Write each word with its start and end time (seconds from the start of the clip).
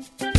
Musik 0.00 0.29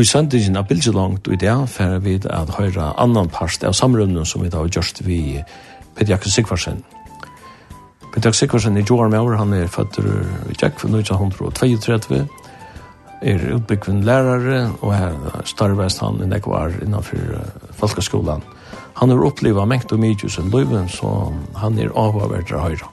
Og 0.00 0.04
i 0.06 0.08
søndingen 0.08 0.56
av 0.56 0.64
Bilgelangt 0.64 1.26
og 1.28 1.34
i 1.34 1.38
det 1.42 1.52
for 1.68 1.98
vi 2.00 2.14
at 2.24 2.50
høyre 2.56 2.86
annan 3.02 3.28
part 3.28 3.60
av 3.68 3.74
samrunden 3.76 4.24
som 4.24 4.40
vi 4.40 4.48
da 4.48 4.62
har 4.62 4.70
gjort 4.72 5.02
vi 5.04 5.42
Peter 5.92 6.14
Jakob 6.14 6.32
Sigvarsen. 6.32 6.78
Peter 8.06 8.30
Jakob 8.30 8.38
Sigvarsen 8.38 8.78
er 8.80 8.86
Joar 8.88 9.10
Mauer, 9.12 9.36
han 9.36 9.52
er 9.52 9.68
føtter 9.68 10.08
i 10.48 10.56
Jack 10.56 10.80
1932, 10.80 12.22
er 13.20 13.44
utbyggven 13.58 14.00
lærare, 14.08 14.70
og 14.80 14.94
her 14.96 15.44
starvest 15.44 16.00
han 16.00 16.16
i 16.24 16.30
Nekvar 16.32 16.80
innanfor 16.80 17.36
folkeskolan. 17.76 18.40
Han 19.02 19.12
har 19.12 19.26
opplevd 19.28 19.68
mengt 19.68 19.92
og 19.92 20.00
mye 20.00 20.32
som 20.32 20.48
løyven, 20.48 20.88
så 20.88 21.28
han 21.60 21.76
er 21.76 21.92
avhåverder 21.92 22.64
høyre. 22.64 22.88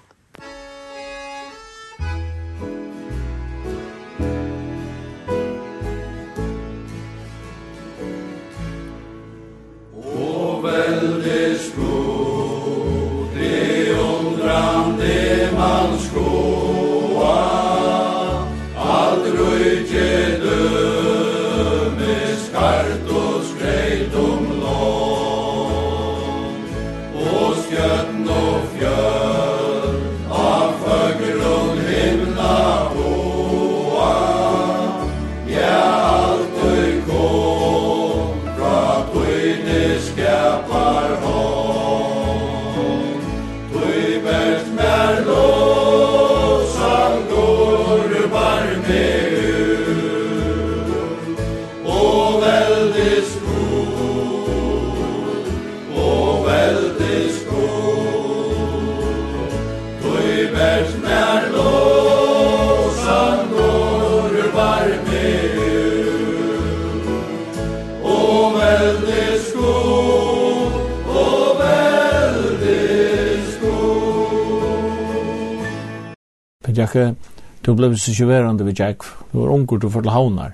Jack, 76.78 77.18
du 77.62 77.74
blev 77.74 77.96
så 77.96 78.12
sjuvärande 78.12 78.64
vid 78.64 78.80
Jack. 78.80 79.02
Du 79.32 79.40
var 79.40 79.54
ungur, 79.54 79.78
du 79.78 79.90
för 79.90 80.02
till 80.02 80.12
Havnar. 80.12 80.54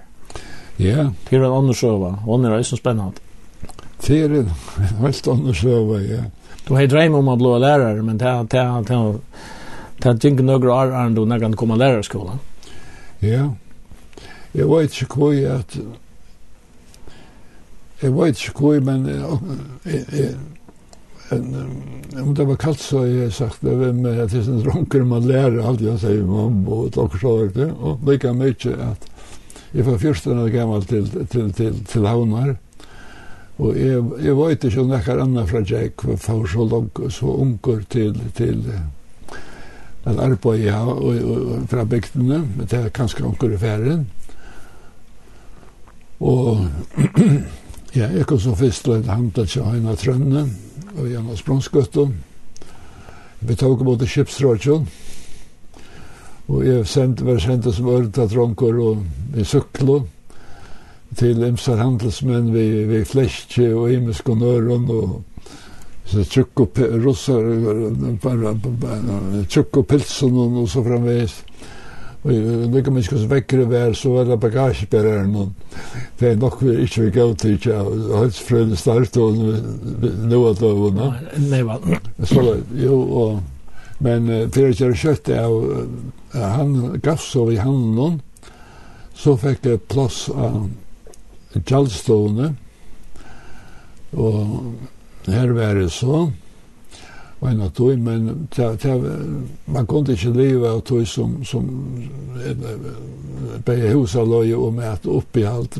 Ja. 0.77 1.11
Det 1.29 1.35
er 1.35 1.39
en 1.39 1.45
annen 1.45 1.57
annan 1.57 1.73
sjöva. 1.73 2.09
Hon 2.25 2.45
är 2.45 2.63
så 2.63 2.77
spennende. 2.77 3.11
Det 4.07 4.21
er 4.21 4.29
en 4.29 4.49
helt 4.99 5.27
annen 5.27 5.53
søva, 5.53 6.01
ja. 6.01 6.23
Du 6.67 6.73
har 6.73 6.87
dreim 6.87 7.15
om 7.15 7.27
å 7.27 7.35
bli 7.35 7.59
lärare, 7.59 8.01
men 8.03 8.17
det 8.17 8.27
er 8.27 8.43
det 8.43 8.59
er 8.59 9.19
det 10.03 10.09
er 10.09 10.31
ikke 10.31 10.43
noen 10.43 10.67
år 10.67 10.91
än 10.91 11.15
du 11.15 11.25
när 11.25 11.39
kan 11.39 11.55
komma 11.55 11.75
lærerskolen. 11.75 12.39
Ja. 13.19 13.53
Jeg 14.53 14.67
vet 14.67 15.01
ikke 15.01 15.15
inte 15.15 15.35
jeg 15.35 15.51
at 15.51 15.77
jeg 18.01 18.15
vet 18.15 18.47
ikke 18.47 18.59
hur, 18.59 18.79
men 18.81 19.05
jeg 19.85 20.35
om 22.21 22.33
det 22.37 22.45
var 22.45 22.59
kallt 22.61 22.81
så 22.83 23.03
har 23.03 23.07
jeg 23.11 23.33
sagt 23.33 23.63
det 23.65 23.73
var 23.79 23.93
med 23.97 24.19
at 24.25 24.33
det 24.33 24.43
er 24.43 24.61
dronker 24.65 25.05
man 25.07 25.25
lærer 25.27 25.63
alt 25.63 25.81
jeg 25.81 26.01
sier 26.01 26.25
mamma 26.27 26.83
og 26.83 26.91
takk 26.93 27.17
så 27.21 27.37
var 27.37 27.53
det. 27.55 27.69
Og 27.73 28.03
lika 28.09 28.33
mye 28.37 28.75
at 28.89 29.09
jeg 29.73 29.87
var 29.87 29.97
fyrsten 29.97 30.37
av 30.37 30.51
gammal 30.53 30.85
til, 30.85 31.07
til, 31.31 31.49
til, 31.57 31.79
til 31.89 32.05
havnar. 32.05 32.55
Og 33.61 33.77
jeg, 33.77 34.01
jeg 34.21 34.35
vet 34.37 34.65
ikke 34.67 34.81
om 34.81 34.91
det 34.91 34.99
er 35.07 35.21
annet 35.21 35.49
fra 35.49 35.61
Jack 35.65 36.03
for 36.21 36.45
så 36.49 36.65
langt 36.65 37.01
så 37.13 37.35
unger 37.45 37.81
til, 37.89 38.17
til 38.37 38.61
at 40.05 40.19
arbeid 40.19 40.65
ja, 40.65 40.81
og, 40.83 41.15
og, 41.15 41.67
fra 41.69 41.85
bygdene. 41.85 42.41
Men 42.57 42.67
det 42.69 42.79
er 42.79 42.89
kanskje 42.89 43.25
unger 43.25 43.53
i 43.53 43.57
ferien. 43.57 44.07
Og 46.19 46.65
ja, 47.99 48.09
jeg 48.09 48.25
kom 48.25 48.39
så 48.39 48.55
først 48.55 48.83
til 48.85 48.99
at 48.99 49.11
hamta 49.11 49.45
til 49.45 49.63
Høyna 49.63 49.95
Trønne 49.95 50.47
og 50.97 51.07
igjen 51.07 51.29
av 51.29 51.37
Sprungsgøtten. 51.39 52.13
Vi 53.43 53.55
tok 53.59 53.81
mot 53.85 54.01
Kipsråkjøn. 54.01 54.85
Og 56.51 56.65
jeg 56.67 56.87
sendte, 56.87 57.25
var 57.25 57.39
sendt 57.39 57.69
som 57.71 57.89
ørta 57.89 58.27
tronker 58.27 58.79
og 58.83 59.03
vi 59.33 59.45
syklo 59.47 60.01
til 61.17 61.43
imsar 61.45 61.79
handelsmenn 61.79 62.49
vi, 62.53 62.65
vi 62.89 63.03
fleskje 63.07 63.69
og 63.77 63.93
imisk 63.93 64.29
og 64.33 64.41
nøren 64.41 64.89
og 64.91 65.21
så 66.09 66.25
tjukk 66.27 66.65
og 66.65 66.79
russar, 67.05 67.45
tjukk 69.47 69.77
og 69.79 69.85
pilsen 69.87 70.35
og 70.35 70.65
så 70.69 70.83
framvegis. 70.83 71.37
Lika 72.23 72.91
mye 72.93 73.03
som 73.03 73.27
vekkere 73.27 73.65
vær, 73.67 73.93
så 73.99 74.13
er 74.21 74.29
det 74.29 74.39
bagasjebæreren. 74.39 75.55
Det 76.19 76.29
er 76.29 76.37
nok 76.39 76.61
vi 76.63 76.77
ikke 76.85 77.01
vil 77.01 77.11
gå 77.17 77.25
til, 77.41 77.57
ikke 77.57 77.79
og 77.81 78.13
hans 78.21 78.39
frøyde 78.47 78.77
start 78.79 79.17
og 79.19 79.41
nå 79.41 79.49
at 79.49 80.21
det 80.23 80.39
av 80.39 80.61
døvene. 80.61 81.09
Nei, 81.49 81.59
hva? 81.67 81.79
Så, 82.23 82.45
jo, 82.79 82.99
og, 83.23 83.41
men 83.99 84.31
for 84.53 84.69
jeg 84.69 84.77
kjører 84.79 85.01
kjøtt 85.01 85.33
av, 85.35 85.57
han 86.37 86.77
gaffs 87.03 87.33
over 87.35 87.57
i 87.57 87.59
handen, 87.59 88.21
så 89.13 89.35
fikk 89.39 89.67
jeg 89.67 89.83
plass 89.91 90.25
av 90.31 90.63
kjallstående, 91.59 92.53
og 94.15 95.27
her 95.27 95.51
var 95.57 95.75
det 95.77 95.91
sånn, 95.93 96.31
och 97.43 97.49
en 97.49 97.71
tog 97.71 97.99
men 97.99 98.47
ta, 98.55 98.75
ta, 98.75 99.01
man 99.65 99.87
kunde 99.87 100.13
ikke 100.15 100.31
leve 100.31 100.69
av 100.71 100.79
tog 100.87 101.07
som 101.07 101.43
som 101.45 101.65
bäge 103.65 103.89
husa 103.91 104.23
låg 104.23 104.53
och 104.53 104.73
mät 104.73 105.05
upp 105.05 105.37
i 105.37 105.45
alt. 105.45 105.77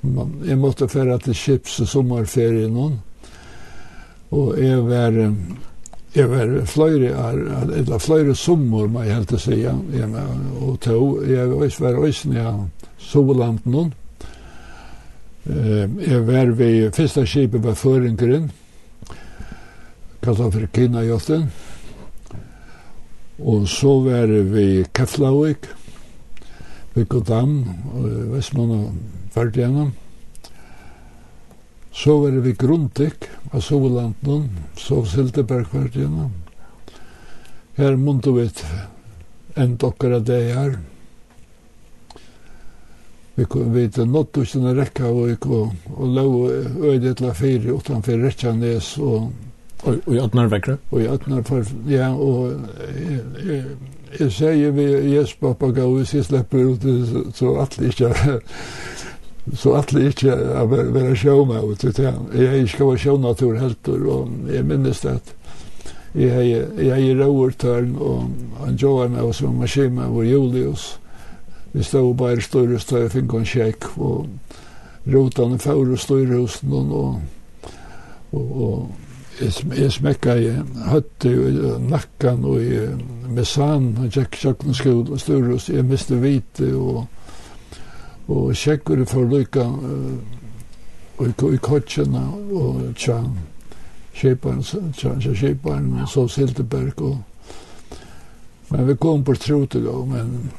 man, 0.00 0.34
jeg 0.46 0.58
måtte 0.58 0.88
fære 0.88 1.18
til 1.18 1.34
chips 1.34 1.80
og 1.80 1.88
sommerferie 1.88 2.68
noen, 2.68 2.98
og 4.30 4.58
jeg 4.58 4.82
var 4.88 5.20
jeg 6.14 6.30
var 6.30 6.64
fløyre, 6.66 7.14
eller 7.76 7.98
fløyre 7.98 8.34
sommer, 8.34 8.86
må 8.86 9.02
jeg 9.02 9.14
helt 9.14 9.40
si, 9.40 9.60
ja. 9.62 9.76
og 10.60 10.80
tog 10.80 11.22
jeg 11.28 11.48
var 11.80 12.02
ösn 12.02 12.34
ja, 12.34 12.54
solant 12.98 13.66
noen, 13.66 13.94
Eh, 15.44 16.12
jag 16.12 16.20
var 16.20 16.46
vid 16.46 16.94
första 16.94 17.26
skipet 17.26 17.60
var 17.60 17.74
föringren 17.74 18.50
kalla 20.20 20.50
for 20.50 20.66
Kinajotten. 20.72 21.50
Og 23.40 23.68
så 23.68 23.94
var 24.04 24.26
vi 24.52 24.84
Keflavik, 24.92 25.66
vi 26.92 27.02
Vikodam, 27.02 27.64
Vestmann 28.34 28.70
og 28.70 28.92
Ferdinand. 29.32 29.92
Så 31.92 32.18
var 32.20 32.30
vi 32.44 32.52
Grundik, 32.52 33.28
av 33.50 33.60
Sovelanden, 33.60 34.50
så 34.76 35.04
Sildeberg 35.04 35.66
Ferdinand. 35.66 36.30
Her 37.76 37.96
måtte 37.96 38.30
vi 38.30 38.50
en 39.54 39.76
dokker 39.76 40.12
av 40.12 40.24
det 40.24 40.40
her. 40.54 40.78
Vi 43.34 43.46
vet 43.74 43.96
nått 43.96 44.34
du 44.34 44.44
sinne 44.44 44.74
rekka 44.76 45.08
og, 45.08 45.46
og, 45.48 45.72
og 45.96 47.06
til 47.06 47.28
å 47.30 47.34
fire 47.34 47.78
utenfor 47.78 48.20
Rettjanes 48.20 48.98
og 49.00 49.30
Og 49.82 50.14
i 50.14 50.18
ötnar 50.20 50.50
vekkra? 50.52 50.76
Og 50.90 51.02
i 51.02 51.08
ötnar 51.08 51.42
for, 51.48 51.64
ja, 51.88 52.10
og 52.12 52.52
jeg 54.18 54.32
sier 54.32 54.74
vi 54.76 54.86
Jes 55.14 55.34
Babaga, 55.40 55.86
og 55.86 56.00
hvis 56.00 56.14
jeg 56.14 56.24
slipper 56.24 56.58
ut, 56.58 56.84
så 57.34 57.54
atle 57.62 57.88
ikke, 57.88 58.40
så 59.54 59.74
att 59.74 59.88
det 59.88 60.06
inte 60.06 60.32
är 60.32 60.64
vara 60.64 61.16
show 61.16 61.46
med 61.46 61.78
til 61.78 61.92
det. 61.92 62.02
här. 62.02 62.42
Jag 62.42 62.68
ska 62.68 62.84
vara 62.84 62.98
show 62.98 63.20
natur 63.20 63.54
helt 63.54 63.88
och 63.88 64.28
jag 64.54 64.64
minns 64.64 65.00
det 65.00 65.10
at 65.10 65.34
jeg, 66.14 66.66
jeg 66.78 67.10
er 67.10 67.14
råertørn, 67.14 67.96
och 67.96 68.24
han 68.64 68.76
jobbar 68.76 69.08
med 69.08 69.22
oss, 69.22 69.42
og 69.42 69.54
Mashima 69.54 70.08
var 70.08 70.22
Julius. 70.22 71.00
Vi 71.72 71.82
stod 71.82 72.16
bare 72.16 72.40
stöd 72.40 72.74
och 72.74 73.12
fick 73.12 73.32
en 73.34 73.44
check 73.44 73.98
och 73.98 74.26
rotan 75.04 75.58
för 75.58 75.92
och 75.92 75.98
større 75.98 76.34
hos 76.34 76.62
noen, 76.62 76.92
och 76.92 77.20
og, 78.32 78.62
og 78.62 78.90
jeg 79.40 79.92
smekka 79.92 80.34
i 80.36 80.50
høtti 80.90 81.32
og 81.38 81.80
nakkan 81.88 82.44
og 82.44 82.60
i 82.62 82.80
mesan, 83.30 83.94
han 83.96 84.10
tjekk 84.12 84.36
tjokken 84.36 84.76
skol 84.76 85.06
og 85.08 85.20
styrus, 85.20 85.68
jeg 85.68 85.86
miste 85.86 86.18
vite 86.20 86.74
og 86.76 87.06
og 88.30 88.54
tjekkur 88.54 89.04
for 89.10 89.26
lykka 89.26 89.64
og 91.18 91.54
i 91.54 91.56
kotsjena 91.56 92.22
og 92.52 92.92
tja 92.96 93.16
kjeparen, 94.14 94.62
tja 94.94 95.16
tja 95.18 95.34
kjeparen 95.34 95.92
og 96.02 96.08
så 96.08 96.28
Sildeberg 96.28 97.02
og 97.02 97.18
men 98.70 98.86
vi 98.86 98.94
kom 98.96 99.24
på 99.26 99.34
trotet 99.34 99.82
da, 99.82 99.96
men 100.06 100.50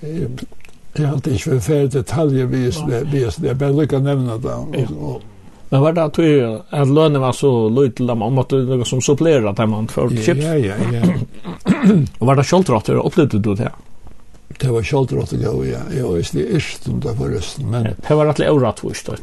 jeg, 0.00 0.30
jeg 0.96 1.08
hadde 1.08 1.34
ikke 1.34 1.50
vært 1.50 1.66
ferdig 1.66 1.92
detaljer 1.98 2.46
vi 2.48 2.62
jeg 2.64 3.58
bare 3.58 3.76
lykka 3.76 4.00
nevna 4.00 4.38
det 4.40 4.54
og, 4.54 4.96
og 4.96 5.33
Men 5.74 5.82
var 5.82 5.92
det 5.92 6.04
att 6.04 6.18
vi 6.18 6.58
att 6.70 6.88
lönen 6.88 7.20
var 7.20 7.32
så 7.32 7.68
lite 7.68 8.02
dem 8.02 8.22
om 8.22 8.38
att 8.38 8.48
det 8.48 8.84
som 8.84 9.00
supplerar 9.00 9.46
att 9.46 9.68
man 9.68 9.88
för 9.88 10.08
chips. 10.08 10.44
Ja 10.44 10.54
ja 10.54 10.74
ja. 10.92 11.02
Och 12.18 12.26
var 12.26 12.36
det 12.36 12.44
skjoltrott 12.44 12.84
det 12.84 12.92
upplevde 12.92 13.38
du 13.38 13.54
det? 13.54 13.72
Det 14.60 14.68
var 14.68 14.82
skjoltrott 14.82 15.30
det 15.30 15.36
ja. 15.42 15.78
Jag 15.98 16.12
visste 16.12 16.38
inte 16.40 16.90
om 16.90 17.00
det 17.00 17.16
förresten 17.16 17.70
men 17.70 17.86
det 18.08 18.14
var 18.14 18.26
att 18.26 18.40
euro 18.40 18.72
tvåst 18.72 19.06
då. 19.06 19.14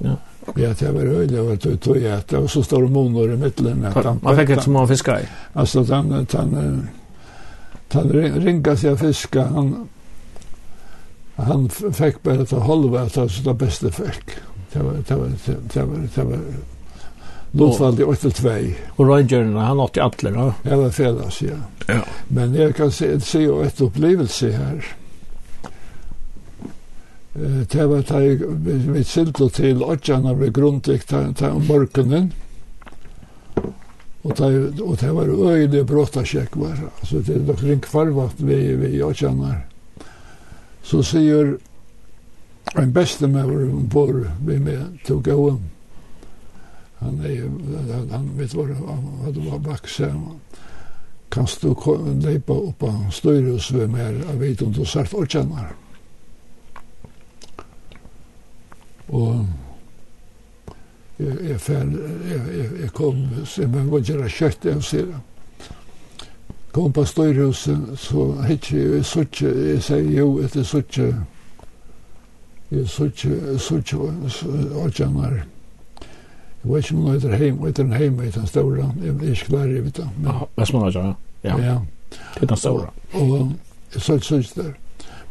Ja, 0.56 0.74
det 0.80 0.92
var 0.92 1.02
öde 1.02 1.26
det 1.26 1.42
var 1.42 1.56
tog 1.56 1.96
och 1.96 1.98
jag 1.98 2.20
det 2.28 2.38
var 2.38 2.48
så 2.48 2.64
stor 2.64 2.88
monor 2.88 3.34
i 3.34 3.38
mitten 3.38 3.86
att 3.86 4.24
man 4.24 4.38
fick 4.38 4.56
så 4.56 4.62
små 4.62 4.88
fiskar. 4.88 5.20
i. 5.20 5.24
Alltså 5.54 5.84
den 5.84 6.28
den 6.32 6.88
han 7.92 8.10
ringa 8.10 8.76
sig 8.76 8.98
fiska 8.98 9.44
han 9.44 9.88
han 11.36 11.70
fick 11.70 12.24
bara 12.24 12.46
ta 12.46 12.60
halva 12.60 13.02
att 13.02 13.44
det 13.46 13.54
bästa 13.54 13.92
fisk 13.92 14.32
det 14.74 14.84
var 14.84 15.00
det 15.08 15.16
var 15.16 15.32
det 15.74 15.86
var 15.88 16.06
det 16.16 16.24
var 16.24 16.46
Lundvaldi 17.52 18.04
8 18.04 18.30
til 18.30 18.32
2. 18.32 19.04
Og 19.04 19.60
han 19.60 19.80
åtte 19.84 20.00
i 20.00 20.04
atler, 20.04 20.32
da? 20.32 20.46
Ja, 20.64 20.78
det 20.80 20.92
fredags, 20.96 21.42
ja. 21.44 21.58
ja. 21.88 22.02
Men 22.28 22.56
jeg 22.56 22.76
kan 22.78 22.92
se, 22.96 23.10
se 23.20 23.42
jo 23.44 23.60
et 23.66 23.82
opplevelse 23.84 24.52
her. 24.56 24.86
Det 27.72 27.88
var 27.88 28.06
da 28.08 28.20
vi 28.22 29.04
sildo 29.08 29.50
til 29.50 29.84
Odjana 29.84 30.34
ta, 30.36 30.52
Grundvik 30.52 31.14
om 31.14 31.68
morgenen. 31.68 32.32
Og 34.22 34.36
det, 34.38 34.82
og 34.82 34.98
det 35.02 35.12
var 35.16 35.28
øyelig 35.28 35.86
bråttasjekk 35.88 36.56
var. 36.56 36.78
Altså, 37.02 37.20
det 37.26 37.36
er 37.36 37.68
nok 37.68 37.84
kvarvat 37.88 38.40
vi 38.40 38.76
vi 38.80 39.02
Odjana. 39.04 39.62
Så 40.84 41.04
sier 41.04 41.58
En 42.76 42.94
beste 42.94 43.28
med 43.28 43.46
vår 43.46 43.66
bor 43.92 44.32
vi 44.46 44.60
med 44.60 44.98
tók 45.06 45.28
á 45.28 45.36
um. 45.36 45.62
Han 47.00 47.26
er, 47.26 47.50
han 48.12 48.30
vet 48.38 48.54
var, 48.54 48.68
han 48.88 49.50
var 49.50 49.60
bakse. 49.60 50.14
Kan 51.32 51.48
du 51.62 51.76
leipa 52.22 52.54
upp 52.54 52.84
á 52.84 53.12
styrus 53.12 53.72
við 53.72 53.88
mig, 53.88 54.22
jeg 54.28 54.40
vet 54.40 54.62
om 54.62 54.72
du 54.72 54.86
sart 54.86 55.14
orkjennar. 55.14 55.74
Og 59.10 59.46
jeg, 61.20 61.38
jeg, 61.42 61.60
jeg, 61.68 62.70
jeg 62.82 62.92
kom, 62.94 63.28
så 63.46 63.62
jeg 63.62 63.92
var 63.92 64.00
gjerne 64.00 64.30
kjøtt, 64.30 64.66
jeg 64.66 64.84
sier 64.84 65.06
det 65.06 65.20
kom 66.72 66.94
på 66.94 67.04
styrhuset, 67.06 68.00
så 68.00 68.32
hitt 68.48 68.72
jeg 68.72 69.00
i 69.00 69.04
suttje, 69.04 69.50
jeg 69.74 69.84
sier 69.84 70.08
jo 70.16 70.28
etter 70.44 70.64
suttje 70.64 71.10
Jeg 72.72 72.88
suttje 72.88 74.00
åtjanar. 74.84 75.34
Jeg 76.64 76.72
vet 76.72 76.86
ikke 76.86 76.96
om 76.98 77.06
det 77.06 77.14
heter 77.14 77.36
heim, 77.36 77.58
det 77.58 77.80
er 77.80 77.84
en 77.84 77.94
heim, 77.94 78.20
og 78.20 78.24
heter 78.24 78.46
stora, 78.46 78.92
jeg 79.02 79.16
er 79.16 79.32
ikke 79.32 79.46
klar 79.46 79.66
i 79.66 79.82
det. 79.82 80.06
Ja, 80.24 80.38
Vestmann 80.58 80.88
åtjanar, 80.88 81.16
ja. 81.44 81.58
Ja. 81.58 81.80
Det 82.12 82.20
er 82.38 82.40
Heter 82.40 82.56
stora. 82.56 82.94
Og 83.14 83.52
jeg 83.94 84.02
sutt 84.02 84.26
suttje 84.26 84.64
der. 84.64 84.72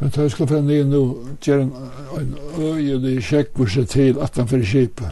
Men 0.00 0.08
da 0.08 0.22
jeg 0.22 0.30
skulle 0.30 0.48
finne 0.48 0.76
inn 0.80 0.92
nå, 0.92 1.00
gjør 1.44 1.60
en 1.60 1.72
en 2.18 2.36
øyelig 2.58 3.22
sjekkburset 3.24 3.88
til 3.88 4.20
at 4.20 4.36
han 4.36 4.48
fyrir 4.48 4.64
kjipet. 4.64 5.10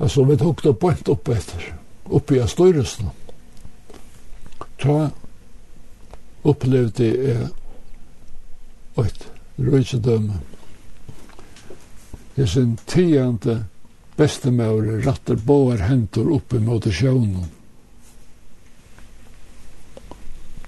Altså, 0.00 0.24
vi 0.24 0.36
tok 0.36 0.64
det 0.64 0.78
bort 0.78 1.08
opp 1.08 1.28
etter, 1.28 1.74
oppe 2.10 2.36
i 2.36 2.40
Astøyresen. 2.40 3.10
Da 4.82 5.10
opplevde 6.44 7.04
jeg 7.04 7.48
et 8.98 9.31
røysedømme. 9.66 10.40
sin 12.46 12.78
tiende 12.86 13.64
bestemøyre 14.16 15.02
ratter 15.06 15.36
båar 15.36 15.86
hentor 15.88 16.32
oppe 16.32 16.60
mot 16.60 16.84
sjøvnen. 16.84 17.48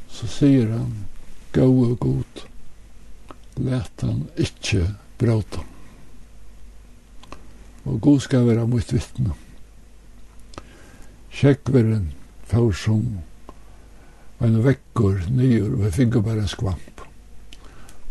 Så 0.09 0.29
sier 0.31 0.71
han, 0.71 0.93
gå 1.53 1.67
og 1.67 1.99
god, 2.01 2.45
let 3.57 4.05
han 4.07 4.27
ikkje 4.37 4.87
bråta. 5.19 5.65
Og 7.85 8.01
god 8.01 8.21
skal 8.21 8.47
være 8.47 8.67
mot 8.67 8.93
vittne. 8.93 9.35
Kjekkveren 11.35 12.13
får 12.49 12.73
som 12.79 13.05
en 14.45 14.59
vekkor 14.65 15.25
nyer, 15.35 15.67
og 15.73 15.85
vi 15.85 15.91
finner 15.99 16.23
bare 16.25 16.45
en 16.45 16.51
skvamp. 16.51 16.94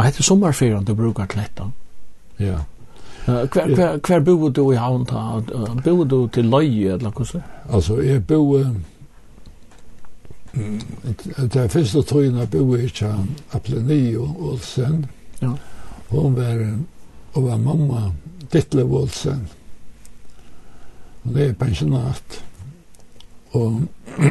Hva 0.00 0.06
heter 0.06 0.24
sommerferien 0.24 0.84
du 0.84 0.94
brukar 0.96 1.26
dette? 1.28 1.64
Ja. 2.40 2.62
Uh, 3.26 3.44
hver, 3.52 3.74
hver, 3.76 3.98
hver 4.00 4.20
bo 4.24 4.48
du 4.48 4.72
i 4.72 4.78
havn 4.80 5.04
ta? 5.04 5.44
Uh, 5.52 5.76
bo 5.84 6.06
du 6.08 6.24
til 6.32 6.48
løye 6.48 6.94
eller 6.94 7.12
hva 7.12 7.24
så? 7.28 7.40
Altså, 7.68 7.98
jeg 8.00 8.24
bo... 8.24 8.64
Mm, 10.56 10.80
det 11.52 11.68
første 11.68 12.00
tøyen 12.08 12.40
jeg 12.40 12.48
bo 12.48 12.64
i 12.78 12.88
ikke 12.88 13.12
og 14.22 14.40
Olsen. 14.48 15.04
Ja. 15.42 15.52
Hun 16.08 16.36
var, 16.36 16.56
og 17.34 17.44
var 17.44 17.58
mamma 17.60 18.12
Dittle 18.52 18.84
Olsen. 18.88 19.48
Og 21.24 21.34
det 21.34 21.50
er 21.50 21.54
pensjonat. 21.60 22.44
Og 23.52 23.82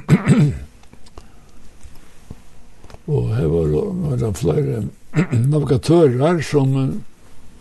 og 3.13 3.35
her 3.35 3.47
var, 3.53 3.65
var 4.09 4.15
det 4.17 4.37
flere 4.37 4.83
navigatörer 5.31 6.41
som 6.41 7.01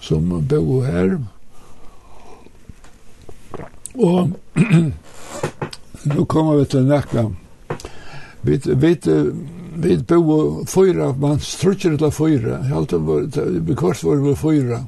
som 0.01 0.47
bo 0.49 0.81
här. 0.81 1.25
Och 3.95 4.29
nu 6.03 6.25
kommer 6.27 6.57
vi 6.57 6.65
till 6.65 6.85
nästa. 6.85 7.33
Vi 8.41 8.61
vi 8.65 8.99
vi 9.75 9.97
bo 9.97 10.67
fyra 10.67 11.13
man 11.13 11.41
strutcher 11.41 11.91
det 11.91 12.11
fyra. 12.11 12.57
Helt 12.57 12.93
vi 13.67 13.75
kort 13.75 14.05
var 14.05 14.17
vi 14.17 14.37
fyra. 14.37 14.85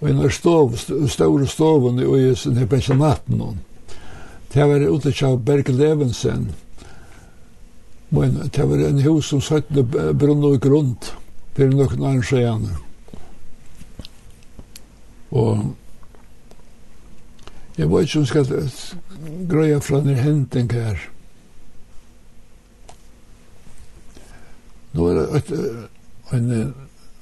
Och 0.00 0.08
en 0.08 0.30
stov 0.30 0.76
stor 1.08 1.46
stov 1.46 1.84
och 1.84 2.18
i 2.18 2.36
sin 2.36 2.56
här 2.56 2.66
pensionaten. 2.66 3.58
Det 4.52 4.64
var 4.64 4.96
ute 4.96 5.26
av 5.26 5.44
Berg 5.44 5.72
Levensen. 5.72 6.52
Men 8.08 8.50
det 8.52 8.64
var 8.64 8.78
en 8.78 8.98
hus 8.98 9.26
som 9.26 9.40
satt 9.40 9.68
brunn 10.12 10.44
og 10.44 10.60
grunn 10.62 10.96
fyrir 11.54 11.74
noen 11.74 12.02
år 12.02 12.22
siden. 12.26 12.68
Og 15.30 15.76
jeg 17.78 17.90
vet 17.90 18.02
ikke 18.02 18.18
om 18.18 18.26
skal 18.26 18.70
greie 19.48 19.80
fra 19.80 20.00
den 20.04 20.16
hending 20.16 20.72
her. 20.72 21.10
Nå 24.92 25.06
er 25.06 25.14
det 25.20 25.26
et, 25.38 25.50
en, 26.34 26.74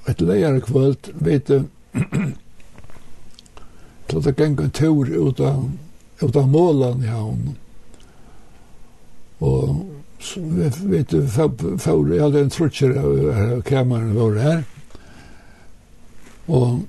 et 0.09 0.21
leier 0.21 0.59
kvöld, 0.65 1.11
vet 1.13 1.47
du, 1.47 1.67
til 4.09 4.23
det 4.25 4.33
gikk 4.35 4.63
en 4.65 4.73
tur 4.73 5.05
ut 5.05 5.39
av, 5.45 5.67
ut 6.23 6.35
av 6.35 6.49
målen 6.49 7.05
i 7.05 7.11
havn. 7.13 7.53
Og 9.45 9.98
Så 10.19 10.39
vi 10.39 10.69
vet 10.69 11.09
du 11.09 11.27
får 11.77 12.15
jag 12.15 12.35
en 12.35 12.49
trutcher 12.49 12.97
av 12.97 13.61
kameran 13.61 14.15
var 14.15 14.35
här. 14.35 14.63
Och 16.45 16.79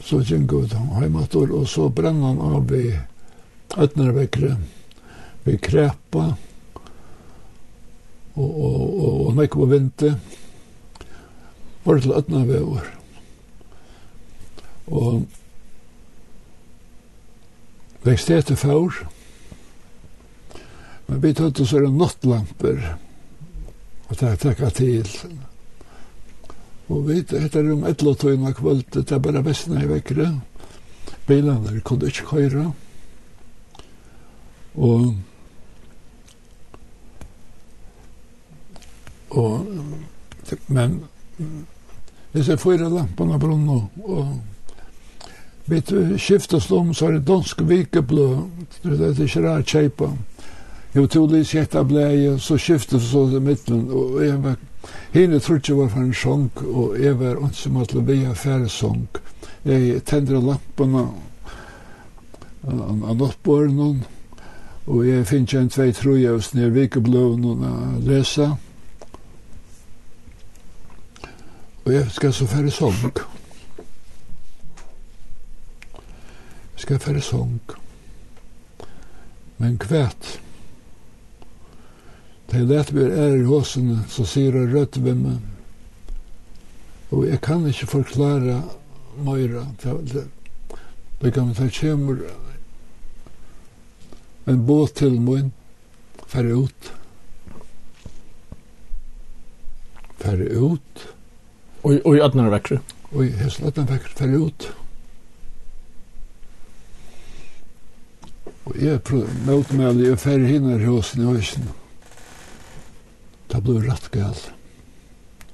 så 0.00 0.20
gick 0.20 0.52
ut 0.52 0.72
han 0.72 0.88
hemåt 0.88 1.34
och 1.34 1.68
så 1.68 1.88
brann 1.88 2.22
han 2.22 2.40
av 2.40 2.74
i 2.74 3.00
Ötnerveckre. 3.76 4.56
Vi 5.42 5.58
kräpa 5.58 6.36
och 8.34 8.64
och 8.64 9.04
och 9.04 9.26
och 9.26 9.36
näck 9.36 9.50
på 9.50 9.64
vinter. 9.64 10.14
Var 11.82 11.98
till 11.98 12.12
Ötnerveckre. 12.12 12.80
Och 14.84 15.20
växte 18.02 18.36
efter 18.36 18.56
fårs. 18.56 19.02
Och 19.02 19.19
Men 21.10 21.22
vi 21.22 21.34
tøtte 21.34 21.66
så 21.66 21.80
er 21.82 21.90
nattlamper 21.90 22.82
og 24.10 24.18
det 24.18 24.26
er 24.26 24.38
takka 24.42 24.68
til. 24.74 25.06
Og 26.90 27.04
vi 27.06 27.20
etter 27.22 27.72
om 27.72 27.84
et 27.86 28.02
lottøyna 28.02 28.50
kvöld, 28.58 28.82
det 28.90 29.12
er 29.12 29.22
bare 29.22 29.44
vestna 29.46 29.84
i 29.84 29.88
vekkere. 29.88 30.32
Bilene 31.26 31.80
kunne 31.86 32.10
ikke 32.10 32.26
køyre. 32.26 32.72
Og 34.74 35.14
og 39.30 39.66
men 40.66 41.04
hvis 42.32 42.48
jeg 42.48 42.58
får 42.58 42.82
lamparna 42.90 43.38
brunna 43.38 43.76
og 44.02 44.40
vi 45.66 45.82
skiftes 46.18 46.70
om 46.70 46.94
så 46.94 47.06
er 47.06 47.12
det 47.12 47.26
dansk 47.26 47.62
vikeblå 47.62 48.48
det 48.82 49.00
er 49.00 49.22
ikke 49.22 49.44
rart 49.46 49.70
kjeipa 49.70 50.10
Jeg 50.90 51.06
tog 51.10 51.30
litt 51.30 51.46
kjett 51.46 51.74
av 51.78 51.86
bleie, 51.86 52.32
så 52.42 52.56
skiftet 52.58 53.02
så 53.04 53.28
til 53.30 53.42
midten, 53.46 53.84
og 53.94 54.16
jeg 54.24 54.40
var, 54.42 54.56
henne 55.14 55.38
trodde 55.38 55.70
jeg 55.70 55.76
var 55.78 55.92
for 55.92 56.02
en 56.02 56.16
sjong, 56.18 56.48
og 56.66 56.96
jeg 56.98 57.18
var 57.20 57.38
ikke 57.38 57.58
som 57.60 57.76
at 57.78 57.94
det 57.94 58.06
var 58.08 58.34
færre 58.34 58.68
sjong. 58.68 59.04
Jeg 59.70 60.00
tendte 60.02 60.40
lampene 60.42 61.04
av 62.66 63.14
nattbåren, 63.20 64.02
og 64.90 65.06
jeg 65.06 65.30
finner 65.30 65.60
en 65.60 65.70
tvei 65.70 65.92
troje 65.94 66.34
hos 66.34 66.50
nere 66.58 66.74
vikebloven 66.74 67.46
og 67.46 68.02
lese. 68.10 68.50
Og 71.86 71.94
jeg 71.94 72.10
skal 72.18 72.34
så 72.34 72.50
færre 72.50 72.74
sjong. 72.74 72.98
Jeg 76.74 76.82
skal 76.82 76.98
færre 76.98 77.22
sjong. 77.22 77.60
Men 79.62 79.78
kvært. 79.78 80.40
Det 82.50 82.58
lät 82.58 82.92
vi 82.92 83.04
är 83.04 83.36
i 83.36 83.44
håsen 83.44 83.98
så 84.08 84.24
sier 84.24 84.52
det 84.52 84.66
rött 84.74 84.96
vid 84.96 85.16
mig. 85.16 85.38
Og 87.10 87.26
jeg 87.26 87.40
kan 87.40 87.66
ikke 87.66 87.86
forklare 87.86 88.62
Møyra. 89.24 89.66
Det 91.20 91.32
kan 91.34 91.54
ta 91.54 91.68
kjemur 91.68 92.22
en 94.46 94.66
båt 94.66 94.94
til 94.98 95.20
mun 95.20 95.52
færre 96.26 96.54
ut. 96.54 96.92
Færre 100.18 100.46
ut. 100.50 101.06
Og 101.82 102.16
i 102.16 102.20
ödnar 102.20 102.50
vekkru? 102.50 102.78
Og 103.12 103.26
i 103.26 103.34
heslaten 103.42 103.88
vekkru 103.90 104.16
færre 104.16 104.38
ut. 104.38 104.70
Og 108.64 108.78
jeg 108.78 109.02
prøvde 109.02 109.44
møte 109.46 109.76
meg 109.76 109.88
om 109.90 109.98
det, 109.98 110.08
jeg 110.08 110.18
færre 110.18 110.50
hinner 110.50 110.80
i 110.80 110.90
håsen 110.90 111.22
i 111.22 111.30
håsen. 111.30 111.70
Det 113.50 113.60
ble 113.66 113.80
rett 113.84 114.10
galt. 114.14 114.50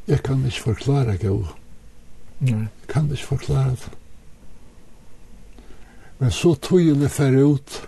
Jeg 0.07 0.23
kan 0.23 0.45
ikke 0.47 0.69
forklare 0.71 1.17
gal. 1.19 1.47
Jeg 2.41 2.69
kan 2.89 3.09
ikke 3.11 3.27
forklare 3.35 3.77
det. 3.77 3.93
Men 6.19 6.31
så 6.31 6.55
tog 6.55 6.81
jeg 6.81 6.97
det 7.01 7.11
færre 7.11 7.45
ut. 7.45 7.79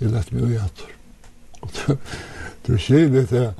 Jeg 0.00 0.12
lett 0.14 0.32
meg 0.32 0.48
øye 0.48 0.64
etter. 0.64 0.96
Du 2.66 2.76
skjer 2.78 3.08
det 3.12 3.26
til 3.30 3.50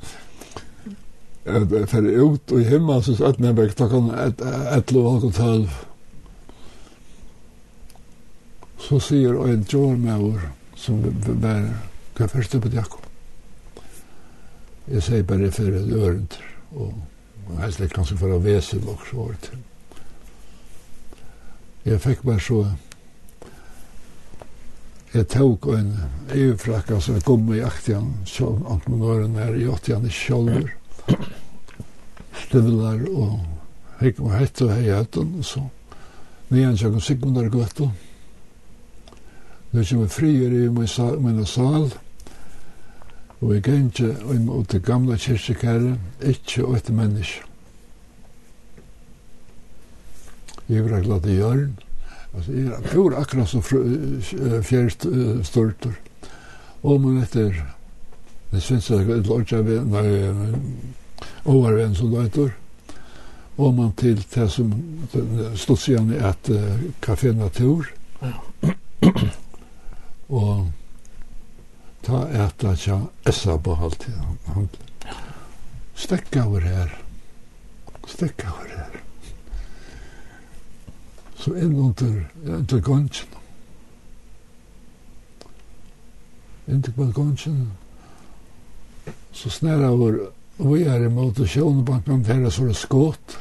at 1.45 1.71
jeg 1.73 1.89
færre 1.89 2.15
ut 2.21 2.51
og 2.53 2.59
hjemme, 2.69 3.01
så 3.03 3.15
at 3.27 3.39
jeg 3.39 3.55
bare 3.55 3.77
tok 3.77 3.95
han 3.97 4.11
et 4.77 4.91
lov 4.95 5.25
og 5.25 5.33
tølv. 5.33 5.69
Så 8.81 8.99
sier 8.99 9.37
en 9.45 9.65
jordmauer 9.73 10.49
som 10.75 11.03
var 11.41 11.69
hva 12.17 12.27
første 12.27 12.59
på 12.59 12.73
Jakob. 12.73 13.00
Jeg 14.87 15.03
sier 15.03 15.23
bare 15.23 15.51
for 15.53 15.77
et 15.77 15.91
ørent, 15.93 16.39
og 16.71 16.93
helst 17.61 17.81
ikke 17.83 17.99
kanskje 17.99 18.17
for 18.17 18.33
å 18.33 18.39
vese 18.41 18.79
nok 18.81 19.03
så 19.09 19.25
år 19.25 19.35
til. 19.45 19.59
Jeg 21.85 22.01
fikk 22.01 22.23
meg 22.29 22.41
så, 22.45 22.61
jeg 25.11 25.27
tok 25.33 25.67
en 25.75 25.91
EU-frakka 26.31 26.99
som 27.01 27.17
jeg 27.17 27.25
kom 27.27 27.49
i 27.53 27.63
aktian, 27.65 28.13
så 28.25 28.53
antingen 28.69 29.01
åren 29.03 29.37
er 29.41 29.57
i 29.57 29.67
aktian 29.69 30.05
i 30.07 30.13
kjolder, 30.13 30.69
støvlar 32.45 33.03
og 33.11 33.39
hekk 34.01 34.21
og 34.23 34.33
hett 34.37 34.61
og 34.65 34.73
hei 34.73 34.87
hett 34.89 35.17
og 35.19 35.41
så 35.45 35.65
nian 36.51 36.77
kjøkken 36.77 37.03
Sigmundar 37.03 37.49
gøtten. 37.51 37.91
Nå 39.71 39.83
kommer 39.87 40.09
frier 40.11 40.51
i 40.51 40.65
min 40.67 41.45
sal, 41.45 41.91
Og 43.41 43.53
jeg 43.55 43.63
gikk 43.65 43.99
imot 44.35 44.71
det 44.71 44.83
gamle 44.85 45.17
kyrkjekære, 45.17 45.95
ikke 46.29 46.65
åtte 46.65 46.93
menneske. 46.93 47.41
Jeg 50.69 50.85
var 50.85 51.01
glad 51.01 51.25
i 51.25 51.35
hjørn. 51.35 51.79
Altså, 52.35 52.51
jeg 52.51 52.71
var 52.95 53.17
akkurat 53.19 53.49
som 53.49 53.63
fjerst 54.63 55.07
størter. 55.43 55.97
Og 56.83 57.01
man 57.01 57.17
etter, 57.17 57.51
det 58.51 58.61
synes 58.61 58.89
jeg 58.89 59.09
er 59.09 59.25
lort 59.25 59.53
av 59.53 59.67
en, 59.67 59.91
nei, 59.91 60.05
overvenn 61.45 61.95
som 61.95 62.13
løytor, 62.13 62.53
Og 63.57 63.73
man 63.73 63.91
til 63.97 64.25
det 64.35 64.51
som 64.51 64.71
stod 65.55 65.77
siden 65.77 66.13
i 66.13 66.17
et 66.17 66.49
kafé 67.03 67.33
Natur. 67.35 67.85
Og 70.29 70.71
ta 72.01 72.27
etta 72.29 72.75
tja 72.75 73.01
essa 73.23 73.57
på 73.57 73.75
halvtid. 73.75 74.13
Han, 74.45 74.69
stekka 75.95 76.45
over 76.45 76.61
her. 76.61 77.01
Stekka 78.07 78.51
over 78.51 78.69
her. 78.77 79.01
Så 81.35 81.55
inn 81.57 81.75
under, 81.75 82.29
under 82.45 82.79
gongen. 82.79 83.09
Inntil 86.67 86.93
på 86.93 87.05
gongen. 87.05 87.71
Så 89.31 89.49
snæra 89.49 89.89
over 89.91 90.19
vi 90.61 90.83
er 90.83 91.07
imot 91.07 91.39
og 91.41 91.49
sjåne 91.49 91.85
bak 91.85 92.07
med 92.07 92.27
her 92.29 92.49
så 92.49 92.67
det 92.67 92.77
skått. 92.77 93.37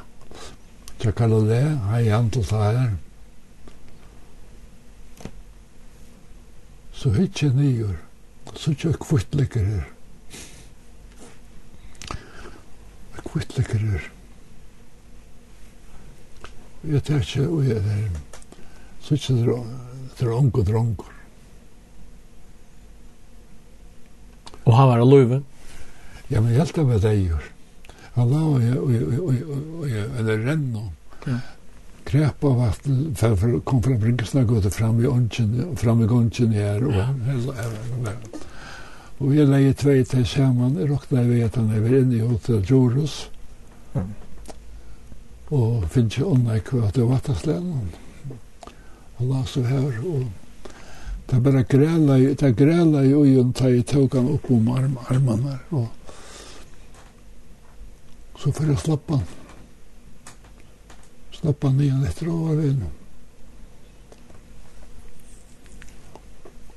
Tja 1.00 1.12
kallar 1.16 1.44
det, 1.48 1.64
hei 1.90 2.08
antall 2.12 2.44
ta 2.48 2.62
her. 2.64 2.92
Så 6.92 7.12
hitje 7.16 7.52
nyer. 7.56 8.09
Så 8.56 8.70
ikke 8.74 8.92
kvitt 9.00 9.34
ligger 9.34 9.64
her. 9.64 9.84
Kvitt 13.30 13.56
ligger 13.56 13.84
her. 13.84 14.08
Jeg 16.90 17.02
tar 17.04 17.20
ikke, 17.20 17.46
og 17.48 17.68
jeg 17.68 17.76
er 17.76 18.08
så 19.04 19.14
ikke 19.14 19.56
drang 20.20 20.50
og 20.54 20.66
dronker. 20.66 21.12
Og 24.64 24.76
han 24.76 24.88
var 24.88 25.04
løyve? 25.04 25.42
Ja, 26.30 26.40
men 26.40 26.52
jeg 26.52 26.60
helt 26.62 26.78
av 26.78 26.92
det 26.94 27.14
jeg 27.14 27.24
gjør. 27.30 27.48
Han 28.14 28.30
la 28.30 28.42
og 28.42 28.62
jeg, 28.62 28.76
og 28.78 28.92
jeg, 28.92 29.06
og 29.06 29.12
jeg, 29.12 29.20
og 29.20 29.32
jeg, 29.34 29.46
og 29.46 29.88
jeg, 29.88 30.04
og 30.10 30.26
jeg, 31.26 31.34
og 31.34 31.59
krepa 32.10 32.48
av 32.48 32.60
at 32.66 32.86
for, 33.14 33.36
for, 33.36 33.60
kom 33.60 33.82
fra 33.82 33.94
Brinkestad 33.94 34.48
gå 34.50 34.60
til 34.64 34.72
fram 34.74 34.98
i 35.02 35.06
ånden, 35.06 35.76
fram 35.78 36.02
i 36.02 36.08
gongen 36.10 36.54
her, 36.54 36.82
og 36.82 36.96
hele 37.28 37.54
her. 37.54 38.16
Og 39.20 39.30
vi 39.30 39.44
leie 39.44 39.76
tvei 39.76 40.00
til 40.08 40.24
sammen, 40.26 40.78
jeg 40.80 40.88
råkna 40.90 41.22
jeg 41.22 41.30
vet 41.30 41.58
han 41.60 41.70
er 41.76 41.96
inne 42.00 42.16
i 42.16 42.24
hotell 42.24 42.62
Jorus, 42.66 43.16
og 45.50 45.84
finnes 45.92 46.16
ikke 46.16 46.30
ånda 46.30 46.56
i 46.56 46.62
kvart 46.64 46.98
var 46.98 47.10
Vattaslen. 47.14 47.72
Og 49.20 49.26
la 49.28 49.42
så 49.44 49.62
her, 49.66 49.90
og 50.08 50.24
det 51.28 51.36
er 51.36 51.42
bare 51.44 51.64
grela, 51.68 52.16
det 52.18 52.46
er 52.46 52.56
grela 52.56 53.04
i 53.04 53.12
ugen, 53.14 53.52
ta 53.52 53.68
i 53.68 53.82
tog 53.86 54.14
opp 54.18 54.50
om 54.50 54.70
arm, 54.72 54.96
armene, 55.12 55.58
og 55.70 55.88
så 58.40 58.50
får 58.56 58.72
jeg 58.72 58.82
slappe 58.86 59.20
han. 59.20 59.39
Snoppa 61.40 61.70
nian 61.72 62.04
etter 62.04 62.28
åren. 62.28 62.84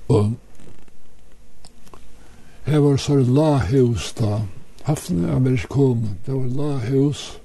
Og 0.08 0.34
her 2.66 2.80
var 2.80 2.98
så 2.98 3.16
lahus 3.16 4.14
da. 4.20 4.42
Hafne 4.84 5.32
av 5.32 5.48
er 5.48 5.66
kommet, 5.70 6.16
Det 6.26 6.34
var 6.34 6.48
lahus. 6.48 7.40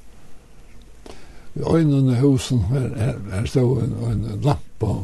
I 1.55 1.61
øynene 1.75 2.21
husen 2.21 2.59
her, 2.59 2.89
her, 2.97 3.19
her 3.33 3.47
stod 3.47 3.83
en, 3.83 3.93
en 4.11 4.41
lampa. 4.43 4.95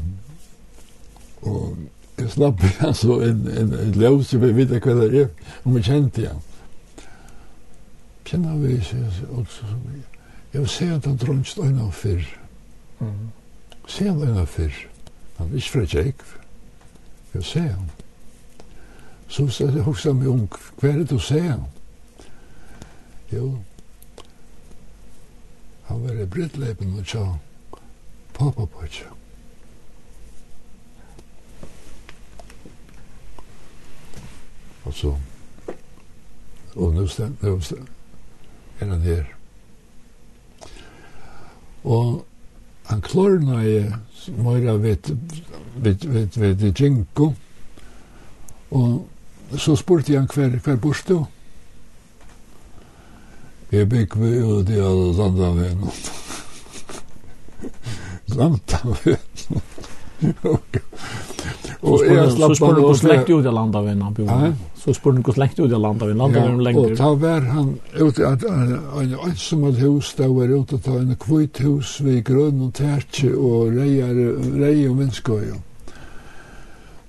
Og 1.43 1.77
jeg 2.19 2.31
slapp 2.31 2.63
igjen 2.63 2.95
så 2.95 3.21
en, 3.21 3.47
en, 3.59 3.73
en 3.75 3.93
løs, 3.99 4.33
jeg 4.33 4.57
vet 4.57 4.71
ikke 4.71 4.95
hva 4.95 5.07
det 5.07 5.23
er, 5.23 5.31
om 5.65 5.77
jeg 5.77 5.85
kjente 5.91 6.23
igjen. 6.23 6.43
Kjenner 8.25 8.59
vi 8.63 8.77
ikke 8.79 9.03
også 9.35 9.67
så 9.67 9.79
mye. 9.83 10.14
Jeg 10.55 10.61
vil 10.61 10.69
se 10.69 10.87
at 10.95 11.07
han 11.07 11.17
dronst 11.17 11.59
øyne 11.59 11.83
av 11.83 11.93
fyrr. 11.93 12.25
Mm. 13.01 13.29
Se 13.87 14.05
han 14.07 14.23
øyne 14.23 14.41
av 14.41 14.47
fyrr. 14.47 14.87
Han 15.37 15.51
er 15.51 15.57
ikke 15.57 15.71
fra 15.71 15.81
Jacob. 15.99 16.27
Jeg 17.35 17.41
vil 17.41 17.45
se 17.45 17.61
han. 17.61 17.91
Så 19.29 19.51
jeg 19.59 19.83
hoksa 19.83 20.13
meg 20.13 20.29
om, 20.31 20.49
hva 20.79 20.89
er 20.89 21.01
det 21.01 21.11
du 21.11 21.19
ser 21.19 21.43
han? 21.43 21.65
Jo, 23.33 23.59
han 25.85 26.05
var 26.05 26.23
i 26.23 26.27
brittleipen 26.27 26.95
og 26.99 27.07
tja, 27.07 27.25
pappa 28.35 28.65
på 28.65 28.87
tja. 28.87 29.11
Og 34.85 34.95
så, 34.95 35.17
og 36.77 36.95
nå 36.95 37.07
stendt, 37.07 37.43
nå 37.43 37.59
stendt, 37.61 37.91
er 38.81 38.87
han 38.87 39.01
her. 39.01 39.35
Og 41.85 42.25
han 42.89 43.01
klorna 43.01 43.63
i 43.65 43.79
mora 44.37 44.77
vet 44.81 45.11
vet 45.77 46.05
vet 46.05 46.37
vet 46.41 46.81
jinko. 46.81 47.33
Og 48.71 49.09
så 49.59 49.77
spurte 49.77 50.17
han 50.17 50.29
hver 50.35 50.59
hver 50.65 50.77
borstu. 50.77 51.25
Jeg 53.73 53.89
bygg 53.89 54.17
vi 54.17 54.37
ut 54.39 54.69
i 54.71 54.79
alle 54.79 55.13
landavenn. 55.19 55.89
Landavenn. 58.37 59.19
Och 61.85 62.07
jag 62.07 62.33
slapp 62.33 62.59
på 62.59 62.73
något 62.73 62.99
släkt 62.99 63.31
ut 63.31 63.47
i 63.47 63.51
landa 63.51 63.83
vid 63.83 64.03
han 64.03 64.13
bor. 64.13 64.55
Så 64.77 64.95
spurte 64.95 65.19
något 65.19 65.35
släkt 65.35 65.59
ut 65.59 65.73
i 65.73 65.79
landa 65.79 66.07
vid 66.07 66.17
landa 66.17 66.49
vid 66.49 66.63
längre. 66.63 66.93
Och 66.93 66.99
ta 66.99 67.15
var 67.15 67.41
han 67.41 67.79
ute 67.95 68.29
att 68.29 68.43
en 68.43 69.17
ensamt 69.27 69.79
hus 69.79 70.15
da 70.17 70.29
var 70.29 70.61
ute 70.63 70.75
att 70.75 70.85
ta 70.85 70.93
en 70.93 71.17
kvitt 71.17 71.61
hus 71.61 72.01
ved 72.01 72.25
grön 72.25 72.63
og 72.63 72.75
tertje 72.75 73.35
og 73.35 73.77
rejar 73.77 74.15
rej 74.61 74.89
och 74.89 74.97
mänskoj. 74.97 75.45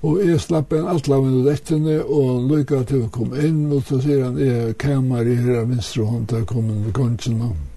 Og 0.06 0.20
jeg 0.22 0.42
slapp 0.42 0.74
en 0.74 0.88
alt 0.88 1.08
av 1.10 1.24
en 1.26 1.46
rettene, 1.48 1.96
og 2.04 2.52
lykka 2.52 2.84
til 2.86 3.08
å 3.08 3.10
komme 3.10 3.42
inn, 3.42 3.72
og 3.74 3.82
så 3.88 3.98
sier 4.04 4.28
han, 4.28 4.38
jeg 4.38 4.76
kamer 4.78 5.26
i 5.26 5.38
her 5.40 5.64
av 5.64 5.72
venstre 5.72 6.06
hånd, 6.06 6.28
der 6.30 6.46
kommer 6.46 6.92
kongen 6.94 7.18
ved 7.18 7.36
Mm. 7.36 7.75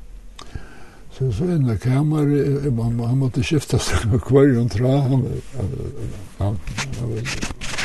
Så 1.19 1.33
så 1.33 1.45
inne 1.45 1.75
i 1.75 1.79
kameran, 1.79 2.77
man, 2.77 3.01
han 3.09 3.19
måtte 3.19 3.43
skifta 3.43 3.79
sig 3.79 4.11
med 4.11 4.21
kvar 4.23 4.47
runt 4.47 4.73
tra. 4.73 5.01
Han, 5.01 5.25
han, 5.59 5.71
han, 6.39 6.59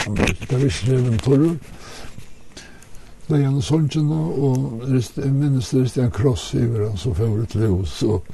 han 0.05 0.17
var 0.17 0.29
ikke 0.29 0.59
visst 0.61 0.87
neven 0.87 1.17
torr. 1.17 1.47
Da 3.29 3.39
gjennom 3.39 3.63
sånnsjena, 3.63 4.19
og 4.45 4.83
jeg 4.85 5.31
minnes 5.31 5.71
det 5.71 5.81
rist 5.85 5.97
en 5.97 6.11
kross 6.13 6.51
iver 6.59 6.89
han 6.89 6.99
som 6.99 7.15
fører 7.17 7.47
til 7.49 7.65
hos. 7.71 7.95
Og... 8.03 8.27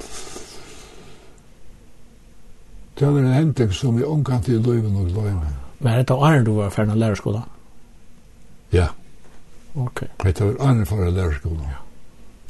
Det 2.99 3.07
var 3.07 3.21
en 3.21 3.37
hentek 3.37 3.71
som 3.71 3.95
jeg 4.01 4.09
omkant 4.09 4.49
i 4.49 4.57
løyven 4.59 4.97
og 4.99 5.13
løyven. 5.13 5.55
Men 5.79 5.93
er 5.93 6.03
det 6.03 6.17
Arne 6.19 6.43
du 6.43 6.51
var 6.57 6.75
ferdig 6.75 6.97
av 6.97 7.03
lærerskolen? 7.05 7.47
Ja. 8.75 8.89
Ok. 9.79 10.03
Det 10.25 10.35
var 10.41 10.59
Arne 10.67 10.85
for 10.89 11.07
lærerskolen. 11.07 11.63
Ja. 11.71 11.79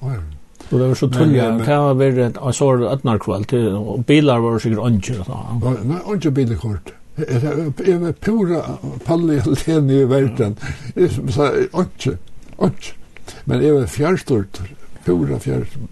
Arne. 0.01 0.38
Och 0.69 0.79
det 0.79 0.87
var 0.87 0.95
så 0.95 1.09
tunga, 1.09 1.51
det 1.51 1.77
var 1.77 1.93
väl 1.93 2.19
ett 2.19 2.37
asor 2.37 2.93
ötnar 2.93 3.17
till 3.43 3.67
och 3.67 3.99
bilar 3.99 4.39
var 4.39 4.59
säkert 4.59 4.79
onjer 4.79 5.23
så. 5.23 5.37
Nej, 5.83 5.97
onjer 6.05 6.31
bilar 6.31 6.55
kort. 6.55 6.93
Det 7.15 7.87
är 7.91 8.11
pura 8.13 8.61
palli 9.05 9.41
alene 9.67 9.93
i 9.93 10.05
världen. 10.05 10.55
Det 10.93 11.09
sa 11.09 11.21
som 11.21 11.31
så 11.31 11.43
Men 13.43 13.59
det 13.59 13.71
var 13.71 13.85
fjärrstort, 13.85 14.59
pura 15.05 15.39
fjärrstort. 15.39 15.89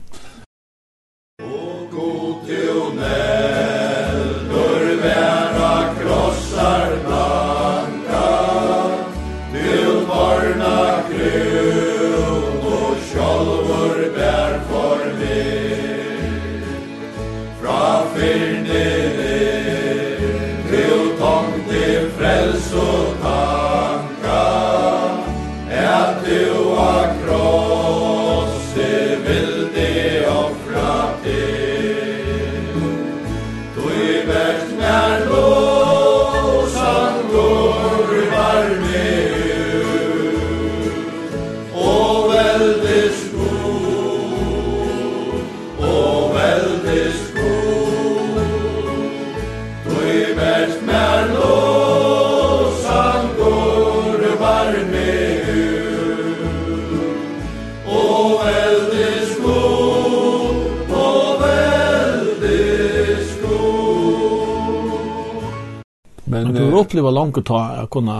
ju 66.77 66.83
uppleva 66.83 67.11
långt 67.11 67.37
ta 67.45 67.59
att 67.65 67.89
kunna 67.89 68.13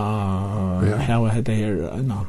ja. 0.90 1.14
ha 1.14 1.32
det 1.42 1.52
här 1.52 2.00
innan. 2.00 2.26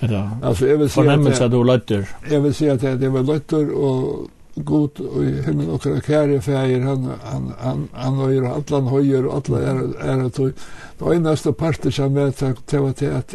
Ja. 0.00 0.30
Alltså 0.42 0.66
jag 0.66 0.78
vill 0.78 0.90
säga 0.90 1.12
att 1.12 1.50
det 1.50 1.56
var 1.56 1.64
lätter. 1.64 2.08
Jag 2.30 2.40
vill 2.40 2.54
säga 2.54 2.72
att 2.72 2.80
det 2.80 3.08
var 3.08 3.22
lätter 3.22 3.70
och 3.74 4.28
god 4.54 4.90
i 5.00 5.42
himmel 5.42 5.70
och 5.70 5.82
kärre 5.82 6.40
färger 6.40 6.80
han 6.80 7.10
han 7.24 7.52
han 7.60 7.88
han 7.92 8.14
har 8.14 8.28
ju 8.28 8.46
alla 8.46 8.80
höjer 8.80 9.26
och 9.26 9.34
alla 9.34 9.60
är 9.60 10.04
är 10.08 10.26
att 10.26 10.34
det 10.98 11.14
är 11.14 11.20
nästa 11.20 11.52
parter 11.52 11.90
som 11.90 12.16
jag 12.16 12.36
tror 12.36 12.88
att 12.88 13.02
att 13.02 13.34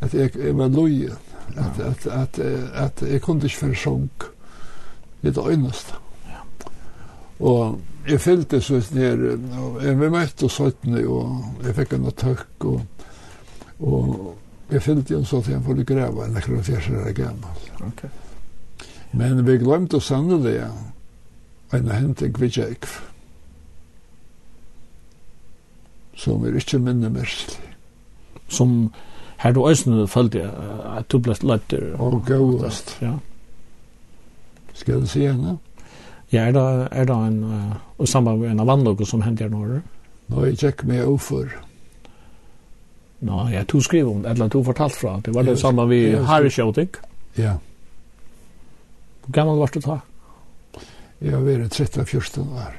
att 0.00 0.14
jag 0.14 0.52
var 0.52 0.68
lojen 0.68 1.16
att 1.56 1.80
att 1.80 2.06
att 2.06 2.38
att 2.76 3.02
jag 3.12 3.22
kunde 3.22 3.44
inte 3.46 3.56
försjunk 3.56 4.22
det 5.20 5.36
är 5.36 5.56
nästa. 5.56 5.94
Ja. 6.24 6.66
Och 7.46 7.78
jeg 8.08 8.20
fyllte 8.20 8.60
så 8.60 8.80
her, 8.94 9.20
og 9.58 9.82
jeg 9.84 9.98
var 9.98 10.10
møtt 10.10 10.42
og 10.42 10.50
søttene, 10.50 11.02
og 11.06 11.66
jeg 11.66 11.76
fikk 11.76 11.94
en 11.96 12.08
tøkk, 12.10 12.66
og, 12.66 12.80
og 13.80 14.72
jeg 14.72 14.82
fyllte 14.82 15.14
jo 15.14 15.22
så 15.28 15.42
til 15.42 15.56
jeg 15.56 15.64
får 15.66 15.82
å 15.82 15.86
greve 15.92 16.26
en 16.26 16.36
akkurat 16.40 16.66
fjersere 16.66 17.06
er 17.08 17.16
gammel. 17.16 17.70
Okay. 17.92 18.10
Men 19.12 19.44
vi 19.46 19.58
glemte 19.60 20.00
å 20.00 20.04
sende 20.04 20.40
det, 20.42 20.58
en 21.72 21.90
hente 21.92 22.28
kvidjekv, 22.32 22.98
som 26.22 26.44
er 26.46 26.56
ikke 26.58 26.78
minne 26.78 27.08
minnemerslig. 27.08 27.70
Som 28.52 28.92
her 29.42 29.54
du 29.56 29.62
øsne 29.66 30.06
følte 30.06 30.42
jeg, 30.42 30.50
at 30.92 31.08
du 31.10 31.18
ble 31.18 31.34
løtter. 31.42 31.92
Og 31.98 32.20
gøyest. 32.28 32.96
Ja. 33.02 33.16
Skal 34.76 35.02
du 35.02 35.08
si 35.10 35.24
henne? 35.26 35.56
Ja. 35.56 35.71
Ja, 36.32 36.46
er 36.48 36.54
det, 36.56 36.88
er 36.96 37.04
det 37.04 37.14
en, 37.14 37.42
uh, 37.44 38.06
samband 38.08 38.40
med 38.40 38.54
en 38.54 38.62
av 38.62 38.70
vannlogger 38.70 39.04
som 39.04 39.20
hender 39.20 39.50
nå? 39.52 39.66
Nå, 40.32 40.44
jeg 40.46 40.56
tjekk 40.62 40.84
meg 40.88 41.04
ufor. 41.04 41.50
Nå, 43.22 43.40
ja, 43.52 43.66
tog 43.68 43.84
skriver 43.84 44.08
om, 44.10 44.22
det, 44.24 44.32
eller 44.32 44.48
tog 44.48 44.64
fortalt 44.64 44.96
fra, 44.96 45.18
det 45.20 45.34
var 45.36 45.44
det 45.44 45.58
samme 45.60 45.84
vi 45.90 46.00
har 46.16 46.46
i 46.46 46.50
Kjøtik. 46.50 46.96
Ja. 47.36 47.58
Hvor 49.22 49.34
gammel 49.36 49.60
var 49.60 49.74
du 49.74 49.80
da? 49.84 49.98
Jeg 51.22 51.36
var 51.36 51.44
vært 51.46 51.76
13-14 51.76 52.48
år. 52.48 52.78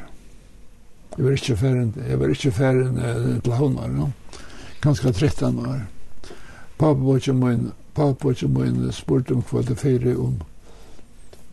Jeg 1.13 1.25
var 1.27 1.37
ikke 1.37 1.57
ferdig, 1.61 2.07
jeg 2.09 2.19
var 2.19 2.33
ikke 2.33 2.51
ferdig 2.57 2.87
uh, 2.89 3.27
til 3.45 3.55
Havnar, 3.59 3.93
no? 3.93 4.09
ganske 4.81 5.13
13 5.13 5.61
år. 5.61 5.85
Pappa 6.81 6.99
var 7.05 7.21
ikke 7.21 7.37
min, 7.37 7.69
pappa 7.93 8.25
var 8.25 8.33
ikke 8.33 8.49
min 8.57 8.89
spurt 8.91 9.31
om 9.31 9.45
hva 9.45 9.61
det 9.61 9.77
fyrir 9.79 10.17
om. 10.17 10.33
Um 10.41 10.52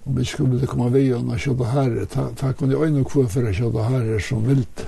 om 0.04 0.16
vi 0.16 0.24
skulle 0.24 0.56
det 0.60 0.66
komma 0.66 0.88
vi 0.88 1.14
och 1.14 1.40
köpa 1.40 1.64
herre 1.64 2.06
ta, 2.06 2.28
ta 2.28 2.52
kunde 2.52 2.74
jag 2.74 2.92
nog 2.92 3.10
få 3.10 3.26
för 3.26 3.48
att 3.50 3.56
köpa 3.56 3.82
herre 3.82 4.20
som 4.20 4.46
vilt. 4.46 4.86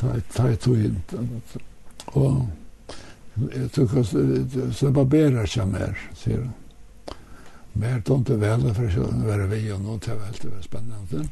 ta 0.00 0.08
ta 0.34 0.56
tog 0.56 0.76
in 0.76 1.02
och 2.04 2.42
jag 3.34 3.72
tycker 3.72 4.00
att 4.00 4.76
så 4.76 4.90
barberar 4.90 5.46
sig 5.46 5.66
mer 5.66 6.10
ser 6.14 6.38
du 6.38 6.48
mer 7.72 8.02
då 8.06 8.14
inte 8.14 8.36
väl 8.36 8.74
för 8.74 8.90
så 8.90 9.00
vara 9.26 9.46
vi 9.46 9.72
och 9.72 9.80
något 9.80 10.02
det 10.02 10.14
var 10.14 10.20
väldigt 10.20 10.64
spännande 10.64 11.28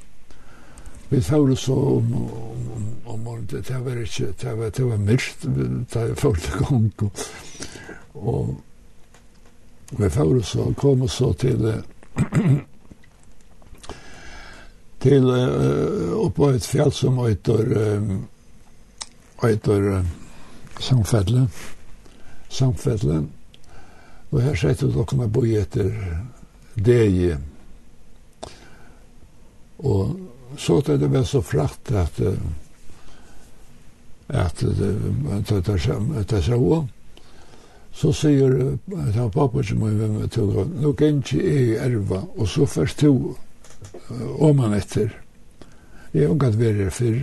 Vi 1.08 1.22
tar 1.22 1.54
så 1.54 1.74
om 1.74 2.14
om 2.14 2.70
om 3.04 3.26
om 3.26 3.46
det 3.46 3.78
var 3.78 3.96
inte 4.02 4.26
det 4.40 4.54
var 4.54 4.70
det 4.76 4.82
var 4.82 4.96
mist 4.96 5.36
det 5.42 6.08
var 6.08 6.14
första 6.14 6.64
gången 6.64 6.92
och 7.00 7.18
och 8.12 8.48
vi 9.90 10.10
får 10.10 10.40
så 10.40 10.74
kom 10.74 11.08
så 11.08 11.32
till 11.32 11.82
til 15.04 15.24
uh, 15.30 16.18
oppå 16.18 16.50
et 16.54 16.66
fjall 16.66 16.92
som 16.94 17.18
heter 17.22 17.62
uh, 17.72 18.14
heter 19.44 19.90
uh, 19.98 20.06
Samfelle 20.80 21.48
Samfelle 22.48 23.22
og 24.28 24.42
her 24.44 24.56
sier 24.58 24.76
vi 24.82 24.92
dere 24.92 25.20
med 25.20 25.32
boi 25.32 25.54
etter 25.60 25.90
DG 26.76 27.36
og 29.78 30.18
så 30.58 30.80
er 30.88 30.96
det 30.98 31.10
vel 31.12 31.26
så 31.28 31.40
frakt 31.44 31.92
at 31.92 32.20
uh, 32.24 32.34
at 34.28 34.60
det 34.60 34.76
det 34.76 34.94
det 35.48 35.64
det 35.64 36.28
det 36.28 36.88
Så 37.98 38.12
sier 38.14 38.52
han 38.94 39.30
pappa 39.34 39.62
som 39.66 39.80
meg 39.82 39.96
med 39.98 40.20
jeg 40.22 40.30
tog, 40.36 40.58
nå 40.78 40.92
kan 40.98 41.18
ikke 41.18 41.42
i 41.42 41.74
erva, 41.82 42.22
og 42.38 42.46
så 42.46 42.66
først 42.66 43.00
to 43.02 43.34
om 44.38 44.62
han 44.62 44.76
etter. 44.76 45.10
Jeg 46.12 46.28
har 46.28 46.36
ikke 46.36 46.52
vært 46.60 46.82
her 46.84 46.94
før. 46.94 47.18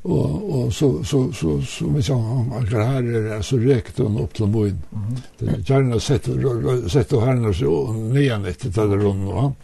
Og, 0.00 0.52
og 0.56 0.72
så, 0.72 0.88
så, 1.04 1.26
så, 1.36 1.58
så, 1.68 2.02
sa 2.02 2.16
han 2.16 2.52
akkurat 2.56 2.86
her 2.88 3.04
er 3.04 3.26
det, 3.28 3.38
så 3.44 3.58
rekte 3.60 4.06
han 4.06 4.16
opp 4.22 4.32
til 4.34 4.48
moen. 4.48 4.78
Mm 4.90 5.16
-hmm. 5.40 5.62
Gjerne 5.66 6.00
sett 6.00 6.26
herne 6.26 7.54
seg 7.54 7.60
så 7.60 7.92
nyan 7.92 8.46
etter 8.46 8.70
til 8.70 8.90
det 8.90 9.04
rundt. 9.04 9.28
Og, 9.28 9.54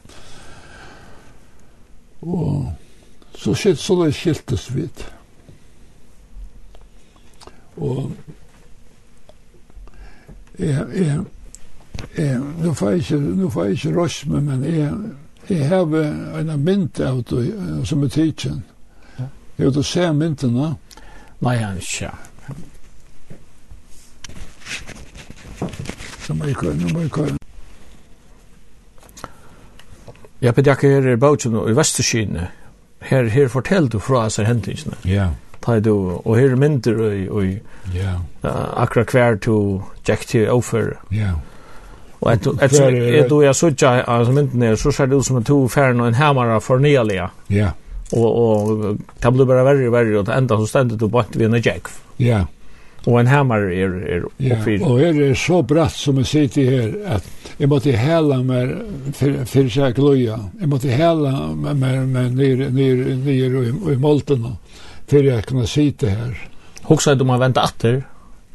og 2.20 2.72
så 3.38 3.54
skjedde 3.54 3.76
så 3.76 4.04
det 4.04 4.14
skiltes 4.14 4.74
vidt. 4.74 5.12
Og 7.76 8.12
jeg, 10.58 10.86
jeg, 10.94 11.24
jeg, 12.18 12.40
nå 12.62 12.72
får 12.74 12.90
jeg 12.90 12.98
ikke, 12.98 13.20
nå 13.40 13.50
får 13.50 13.64
jeg 13.64 13.72
ikke 13.72 13.94
røst 13.96 14.26
med, 14.26 14.40
men 14.40 14.64
jeg, 14.64 14.92
jeg 15.48 15.68
har 15.68 15.96
en 16.40 16.64
mynd 16.64 17.00
av 17.00 17.22
det 17.30 17.44
som 17.86 18.02
er 18.02 18.08
tidsen. 18.08 18.62
Jeg 19.56 19.70
vet 19.70 19.80
å 19.80 19.84
se 19.86 20.08
myndene. 20.12 20.74
Nei, 21.44 21.56
han 21.60 21.78
ikke. 21.80 22.10
Nå 26.26 26.34
må 26.36 26.48
jeg 26.50 26.58
køre, 26.60 26.76
nå 26.76 26.92
må 26.92 27.04
jeg 27.06 27.12
køre. 27.14 27.36
Ja, 30.44 30.52
Peter, 30.52 30.76
her 30.82 31.08
er 31.08 31.16
bautsen 31.16 31.56
i 31.56 31.76
Vesterskine. 31.76 32.50
Her, 33.06 33.28
her 33.32 33.48
forteller 33.48 33.88
du 33.88 33.98
fra 34.02 34.26
seg 34.32 34.48
hendelsene. 34.50 34.98
Ja. 35.04 35.30
Yeah 35.30 35.45
ta 35.66 35.80
du 35.80 35.92
og 36.24 36.36
her 36.38 36.56
myndir 36.56 36.94
og 36.94 37.36
og 37.36 37.44
ja. 37.94 38.16
uh, 38.44 38.82
akkurat 38.82 39.06
kvær 39.06 39.38
to 39.42 39.82
jack 40.08 40.26
til 40.26 40.48
offer 40.50 40.96
ja. 41.12 41.34
Og 42.20 42.32
at 42.32 42.46
at 42.46 42.80
at 42.80 43.30
du 43.30 43.40
er 43.40 43.52
så 43.52 43.72
ja 43.82 44.02
altså 44.06 44.32
myndin 44.32 44.62
er 44.62 44.74
så 44.76 44.90
ser 44.90 45.06
det 45.06 45.16
ut 45.16 45.26
som 45.26 45.44
to 45.44 45.68
færn 45.68 46.00
og 46.00 46.08
en 46.08 46.14
hammar 46.14 46.58
for 46.60 46.78
nelia 46.78 47.28
ja. 47.50 47.70
Og 48.12 48.36
og 48.36 48.98
ta 49.20 49.30
blir 49.30 49.46
bara 49.46 49.64
verri 49.64 49.90
verre 49.90 50.18
og 50.18 50.28
enda 50.28 50.56
så 50.56 50.66
stendet 50.66 51.00
du 51.00 51.08
bort 51.08 51.36
við 51.36 51.54
en 51.54 51.62
jack 51.62 51.90
ja. 52.18 52.46
Og 53.06 53.20
en 53.20 53.26
hammar 53.26 53.58
er 53.70 53.92
er 54.02 54.24
oppfyr. 54.26 54.80
Ja, 54.80 54.86
og 54.86 54.98
her 54.98 55.20
er 55.30 55.34
så 55.38 55.60
bratt 55.62 55.94
som 55.94 56.16
jeg 56.18 56.26
sitter 56.26 56.70
her, 56.70 56.94
at 57.16 57.22
jeg 57.58 57.68
måtte 57.68 57.92
hela 57.94 58.40
meg 58.42 58.72
for 59.14 59.44
for 59.46 59.70
seg 59.70 59.94
gløya. 59.94 60.38
Jeg 60.60 60.68
måtte 60.68 60.90
hela 60.90 61.32
meg 61.54 61.76
med, 61.76 62.08
med 62.08 62.34
nere 62.40 62.70
nere 62.74 63.14
nere 63.22 63.62
i, 63.68 63.74
i 63.92 63.96
molten 64.02 64.48
för 65.06 65.22
jag 65.22 65.44
kunde 65.44 65.66
sitta 65.66 66.06
här. 66.06 66.48
Huxar 66.82 67.14
du 67.14 67.24
man 67.24 67.40
vänta 67.40 67.64
åter? 67.64 68.06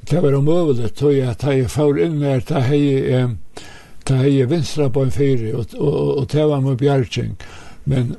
Det 0.01 0.19
var 0.19 0.35
omöjligt 0.35 0.95
tror 0.95 1.13
jag 1.13 1.29
att 1.29 1.43
jag 1.43 1.71
får 1.71 2.01
in 2.01 2.19
när 2.19 2.43
det 2.47 3.13
eh, 3.13 3.29
ta 4.03 4.13
hei 4.13 4.45
vinstra 4.45 4.89
på 4.89 5.03
en 5.03 5.11
fyri 5.11 5.53
og, 5.53 5.65
og, 5.77 6.17
og, 6.17 6.27
det 6.31 6.45
var 6.45 6.61
med 6.61 6.77
bjergjeng 6.77 7.35
Men 7.83 8.15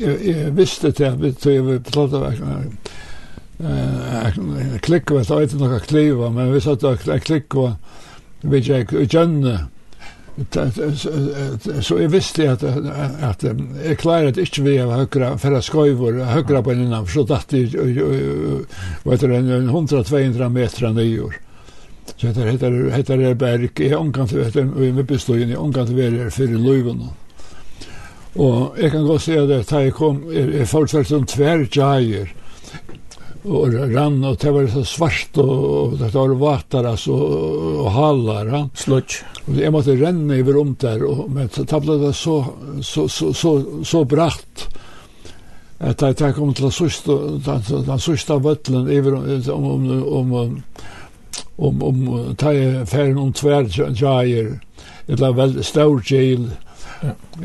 jeg, 0.00 0.18
jeg 0.26 0.56
visste 0.56 0.90
det 0.90 1.08
att 1.08 1.42
det 1.42 1.60
var 1.60 1.78
platta 1.78 2.32
eh 3.58 4.78
klicka 4.82 5.14
vad 5.14 5.26
det 5.26 5.44
ikke 5.44 5.58
noe 5.58 5.80
kliva 5.80 6.30
men 6.30 6.52
vi 6.52 6.60
satt 6.60 6.82
och 6.82 7.00
klicka 7.00 7.76
vi 8.40 8.58
gick 8.58 8.92
och 8.92 9.14
gjønne 9.14 9.58
så 10.34 11.98
jeg 12.00 12.10
visste 12.10 12.48
at, 12.50 12.62
at, 12.64 13.44
jeg 13.84 13.98
klarer 14.00 14.32
at 14.32 14.38
ikke 14.42 14.64
vi 14.66 14.78
för 14.78 15.04
høyre 15.06 15.38
for 15.38 15.60
skøyver, 15.62 16.24
høyre 16.26 16.62
på 16.62 16.72
en 16.72 16.82
innan, 16.82 17.06
så 17.06 17.22
datt 17.22 17.54
det 17.54 17.70
vet 19.04 19.20
du, 19.20 19.34
en 19.34 19.70
100-200 19.70 20.48
meter 20.50 20.90
nyår. 20.90 21.36
Så 22.16 22.26
heter 22.26 22.50
heter 22.50 22.90
heter 22.90 23.16
det 23.16 23.38
berg, 23.38 23.80
jeg 23.80 23.96
omkant 23.96 24.30
til 24.30 24.42
vet 24.42 24.56
vi 24.56 24.90
med 24.92 25.06
inn, 25.10 25.54
jeg 25.54 25.58
omkant 25.58 25.88
til 25.88 25.96
være 25.96 26.30
for 26.30 26.50
i 26.50 26.58
løyven. 26.58 27.04
Og 28.34 28.74
jeg 28.78 28.90
kan 28.90 29.06
godt 29.06 29.22
se 29.22 29.38
det 29.46 29.62
da 29.70 29.78
jeg 29.86 29.94
kom, 29.94 30.24
jeg 30.32 30.66
fortsatt 30.68 31.06
som 31.06 31.26
tverr 31.26 31.68
jager, 31.70 32.34
och 33.44 33.72
rann 33.94 34.24
og 34.24 34.38
det 34.40 34.50
var 34.50 34.66
så 34.66 34.84
svart 34.84 35.38
och 35.38 35.98
det 35.98 36.14
var 36.14 36.34
vatten 36.34 36.86
alltså 36.86 37.12
og 37.12 37.90
hallar 37.92 38.48
han 38.48 38.70
sludge 38.74 39.20
og 39.46 39.58
jeg 39.60 39.72
måtte 39.72 39.96
renne 40.00 40.38
över 40.38 40.56
om 40.56 40.76
där 40.80 41.04
och 41.04 41.30
men 41.30 41.48
så 41.48 41.64
tappade 41.64 42.06
det 42.06 42.12
så 42.12 42.44
så 42.82 43.08
så 43.08 43.32
så 43.32 43.64
så 43.84 44.04
bratt 44.04 44.68
att 45.78 46.00
jag 46.00 46.20
jeg 46.20 46.38
om 46.38 46.54
till 46.54 46.72
sist 46.72 47.06
den 47.06 47.84
den 47.86 47.98
sista 47.98 48.38
vøtlen 48.38 48.88
över 48.88 49.14
om 49.52 49.64
om 49.64 50.02
om 50.06 50.62
om 51.56 51.82
om 51.82 52.34
ta 52.36 52.52
färden 52.86 53.18
om 53.18 53.32
tvärjajer 53.32 54.60
eller 55.06 55.32
väl 55.32 55.64
stor 55.64 56.02
jail 56.06 56.50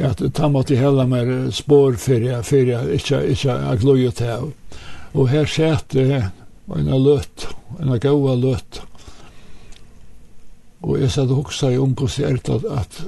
att 0.04 0.34
ta 0.34 0.50
mot 0.50 0.70
hella 0.70 1.08
mer 1.08 1.52
spår 1.52 1.94
för 1.94 2.22
jag 2.22 2.46
för 2.46 2.66
jag 2.66 2.94
inte 2.94 4.06
inte 4.06 4.40
Og 5.14 5.30
her 5.30 5.48
sette 5.50 6.04
en 6.78 6.92
løtt, 7.04 7.48
en 7.80 7.96
gaua 8.02 8.36
løtt. 8.38 8.82
Og 10.86 11.00
jeg 11.02 11.12
satt 11.12 11.32
og 11.34 11.42
hoksa 11.44 11.72
i 11.74 11.80
omkonsert 11.82 12.50
at, 12.54 12.68
at 12.72 13.00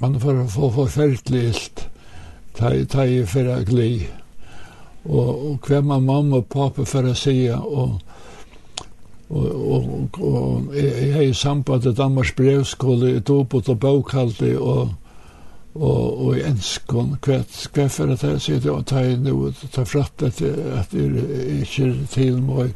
man 0.00 0.16
får 0.20 0.44
få 0.54 0.70
forferdelig 0.78 1.42
ilt, 1.50 1.82
ta 2.56 3.04
i 3.04 3.24
fyrir 3.28 3.66
gli. 3.68 3.90
Og, 5.04 5.28
og 5.28 5.66
hver 5.66 5.82
man 5.82 6.06
mamma 6.06 6.40
og 6.40 6.48
pappa 6.52 6.84
fyrir 6.88 7.16
sida, 7.16 7.58
og, 7.60 8.00
og, 9.30 9.44
og, 9.46 9.90
og, 10.20 10.20
og 10.20 10.74
jeg, 10.76 10.90
jeg 11.08 11.12
er 11.16 11.28
i 11.28 11.36
samband 11.36 11.82
til 11.82 11.96
Danmarks 11.96 12.32
brevskole, 12.36 13.14
i 13.16 13.20
dobot 13.20 13.68
og 13.68 13.80
bøkhaldi, 13.80 14.54
og 14.56 14.94
og 15.80 16.26
og 16.26 16.36
i 16.36 16.42
enskon 16.44 17.14
kvæt 17.22 17.90
for 17.90 18.12
at 18.12 18.20
det 18.20 18.70
og 18.70 18.86
ta 18.86 19.00
inn 19.08 19.26
og 19.32 19.54
ta 19.72 19.84
fratt 19.88 20.22
at 20.22 20.42
at 20.42 20.92
det 20.92 21.24
ikkje 21.62 21.92
til 22.12 22.42
meg 22.44 22.74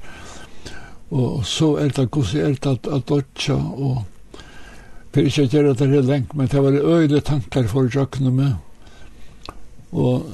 og 1.10 1.44
så 1.46 1.74
er 1.82 1.92
det 1.92 2.10
kos 2.10 2.34
er 2.34 2.56
det 2.56 2.70
at 2.70 2.88
at 2.88 3.08
dotcha 3.08 3.54
og 3.54 4.04
per 5.12 5.28
ikkje 5.28 5.48
gjera 5.52 5.74
det 5.74 5.90
her 5.90 6.08
lenk 6.08 6.34
men 6.34 6.48
det 6.48 6.62
var 6.62 6.80
øyde 6.80 7.20
tankar 7.20 7.68
for 7.68 7.90
jøkna 7.92 8.30
med 8.30 8.54
og 9.92 10.32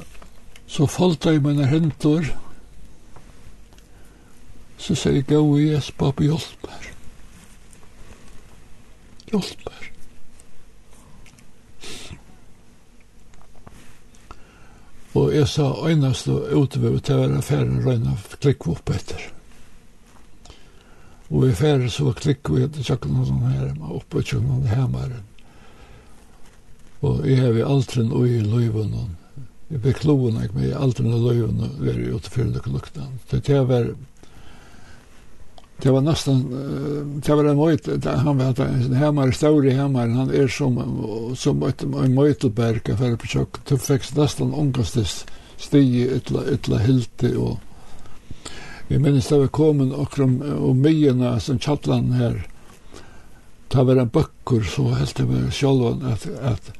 så 0.66 0.86
falt 0.86 1.26
eg 1.26 1.42
mine 1.42 1.66
hentor 1.66 2.30
så 4.78 4.94
sier 4.94 5.18
jeg 5.18 5.26
gå 5.26 5.42
i 5.58 5.72
Jesper 5.72 6.14
på 6.14 6.30
hjelp 6.30 6.70
her 6.70 6.90
hjelp 9.32 9.72
her 9.74 9.89
Og 15.18 15.34
jeg 15.34 15.48
sa 15.50 15.72
øynast 15.86 16.28
og 16.30 16.46
utover 16.54 16.98
til 17.02 17.16
å 17.16 17.22
være 17.24 17.42
ferden 17.42 17.80
røyna 17.82 18.14
klikk 18.38 18.68
opp 18.70 18.92
etter. 18.94 19.24
Og 21.30 21.48
i 21.48 21.54
ferdig 21.54 21.90
så 21.94 22.12
klikk 22.14 22.50
vi 22.50 22.62
etter 22.66 22.86
tjøkken 22.86 23.18
og 23.18 23.26
sånn 23.28 23.48
her, 23.50 23.72
oppe 23.90 24.20
og 24.20 24.26
tjøkken 24.26 24.52
og 24.56 24.70
hemmeren. 24.70 25.26
Og 27.06 27.24
jeg 27.26 27.40
har 27.40 27.56
vi 27.56 27.64
aldri 27.64 28.04
noe 28.06 28.28
i 28.28 28.42
løyven 28.44 28.94
og 29.00 29.08
jeg 29.70 29.82
ble 29.84 29.92
kloen 29.94 30.38
jeg 30.42 30.50
med 30.56 30.72
aldri 30.74 31.04
noe 31.06 31.20
løyven 31.22 31.60
og 31.62 31.76
være 31.78 32.14
ute 32.16 32.30
for 32.34 32.54
det 32.54 32.62
lukten. 32.66 33.12
Så 33.30 33.38
det 33.46 33.60
var 33.68 33.92
det 35.82 35.90
var 35.90 36.00
nästan 36.00 36.50
det 37.26 37.34
var 37.34 37.44
en 37.44 37.56
möjt 37.56 38.04
han 38.04 38.38
var 38.38 38.64
en 38.64 38.94
hammare 38.94 39.32
stor 39.32 39.66
i 39.66 39.74
hammare 39.74 40.10
han 40.10 40.30
är 40.30 40.48
som 40.48 41.34
som 41.36 41.62
ett 41.62 41.82
en 41.82 42.14
mojtelberg 42.14 42.96
för 42.96 43.16
på 43.16 43.26
chock 43.26 43.64
typ 43.64 43.80
fix 43.80 44.16
nästan 44.16 44.54
onkastes 44.54 45.26
stig 45.56 46.12
etla 46.12 46.40
etla 46.52 46.78
hilte 46.78 47.36
och 47.36 47.58
vi 48.90 48.98
minns 48.98 49.28
det 49.28 49.38
var 49.38 49.46
kommen 49.46 49.92
och 49.92 50.18
om 50.18 50.40
och 50.40 50.76
myarna 50.76 51.40
som 51.40 51.58
chatlan 51.58 52.12
här. 52.12 52.46
Ta 53.68 53.84
var 53.84 53.96
en 53.96 54.08
böcker 54.08 54.62
så 54.62 54.88
helt 54.88 55.16
det 55.16 55.24
var 55.24 55.50
själva 55.50 56.12
att 56.12 56.28
att 56.42 56.72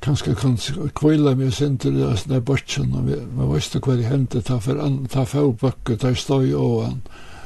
kanske 0.00 0.34
kan 0.34 0.56
kvilla 0.94 1.34
mig 1.34 1.52
sen 1.52 1.78
till 1.78 1.94
det 1.94 2.24
där 2.24 2.40
bortsen 2.40 2.94
och 2.94 3.08
vi 3.08 3.16
var 3.34 3.54
visste 3.54 3.80
vad 3.86 3.96
det 3.98 4.02
hände. 4.02 4.42
Ta 4.42 4.60
för 4.60 5.06
ta 5.08 5.26
för 5.26 5.52
böcker 5.52 5.96
där 5.96 6.14
står 6.14 6.54
och 6.54 6.64
ovan 6.64 7.02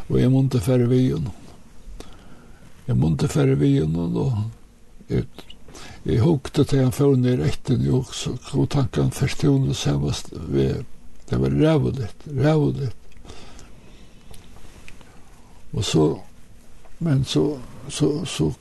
og 0.08 0.18
jeg 0.20 0.30
måtte 0.30 0.60
færre 0.62 0.86
vi 0.90 1.02
igjen. 1.06 1.28
Jeg 2.86 2.96
måtte 2.96 3.28
færre 3.28 3.56
vi 3.58 3.72
igjen, 3.74 3.96
og 3.96 4.36
jeg, 5.10 5.24
jeg 6.06 6.20
hukte 6.22 6.64
til 6.64 6.84
han 6.84 6.94
før 6.94 7.16
ned 7.18 7.42
etter 7.46 7.80
i 7.82 7.90
også, 7.90 8.36
og 8.54 8.68
tanken 8.70 9.10
først 9.14 9.42
til 9.42 9.56
henne 9.56 9.74
samast 9.74 10.30
ved, 10.32 10.84
det 11.30 11.40
var 11.42 11.50
rævuligt, 11.50 12.28
rævuligt. 12.38 12.96
Og 15.72 15.84
så, 15.84 16.04
men 16.98 17.24
så, 17.24 17.58
så, 17.88 18.24
så 18.24 18.52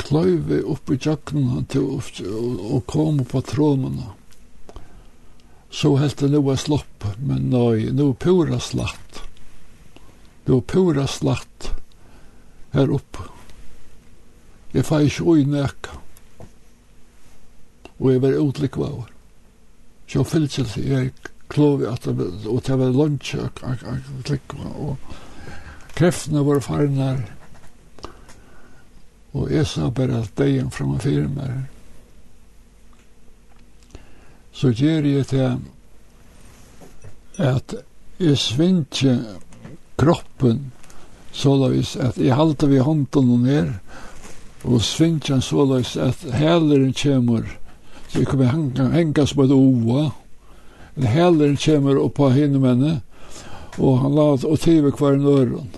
kløyve 0.00 0.62
opp 0.66 0.90
i 0.90 0.98
tjøkkenen 0.98 1.66
til 1.70 1.86
å, 1.86 2.00
å, 2.00 2.80
komme 2.88 3.26
på 3.28 3.44
trådene. 3.46 4.10
Så 5.74 5.94
helt 5.98 6.20
det 6.22 6.32
noe 6.32 6.56
slopp, 6.58 7.06
men 7.18 7.50
nei, 7.52 7.90
nå 7.94 8.12
pura 8.18 8.60
slatt. 8.62 9.23
Det 10.44 10.52
var 10.52 10.60
pura 10.60 11.06
slatt 11.06 11.70
her 12.74 12.90
oppe. 12.92 13.28
Jeg 14.74 14.84
fær 14.84 15.06
ikke 15.06 15.24
ui 15.24 15.44
nekka. 15.48 16.00
Og 18.00 18.10
jeg 18.12 18.22
var 18.22 18.40
utlikva 18.42 18.88
over. 18.90 19.12
Så 20.06 20.18
jeg 20.18 20.26
fyllt 20.26 20.76
jeg 20.76 21.12
klovi 21.48 21.86
at 21.86 22.04
det 22.04 22.78
var 22.78 22.90
lunch 22.90 23.34
og 23.38 23.50
klikva 24.24 24.70
og 24.80 24.96
kreftene 25.94 26.42
var 26.46 26.62
farnar 26.64 27.20
og 29.34 29.50
jeg 29.52 29.66
sa 29.66 29.90
bare 29.90 30.22
at 30.22 30.34
degen 30.38 30.70
fram 30.74 30.94
og 30.96 31.02
fyrir 31.04 31.28
meg 31.30 31.52
så 34.54 34.70
gjer 34.74 35.06
jeg 35.10 35.26
til 35.30 35.58
at 37.42 37.74
jeg 38.22 38.38
svindje 38.38 39.14
kroppen 40.00 40.72
så 41.34 41.54
løs 41.58 41.96
at 41.96 42.18
jeg 42.18 42.36
halte 42.38 42.68
vi 42.70 42.78
hånden 42.78 43.30
og 43.34 43.40
ned 43.42 43.72
og 44.64 44.82
svinger 44.82 45.40
så 45.44 45.64
løs 45.68 45.96
at 45.96 46.26
heleren 46.34 46.94
kommer 46.94 47.46
så 48.08 48.18
jeg 48.18 48.26
kommer 48.26 48.52
hanga, 48.52 48.88
hengas 48.94 49.34
på 49.34 49.46
et 49.46 49.54
ova 49.54 50.04
oa 50.04 51.08
heleren 51.10 51.56
kjemur 51.58 51.98
oppa 52.04 52.30
hinne 52.34 52.62
menne 52.62 52.94
og 53.78 53.98
han 54.04 54.14
la 54.14 54.28
og 54.36 54.60
tive 54.62 54.92
kvar 54.94 55.18
en 55.18 55.26
øren 55.26 55.72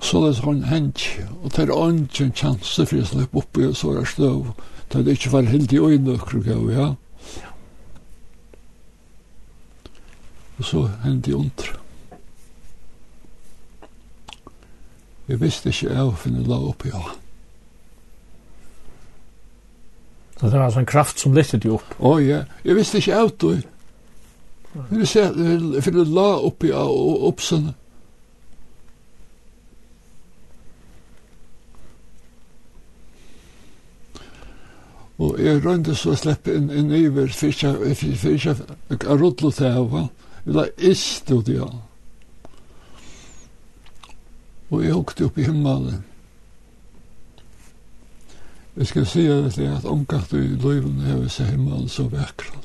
så 0.00 0.24
løs 0.24 0.40
han 0.44 0.64
hent 0.70 1.04
og 1.42 1.52
det 1.56 1.68
er 1.68 1.76
en 1.76 2.06
kjanse 2.16 2.86
for 2.86 2.96
jeg 2.96 3.10
slipp 3.12 3.36
oppi 3.36 3.68
og 3.68 3.76
såra 3.76 4.04
støv 4.08 4.54
det 4.92 5.04
er 5.06 5.12
ikke 5.12 5.32
var 5.32 5.46
hildi 5.46 5.78
oi 5.78 5.98
nøkru 6.02 6.40
gav 6.42 6.64
ja. 6.72 6.88
Og 10.58 10.64
så 10.66 10.88
hendi 11.04 11.32
undra 11.32 11.78
Jeg 15.30 15.38
visste 15.38 15.70
ikke 15.70 15.92
jeg 15.94 16.14
finne 16.18 16.40
la 16.42 16.56
opp 16.72 16.84
i 16.84 16.90
ja. 16.90 17.00
Så 20.40 20.46
det 20.48 20.56
var 20.56 20.64
altså 20.64 20.80
en 20.80 20.88
kraft 20.90 21.20
som 21.20 21.34
lyttet 21.36 21.64
jo 21.64 21.76
opp? 21.76 21.92
Å 22.00 22.14
oh, 22.16 22.22
ja, 22.22 22.40
jeg 22.64 22.74
visste 22.74 22.98
ikke 22.98 23.12
jeg 23.12 23.34
du. 23.38 23.50
Men 24.88 25.02
jeg 25.04 25.10
ser, 25.12 25.36
jeg 25.36 25.84
finne 25.86 26.06
la 26.08 26.24
opp 26.48 26.64
i 26.66 26.72
ja, 26.72 26.82
og 26.82 27.28
oppsene. 27.28 27.74
Og 35.20 35.36
jeg 35.44 35.60
rønte 35.62 35.94
så 35.94 36.16
sleppe 36.16 36.56
inn, 36.56 36.72
inn 36.72 36.90
iver, 36.96 37.28
fyrtja, 37.28 37.76
fyrtja, 37.76 38.16
fyrtja, 38.16 38.16
fyrtja, 38.16 38.54
fyrtja, 38.56 39.14
fyrtja, 39.20 39.44
fyrtja, 39.44 39.70
fyrtja, 39.76 40.08
fyrtja, 40.08 40.08
fyrtja, 40.40 40.72
fyrtja, 40.80 41.28
fyrtja, 41.28 41.38
fyrtja, 41.44 41.70
og 44.70 44.84
jeg 44.84 44.96
åkte 44.96 45.26
opp 45.26 45.38
i 45.38 45.44
himmelen. 45.44 46.04
Jeg 48.76 48.86
skal 48.86 49.06
si 49.06 49.26
at 49.26 49.56
det 49.58 49.66
er 49.66 49.76
at 49.76 49.86
omkatt 49.88 50.32
i 50.32 50.44
løyven 50.54 51.02
er 51.02 51.18
hvis 51.18 51.40
himmelen 51.42 51.88
så 51.90 52.06
vekkert. 52.08 52.56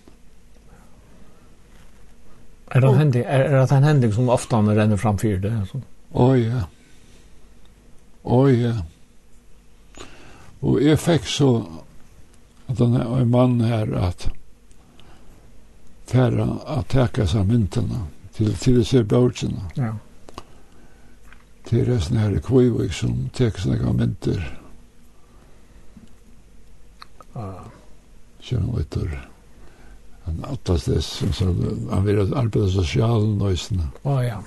Er 2.71 2.81
det 2.81 2.97
hendig, 2.97 3.21
er, 3.25 3.41
er 3.41 3.65
det 3.65 3.71
en 3.71 3.83
hendig 3.83 4.13
som 4.13 4.29
ofte 4.29 4.55
han 4.55 4.69
renner 4.69 4.97
fram 4.97 5.17
framfyr 5.17 5.41
det? 5.41 5.81
Å 6.13 6.29
ja. 6.35 6.65
Å 8.23 8.39
ja. 8.49 8.73
Og 10.65 10.81
jeg 10.81 10.99
fikk 10.99 11.27
så 11.29 11.51
at 12.69 12.79
han 12.81 12.97
er 12.97 13.11
en 13.19 13.31
mann 13.31 13.59
her 13.61 13.91
at 13.99 14.27
færa 16.09 16.47
at 16.77 16.89
teka 16.89 17.27
seg 17.29 17.47
myntene 17.49 18.05
til, 18.37 18.53
til 18.61 18.81
disse 18.81 19.03
bøtjene. 19.03 19.69
Ja. 19.77 19.83
Yeah. 19.83 19.95
Det 21.69 21.81
er 21.81 21.87
resten 21.89 22.17
her 22.21 22.35
i 22.35 22.41
Kvøyvøk 22.45 22.93
som 22.93 23.15
teker 23.33 23.63
sånne 23.63 23.87
av 23.89 23.95
mynter. 23.97 24.43
Ah. 27.35 27.65
Kjennom 28.45 28.77
etter. 28.79 29.09
Han 30.25 30.43
attas 30.49 30.85
dess, 30.85 31.09
som 31.19 31.33
sa, 31.33 31.49
han 31.91 32.05
vil 32.05 32.21
arbeide 32.21 32.69
sosialen 32.71 33.37
nøysene. 33.41 33.89
Ah, 34.05 34.21
ja. 34.25 34.39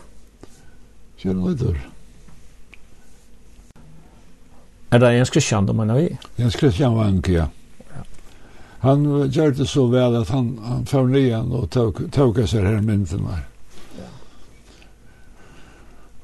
Kjennom 1.18 1.50
etter. 1.52 1.78
Er 4.94 5.02
det 5.02 5.12
Jens 5.18 5.34
Christian 5.34 5.66
du 5.66 5.74
mener 5.76 5.98
vi? 5.98 6.08
Jens 6.38 6.56
Christian 6.56 6.94
var 6.96 7.10
enke, 7.10 7.32
ja. 7.34 7.48
Han 8.86 9.04
gjør 9.26 9.56
det 9.58 9.66
så 9.68 9.88
vel 9.90 10.14
at 10.20 10.30
han, 10.30 10.52
han 10.62 10.86
får 10.86 11.08
nyan 11.10 11.50
og 11.50 11.66
tåka 12.14 12.46
seg 12.46 12.62
her 12.62 12.78
myntene 12.80 13.34
her. 13.34 13.46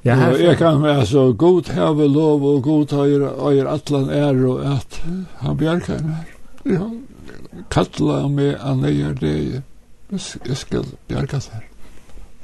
Ja, 0.05 0.19
og 0.29 0.41
jeg 0.41 0.59
kan 0.61 0.83
være 0.83 1.07
så 1.09 1.33
god 1.33 1.71
have 1.73 2.09
lov 2.09 2.43
og 2.45 2.63
god 2.63 2.93
øyer 2.93 3.69
atlan 3.73 4.11
er 4.13 4.47
og 4.47 4.61
at 4.75 5.01
han 5.41 5.57
bjerker 5.57 6.03
meg. 6.05 6.35
Ja, 6.69 6.89
kattla 7.73 8.27
meg 8.29 8.59
an 8.61 8.85
eier 8.85 9.15
det. 9.17 9.63
Jeg 10.13 10.57
skal 10.61 10.85
bjerke 11.09 11.41
seg. 11.41 11.65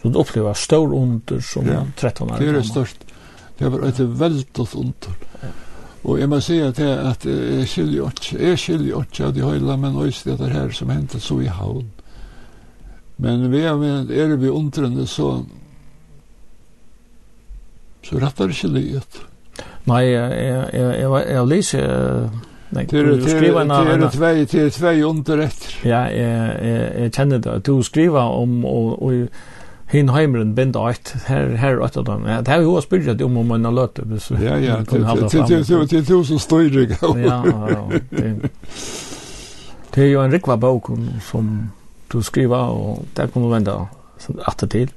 Så 0.00 0.08
du 0.08 0.16
opplever 0.22 0.56
stor 0.56 0.94
under 0.96 1.40
som 1.44 1.68
ja, 1.68 1.84
13 1.96 2.30
år? 2.30 2.38
det 2.38 2.48
er 2.48 2.62
størst. 2.62 3.04
Det 3.58 3.72
var 3.72 3.84
et 3.84 4.00
veldig 4.00 4.66
under. 4.74 5.16
Og 6.04 6.20
jeg 6.20 6.28
må 6.32 6.40
si 6.40 6.56
at 6.64 6.78
jeg, 6.80 6.96
at 6.96 7.26
jeg 7.28 7.68
skiljer 7.68 8.08
ikke, 8.08 8.38
jeg 8.40 8.58
skiljer 8.58 9.02
ikke 9.04 9.26
av 9.26 9.34
de 9.36 9.44
høyla, 9.44 9.76
men 9.76 9.96
også 10.00 10.32
det 10.38 10.48
her 10.48 10.72
som 10.72 10.88
hentet 10.88 11.22
så 11.22 11.42
i 11.44 11.50
havn. 11.52 11.90
Men 13.20 13.50
vi 13.52 13.60
er, 13.68 13.82
er 14.08 14.36
vi 14.40 14.48
undrende 14.48 15.04
så 15.06 15.42
så 18.02 18.20
rattar 18.22 18.50
det 18.50 18.56
ikke 18.56 18.72
livet. 18.74 19.20
Nei, 19.90 20.04
jeg 20.12 21.08
har 21.08 21.48
lyst 21.48 21.76
Nei, 22.70 22.84
det 22.86 23.00
er 23.02 23.24
skriva 23.26 23.64
en 23.64 23.72
Det 23.72 23.94
er 24.06 24.12
tvei, 24.14 24.34
det 24.46 24.60
er 24.62 24.68
tvei 24.70 24.92
under 25.02 25.40
etter. 25.42 25.72
Ja, 25.82 26.04
jeg 26.14 26.52
jeg, 26.62 26.92
jeg 27.02 27.12
kjenner 27.16 27.40
det. 27.42 27.54
Du 27.66 27.82
skriver 27.82 28.20
om 28.20 28.64
og 28.64 29.02
og, 29.02 29.26
hin 29.90 30.08
heimren 30.14 30.54
bind 30.54 30.76
art 30.76 31.16
her 31.26 31.56
her 31.58 31.80
at 31.82 31.94
dem. 32.06 32.22
Det 32.22 32.48
har 32.48 32.62
jo 32.62 32.80
spurt 32.80 33.22
om 33.22 33.36
om 33.36 33.46
man 33.46 33.64
har 33.64 33.72
en 33.72 33.96
det. 33.96 34.30
Ja, 34.30 34.56
ja, 34.56 34.76
det 34.76 34.86
det 34.86 35.90
det 35.90 36.10
er 36.10 36.22
så 36.22 36.38
støyrig. 36.38 36.96
Ja, 37.02 37.42
ja. 37.68 37.82
det 39.94 40.04
er 40.04 40.10
jo 40.12 40.22
en 40.22 40.32
rikva 40.32 40.56
bok 40.56 40.90
som 41.30 41.70
du 42.12 42.22
skriver 42.22 42.56
og 42.56 43.04
der 43.16 43.26
kunne 43.26 43.50
venda 43.50 43.86
at 44.46 44.60
det 44.60 44.70
til. 44.70 44.90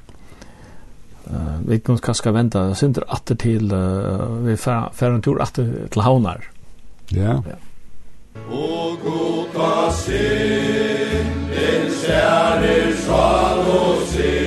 Uh, 1.23 1.59
vi 1.69 1.79
kan 1.79 1.99
kanskje 2.03 2.33
vente 2.35 2.61
synder 2.75 3.05
atter 3.15 3.37
til 3.39 3.71
uh, 3.71 4.41
vi 4.43 4.57
fer 4.59 5.07
en 5.07 5.21
tur 5.23 5.39
atter 5.43 5.87
til 5.93 6.03
havnar. 6.03 6.43
Ja. 7.13 7.39
ja. 7.47 7.59
Og 8.49 8.99
god 9.03 9.33
gota 9.53 9.91
sin, 9.91 11.27
din 11.53 11.91
kjære 12.01 12.97
sval 13.05 13.59
og 13.59 14.01
sin, 14.07 14.42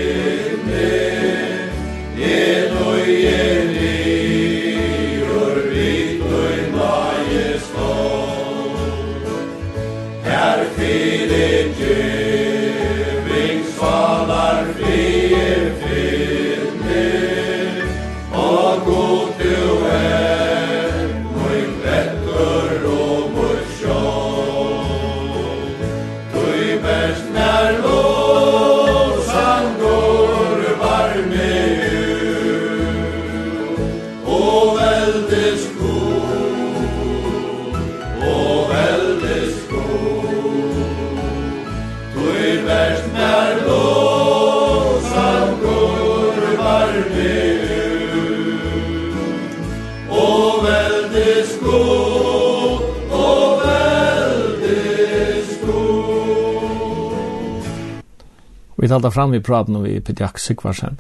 vi 58.87 58.91
talar 58.91 59.11
fram 59.11 59.31
vi 59.31 59.41
praten 59.41 59.77
om 59.77 59.83
vi 59.83 60.01
Peter 60.01 60.31
Sigvarsen. 60.35 60.97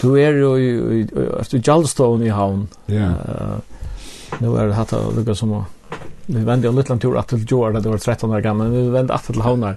Du 0.00 0.20
är 0.22 0.32
ju 0.32 0.58
i 0.58 1.00
i 1.56 1.62
Jalstone 1.64 2.26
i 2.26 2.28
havn. 2.28 2.68
Ja. 2.86 3.10
Nu 4.38 4.54
er 4.54 4.68
det 4.68 4.76
hatt 4.76 4.92
å 4.92 5.00
lukke 5.16 5.34
som 5.34 5.64
vi 6.26 6.44
vände 6.44 6.68
en 6.68 6.76
liten 6.76 6.98
tur 6.98 7.18
att 7.18 7.28
till 7.28 7.44
Jordan 7.48 7.82
det 7.82 7.88
var 7.88 7.98
13 7.98 8.30
år 8.30 8.40
gammal 8.40 8.68
men 8.68 8.82
vi 8.84 8.90
vände 8.90 9.14
att 9.14 9.24
till 9.24 9.40
havnar. 9.40 9.76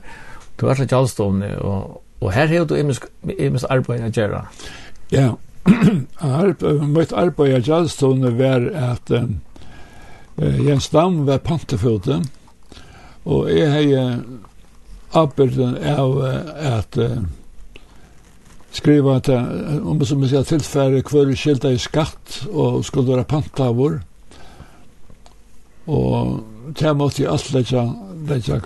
Du 0.56 0.70
er 0.70 0.76
til 0.76 0.88
Jalstone 0.92 1.58
och 1.58 2.04
och 2.20 2.32
här 2.32 2.48
har 2.48 2.66
du 2.66 2.78
imisk 2.78 3.04
imisk 3.24 3.66
arbete 3.70 4.38
att. 4.38 4.46
Ja. 5.10 5.38
Arbete 6.20 6.74
mitt 6.86 7.14
arbeid 7.14 7.58
i 7.58 7.70
Jalstone 7.70 8.30
var 8.30 8.72
att 8.76 9.12
Jens 10.66 10.90
Dam 10.90 11.26
var 11.26 11.38
pantefoten. 11.38 12.30
Og 13.26 13.50
jeg 13.50 13.72
har 13.72 14.20
arbetet 15.14 15.82
av 15.98 16.18
uh, 16.18 16.78
at 16.78 16.98
uh, 16.98 17.18
skriva 18.72 19.16
att 19.16 19.30
om 19.30 20.00
som 20.00 20.06
som 20.06 20.28
sier 20.28 20.44
tilfære 20.44 21.04
hver 21.04 21.36
skilda 21.36 21.72
i 21.72 21.78
skatt 21.78 22.46
og 22.52 22.86
skulle 22.86 23.12
være 23.12 23.28
pantavur. 23.28 24.00
Og 25.86 26.40
det 26.80 26.94
måste 26.98 27.22
ju 27.22 27.28
allt 27.28 27.54
lägga 27.54 27.94
lägga 28.28 28.62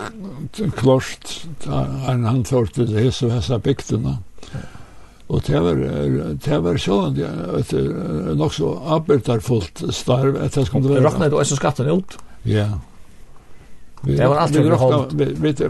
klart 0.76 1.46
en 2.08 2.24
handfört 2.24 2.74
till 2.74 2.98
hese 2.98 3.26
og 3.26 3.32
hese 3.32 3.58
bygderna 3.58 4.18
og 5.26 5.42
det 5.46 5.60
var 5.60 5.80
det 6.44 6.58
var 6.62 6.76
sånn 6.78 7.16
att 7.58 7.70
det 7.70 7.82
nok 8.38 8.54
så 8.54 8.68
arbeidarfullt 8.86 9.82
starv 9.90 10.36
att 10.44 10.52
det 10.52 10.66
skulle 10.66 10.88
vara 10.88 11.08
räknat 11.08 11.30
du 11.30 11.36
også 11.36 11.56
skatten 11.56 11.90
ut 11.90 12.18
ja. 12.42 12.68
Det 14.00 14.26
var 14.26 14.36
alltid 14.36 14.64
grått. 14.66 15.12
Vet 15.12 15.60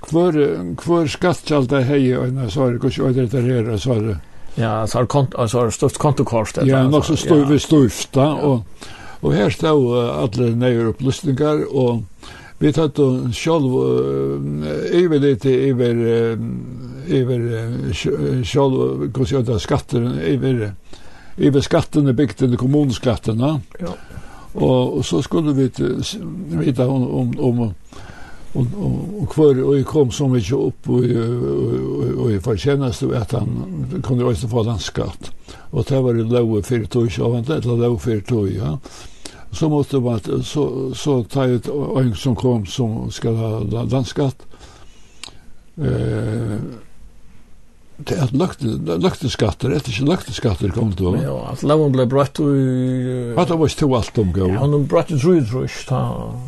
kvar 0.00 0.74
kvar 0.76 1.06
skattkjalda 1.06 1.80
hej 1.80 2.18
och 2.18 2.26
en 2.26 2.50
så 2.50 2.70
det 2.70 2.78
går 2.78 3.12
det 3.12 3.26
där 3.26 3.76
så 3.76 3.94
det. 3.94 4.16
Ja, 4.54 4.86
så 4.86 4.98
har 4.98 5.06
kont 5.06 5.34
alltså 5.34 5.70
stort 5.70 5.96
kontokort. 5.96 6.58
Ja, 6.62 6.88
nog 6.88 7.04
så 7.04 7.16
stod 7.16 7.48
vi 7.48 7.58
stufta 7.58 8.34
och 8.34 8.62
och 9.20 9.34
här 9.34 9.50
står 9.50 10.10
alla 10.10 10.46
nya 10.46 10.82
upplysningar 10.82 11.76
och 11.76 12.02
vi 12.58 12.72
tar 12.72 12.90
då 12.94 13.20
själv 13.32 13.72
över 14.92 15.18
lite 15.18 15.50
över 15.50 15.94
över 17.08 18.44
själv 18.44 19.12
går 19.12 19.24
så 19.24 19.40
där 19.40 19.58
skatter 19.58 20.20
över 20.24 20.72
över 21.36 21.60
skatterna 21.60 22.12
bygden 22.12 22.56
kommunskatterna. 22.56 23.60
Ja 23.78 23.88
Och, 24.60 25.06
så 25.06 25.22
skulle 25.22 25.52
vi 25.52 25.70
vite 26.50 26.84
om 26.84 27.10
om 27.10 27.40
om 27.40 27.74
och 28.52 28.66
och 29.18 29.38
og 29.38 29.58
och 29.58 29.86
kom 29.86 30.10
så 30.10 30.28
mye 30.28 30.54
upp 30.54 30.88
och 30.88 30.98
och 32.18 32.30
og, 32.32 32.42
får 32.42 32.56
känna 32.56 32.92
så 32.92 33.12
att 33.12 33.32
han 33.32 33.48
kunde 34.02 34.24
også 34.24 34.48
få 34.48 34.62
den 34.62 34.78
skatt. 34.78 35.30
Och 35.70 35.84
det 35.88 36.00
var 36.00 36.14
det 36.14 36.22
låg 36.22 36.64
för 36.64 36.84
tog 36.84 37.18
og 37.20 37.34
han 37.34 37.44
det 37.44 37.64
låg 37.64 38.00
för 38.00 38.20
tog 38.20 38.48
ja. 38.48 38.78
Så 39.52 39.68
måste 39.68 40.00
man 40.00 40.20
så 40.42 40.94
så 40.94 41.24
ta 41.24 41.44
ut 41.44 41.68
en 41.96 42.14
som 42.14 42.36
kom 42.36 42.66
som 42.66 43.10
ska 43.10 43.30
ha 43.30 43.60
den 43.84 44.04
skatt. 44.04 44.36
Eh 45.76 46.58
det 47.98 48.14
er 48.14 48.30
løkteskatter, 49.02 49.72
etter 49.74 49.90
ikke 49.90 50.06
løkteskatter 50.06 50.70
kom 50.74 50.92
til 50.94 51.16
Ja, 51.18 51.34
at 51.50 51.64
loven 51.66 51.90
ble 51.96 52.04
brøtt 52.06 52.38
og 52.44 52.52
Hva 53.34 53.46
det 53.48 53.56
var 53.58 53.72
ikke 53.72 53.80
to 53.80 53.88
alt 53.98 54.20
om 54.22 54.30
gav? 54.36 54.52
Ja, 54.52 54.60
han 54.62 54.84
brøtt 54.90 55.10
i 55.10 55.18
tru 55.18 55.32
trus, 55.42 55.80
ta... 55.88 56.02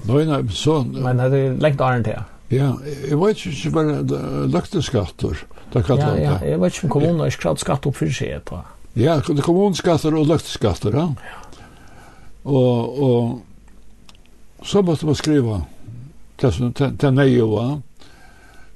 Nei, 0.07 0.23
nei, 0.29 0.45
så... 0.55 0.81
Men 0.87 1.19
det 1.19 1.41
er 1.41 1.59
lengt 1.59 1.83
arren 1.83 2.07
til, 2.07 2.23
ja. 2.55 2.71
jeg 2.79 3.19
vet 3.19 3.43
ikke 3.51 3.75
hva 3.75 3.85
løkteskatter, 4.55 5.43
da 5.75 5.83
kan 5.83 5.99
han 5.99 6.15
det. 6.15 6.23
Ja, 6.23 6.37
ja, 6.39 6.53
jeg 6.53 6.63
vet 6.63 6.79
ikke 6.79 6.87
om 6.87 6.95
kommunen 6.95 7.25
har 7.25 7.35
ikke 7.35 7.45
kratt 7.49 7.65
skatt 7.65 7.91
opp 7.91 7.99
for 7.99 8.15
seg, 8.15 8.47
da. 8.47 8.63
Ja, 8.99 9.19
det 9.19 9.43
kommunskatter 9.47 10.15
og 10.19 10.31
løkteskatter, 10.31 10.95
ja. 10.95 11.09
Og, 12.47 13.03
og 13.03 14.67
så 14.67 14.87
måtte 14.87 15.07
man 15.11 15.19
skriva 15.19 15.61
som 16.41 16.71
det 16.73 16.95
til 17.03 17.13
nøye, 17.13 17.45
var 17.45 17.81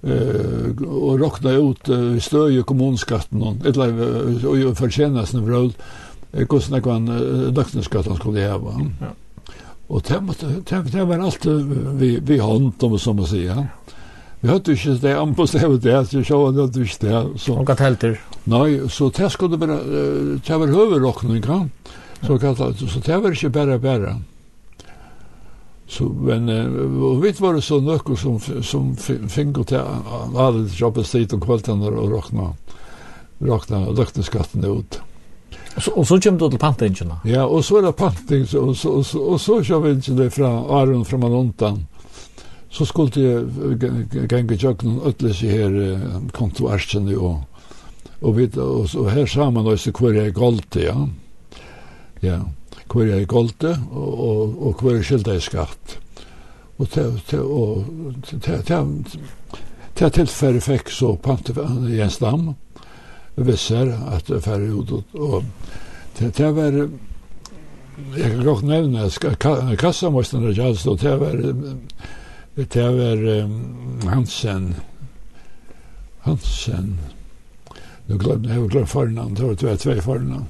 eh 0.07 0.87
och 0.89 1.19
rockna 1.19 1.51
ut 1.51 1.89
stöje 2.23 2.63
kommunskatten 2.63 3.43
eller 3.65 4.47
och 4.47 4.59
ju 4.59 4.75
förtjänas 4.75 5.35
en 5.35 5.49
roll 5.49 5.73
kostna 6.47 6.81
kan 6.81 7.07
dagsskatten 7.55 8.17
skulle 8.17 8.49
ha 8.49 8.59
va. 8.59 8.81
Ja. 9.01 9.07
Och 9.87 10.03
det 10.09 10.21
måste 10.21 10.47
det 10.93 11.05
var 11.05 11.19
allt 11.19 11.47
vi 11.47 12.19
vi 12.23 12.39
hand 12.39 12.73
om 12.81 12.99
som 12.99 13.17
man 13.17 13.27
säger. 13.27 13.67
Vi 14.41 14.49
hade 14.49 14.73
ju 14.73 14.93
inte 14.93 15.09
det 15.09 15.21
an 15.21 15.35
på 15.35 15.47
sig 15.47 15.79
det 15.79 16.07
så 16.07 16.25
så 16.25 16.51
det 16.51 16.67
du 16.67 16.87
det 17.01 17.27
så. 17.37 17.55
Och 17.55 17.71
att 17.71 17.81
helter. 17.81 18.21
Nej, 18.45 18.89
så 18.91 19.09
det 19.09 19.31
skulle 19.31 19.57
bara 19.57 19.77
det 20.47 20.57
var 20.57 20.67
huvudrockning 20.67 21.43
kan. 21.43 21.71
Så 22.27 22.39
kallat 22.39 22.79
så 22.79 22.99
det 23.07 23.19
var 23.19 23.31
inte 23.31 23.49
bara 23.49 23.79
bara. 23.79 24.21
Så 25.89 26.05
men 26.05 26.49
uh, 26.49 27.21
vi 27.21 27.33
var 27.33 27.61
så 27.61 27.81
nökk 27.81 28.19
som 28.19 28.41
som 28.63 28.97
fick 29.29 29.59
åt 29.59 29.73
alla 29.73 30.69
jobbet 30.77 31.07
stit 31.07 31.33
och 31.33 31.43
kvällen 31.43 31.83
och 31.83 32.11
rockna 32.11 32.55
rockna 33.39 33.89
luckte 33.91 34.23
skatten 34.23 34.65
ut. 34.65 35.01
Och 35.77 35.83
så 35.83 35.93
och 35.93 36.09
så 36.09 36.21
kom 36.21 36.39
det 36.39 36.51
till 36.51 36.59
pantingen. 36.59 37.13
Ja, 37.25 37.45
och 37.45 37.65
så 37.65 37.77
är 37.79 37.83
det 37.83 37.93
panting 37.93 38.47
så 38.47 38.61
och 38.61 38.77
så 38.77 39.21
och 39.21 39.41
så 39.41 39.63
kör 39.63 39.81
vi 39.81 39.91
inte 39.91 40.13
det 40.13 40.31
från 40.31 40.71
Aron 40.71 41.05
från 41.05 41.21
Manontan. 41.21 41.87
Så 42.71 42.87
skulle 42.87 43.21
jag 43.21 44.33
gänga 44.33 44.55
jökna 44.55 45.03
ötles 45.05 45.43
i 45.43 45.49
här 45.49 46.01
kontoarsen 46.33 47.17
och 47.17 47.41
och 48.21 48.39
vi 48.39 48.47
och 48.59 48.91
så 48.91 49.09
här 49.09 49.27
samman 49.27 49.67
och 49.67 49.81
så 49.81 49.93
kvar 49.93 50.15
är 50.15 50.31
galt 50.31 50.77
ja. 50.77 51.09
Ja 52.21 52.41
hver 52.93 53.07
jeg 53.11 53.29
golde 53.31 53.73
og, 53.91 54.13
og, 54.21 54.67
og 54.67 54.83
hver 54.83 54.99
jeg 54.99 55.09
skylda 55.09 55.37
i 55.37 55.45
skatt. 55.45 55.99
Og 56.79 56.91
til, 56.91 57.21
til, 57.29 57.41
og, 57.43 57.85
til, 58.27 58.41
til, 58.43 59.19
til 59.95 60.15
tilfelle 60.19 60.63
fikk 60.63 60.91
så 60.91 61.15
pante 61.23 61.55
Jens 61.95 62.19
Dam 62.19 62.55
visser 63.37 63.93
at 64.11 64.27
det 64.31 64.43
færre 64.43 64.71
ut 64.75 64.91
og 65.15 65.45
til, 66.19 66.33
til 66.33 66.55
var 66.55 66.79
jeg 68.15 68.31
kan 68.31 68.43
godt 68.43 68.67
nevne 68.67 69.07
kassamåsten 69.79 70.49
og 70.49 70.55
Kjallstå 70.55 70.97
til 70.99 71.19
var 71.23 71.39
til 72.75 72.99
var 72.99 73.25
Hansen 74.11 74.73
Hansen 76.27 76.97
nu 78.07 78.19
glömde 78.19 78.55
jag 78.55 78.71
glömde 78.71 78.87
förnamn, 78.87 79.35
det 79.35 79.43
var 79.43 79.77
två 79.77 80.01
förnamn. 80.01 80.47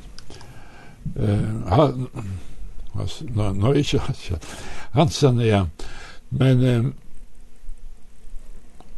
Eh, 1.17 1.69
han, 1.69 2.07
alltså, 2.93 3.25
no, 3.25 3.53
no, 3.53 3.75
inte, 3.75 4.01
Hansen 4.93 5.39
är 5.39 5.45
ja. 5.45 5.67
Men 6.29 6.63
eh, 6.63 6.85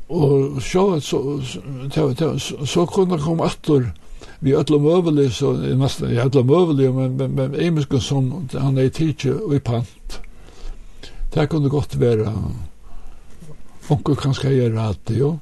og 0.09 0.63
så, 0.63 1.01
så, 1.01 1.43
så, 1.91 2.15
så, 2.39 2.67
så 2.67 2.87
kunne 2.87 3.19
komme 3.19 3.45
atter 3.45 3.91
vi 4.41 4.53
ætla 4.55 4.79
møvelig, 4.79 5.31
så 5.39 5.53
nesten 5.57 6.13
jeg 6.13 6.29
ætla 6.29 6.43
møvelig, 6.47 6.91
men, 6.95 7.17
men, 7.17 7.35
men 7.35 7.55
Eimesken 7.55 8.01
som 8.01 8.29
han 8.53 8.79
er 8.79 8.89
teacher 8.89 9.33
tidsje 9.33 9.35
og 9.41 9.55
i 9.57 9.59
pant, 9.59 10.21
det 11.35 11.49
kunne 11.51 11.73
godt 11.73 11.97
være 12.01 12.33
onker 13.91 14.15
kanskje 14.21 14.53
gjøre 14.55 14.89
alt 14.89 15.03
det, 15.09 15.19
jo. 15.19 15.37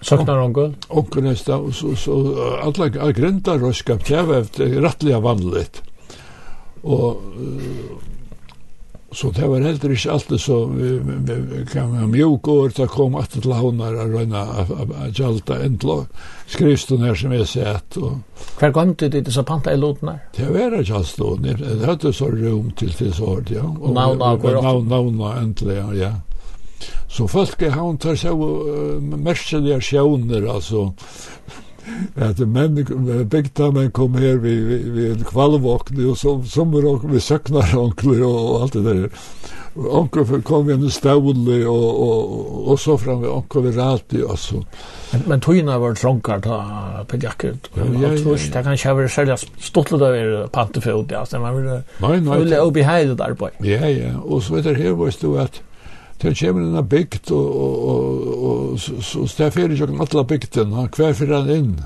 Söknar 0.00 0.38
onkel? 0.38 0.74
Onkel 0.88 1.22
nästa 1.22 1.56
och 1.56 1.74
så, 1.74 1.96
så 1.96 2.36
alla 2.62 2.88
grända 3.12 3.58
röskap 3.58 4.06
tjäva 4.06 4.38
efter 4.38 4.66
rättliga 4.66 5.20
vanligt. 5.20 5.82
Och 6.82 7.22
så 9.12 9.30
det 9.30 9.46
var 9.46 9.60
heller 9.60 9.90
inte 9.90 10.12
alltid 10.12 10.40
så 10.40 10.64
vi, 10.64 10.98
vi, 10.98 11.34
vi 11.34 11.66
kan 11.66 11.96
ha 11.96 12.06
mjuk 12.06 12.48
år 12.48 12.72
det 12.76 12.86
kom 12.86 13.14
att 13.14 13.30
till 13.30 13.52
honar 13.52 13.94
att 13.94 14.08
röna 14.08 14.40
att 14.40 15.18
jalta 15.18 15.64
ändla 15.64 16.06
skrivstun 16.46 17.02
här 17.02 17.14
som 17.14 17.32
jag 17.32 17.48
sett. 17.48 17.96
Och, 17.96 18.12
Hver 18.58 18.70
gång 18.70 18.94
du 18.98 19.08
det 19.08 19.32
så 19.32 19.42
panta 19.42 19.72
i 19.72 19.76
låtna? 19.76 20.18
Det 20.36 20.44
var 20.44 20.78
inte 20.78 20.94
alls 20.94 21.14
då. 21.16 21.34
Det 21.34 21.86
hade 21.86 22.12
så 22.12 22.26
rum 22.26 22.70
till 22.70 22.92
till 22.92 23.12
så. 23.12 23.40
Ja. 23.48 23.76
Och 23.80 23.94
navna 23.94 24.36
går 24.36 24.54
upp. 24.54 24.88
Navna 24.88 25.36
äntligen, 25.36 25.98
ja. 25.98 26.12
Så 27.08 27.26
folk 27.30 27.62
er 27.62 27.76
han 27.76 27.98
tar 27.98 28.18
seg 28.18 28.36
uh, 28.36 28.98
merkeliga 29.00 29.80
sjåner, 29.80 30.46
altså. 30.52 30.92
at 32.20 32.40
menn 32.44 32.76
byggda 33.32 33.70
menn 33.72 33.92
kom 33.96 34.16
her 34.20 34.36
vi, 34.42 34.54
vi, 34.60 34.78
vi 34.92 35.06
en 35.08 35.24
kvalvåkne 35.24 36.10
og 36.10 36.18
som, 36.20 36.42
som 36.44 36.74
och 36.74 37.14
vi 37.14 37.20
søknar 37.20 37.76
onkler 37.76 38.22
og 38.26 38.62
alt 38.62 38.72
det 38.72 38.84
der 38.84 39.08
Onkel 39.78 40.42
kom 40.42 40.66
vi 40.66 40.74
en 40.74 40.90
stavle 40.90 41.58
og 41.70 42.00
og 42.02 42.70
og 42.72 42.78
så 42.80 42.96
fram 42.98 43.20
vi 43.22 43.28
onkel 43.28 43.62
vi 43.62 43.70
rati 43.76 44.22
alltså. 44.30 44.62
Men, 45.12 45.22
men 45.26 45.40
tøyna 45.40 45.78
var 45.78 45.94
trångar 45.94 46.40
ta 46.40 46.56
pedjakket 47.08 47.44
jacket. 47.44 47.70
Ja, 47.76 47.84
ja, 47.84 48.08
ja, 48.14 48.36
Det 48.54 48.64
kan 48.64 48.72
ikke 48.72 48.96
være 48.96 49.08
sälja 49.08 49.36
stått 49.36 49.92
av 49.92 50.02
er 50.02 50.48
pantefot. 50.48 51.10
Ja, 51.10 51.24
så 51.24 51.38
man 51.38 51.56
vil 51.56 51.82
nej, 52.00 52.20
nej, 52.20 52.38
ville 52.38 52.58
uppe 52.58 52.80
i 52.80 52.82
där 52.82 53.34
på. 53.34 53.50
Ja, 53.60 53.86
ja. 53.86 54.18
og 54.24 54.42
så 54.42 54.54
vet 54.54 54.64
det 54.64 54.76
her 54.76 54.92
var 54.92 55.06
det 55.06 55.40
at 55.40 55.62
til 56.18 56.34
kommer 56.38 56.80
en 56.80 56.88
bygd, 56.88 57.30
og, 57.30 57.60
og, 57.60 57.86
og, 57.88 58.72
og 58.72 58.80
så 58.80 59.26
staffer 59.30 59.70
ikke 59.70 59.86
alle 59.86 60.24
bygden, 60.24 60.74
hver 60.96 61.14
fyrir 61.14 61.36
han 61.36 61.54
inn. 61.54 61.76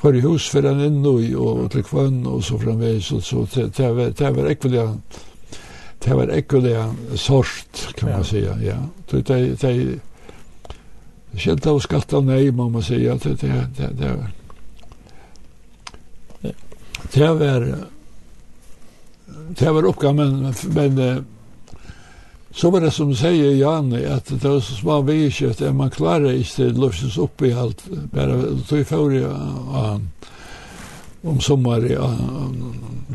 Hver 0.00 0.16
i 0.16 0.24
hus 0.24 0.48
fyrir 0.52 0.72
han 0.72 0.84
inn, 0.84 1.04
og, 1.06 1.20
og 1.36 1.70
til 1.72 1.84
kvann, 1.84 2.24
og 2.26 2.42
så 2.44 2.58
framveis, 2.60 3.12
og 3.12 3.22
så 3.22 3.44
det 3.54 4.32
var 4.36 4.50
ekvelia, 4.50 4.88
det 6.04 6.16
var 6.16 6.32
ekvelia 6.32 6.88
sort, 7.16 7.88
kan 7.96 8.10
man 8.10 8.24
säga, 8.24 8.58
ja. 8.62 8.80
Det, 9.10 9.26
det, 9.26 9.60
det, 9.60 10.00
Skjelta 11.34 11.72
og 11.74 11.82
skatta 11.82 12.20
nei, 12.22 12.50
må 12.54 12.68
man 12.70 12.82
säga. 12.82 13.16
Det, 13.18 13.40
det, 13.40 13.66
det, 13.76 13.88
det 13.98 14.10
var... 14.14 14.30
Det 17.12 17.30
var... 17.40 17.66
Det 19.58 19.70
var 19.70 19.84
uppgaven, 19.84 20.16
men, 20.42 20.54
men 20.74 21.24
Så 22.54 22.70
var 22.70 22.80
det 22.80 22.90
som 22.90 23.14
säger 23.14 23.50
Janne 23.50 24.14
att 24.14 24.26
det 24.26 24.48
var 24.48 24.60
så 24.60 24.74
små 24.74 25.00
vikskift 25.02 25.62
att 25.62 25.74
man 25.74 25.90
klarar 25.90 26.32
inte 26.32 26.62
det 26.64 26.80
lösens 26.80 27.18
upp 27.18 27.42
i 27.42 27.52
allt. 27.52 27.84
Bara 28.12 28.42
tog 28.68 28.78
i 28.78 28.84
förr 28.84 29.30
om 31.22 31.40
sommar 31.40 31.80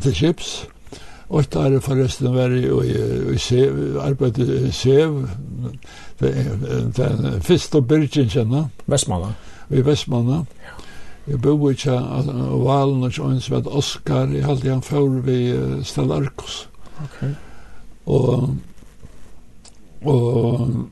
till 0.02 0.14
chips. 0.14 0.66
Och 1.28 1.46
där 1.50 1.72
är 1.72 1.80
förresten 1.80 2.36
var 2.36 2.50
det 2.50 2.72
och 2.72 2.86
i 2.86 3.38
sev, 3.40 4.00
arbete 4.04 4.42
i 4.42 4.72
sev. 4.72 5.30
Den 6.96 7.42
första 7.42 7.82
byrgen 7.82 8.30
känna. 8.30 8.70
Västmanna. 8.86 9.34
I 9.70 9.82
Västmanna. 9.82 10.46
Jeg 11.30 11.38
bor 11.42 11.70
ikke 11.70 11.94
av 11.94 12.30
Valen 12.64 13.04
og 13.06 13.14
Sjøen 13.14 13.42
som 13.44 13.68
Oskar, 13.68 14.32
jeg 14.34 14.48
halte 14.48 14.72
han 14.72 14.82
før 14.82 15.20
vi 15.28 15.36
Stella 15.86 16.16
Arkos. 16.24 16.64
Okay. 17.04 17.36
Og 18.10 18.56
Og 20.08 20.88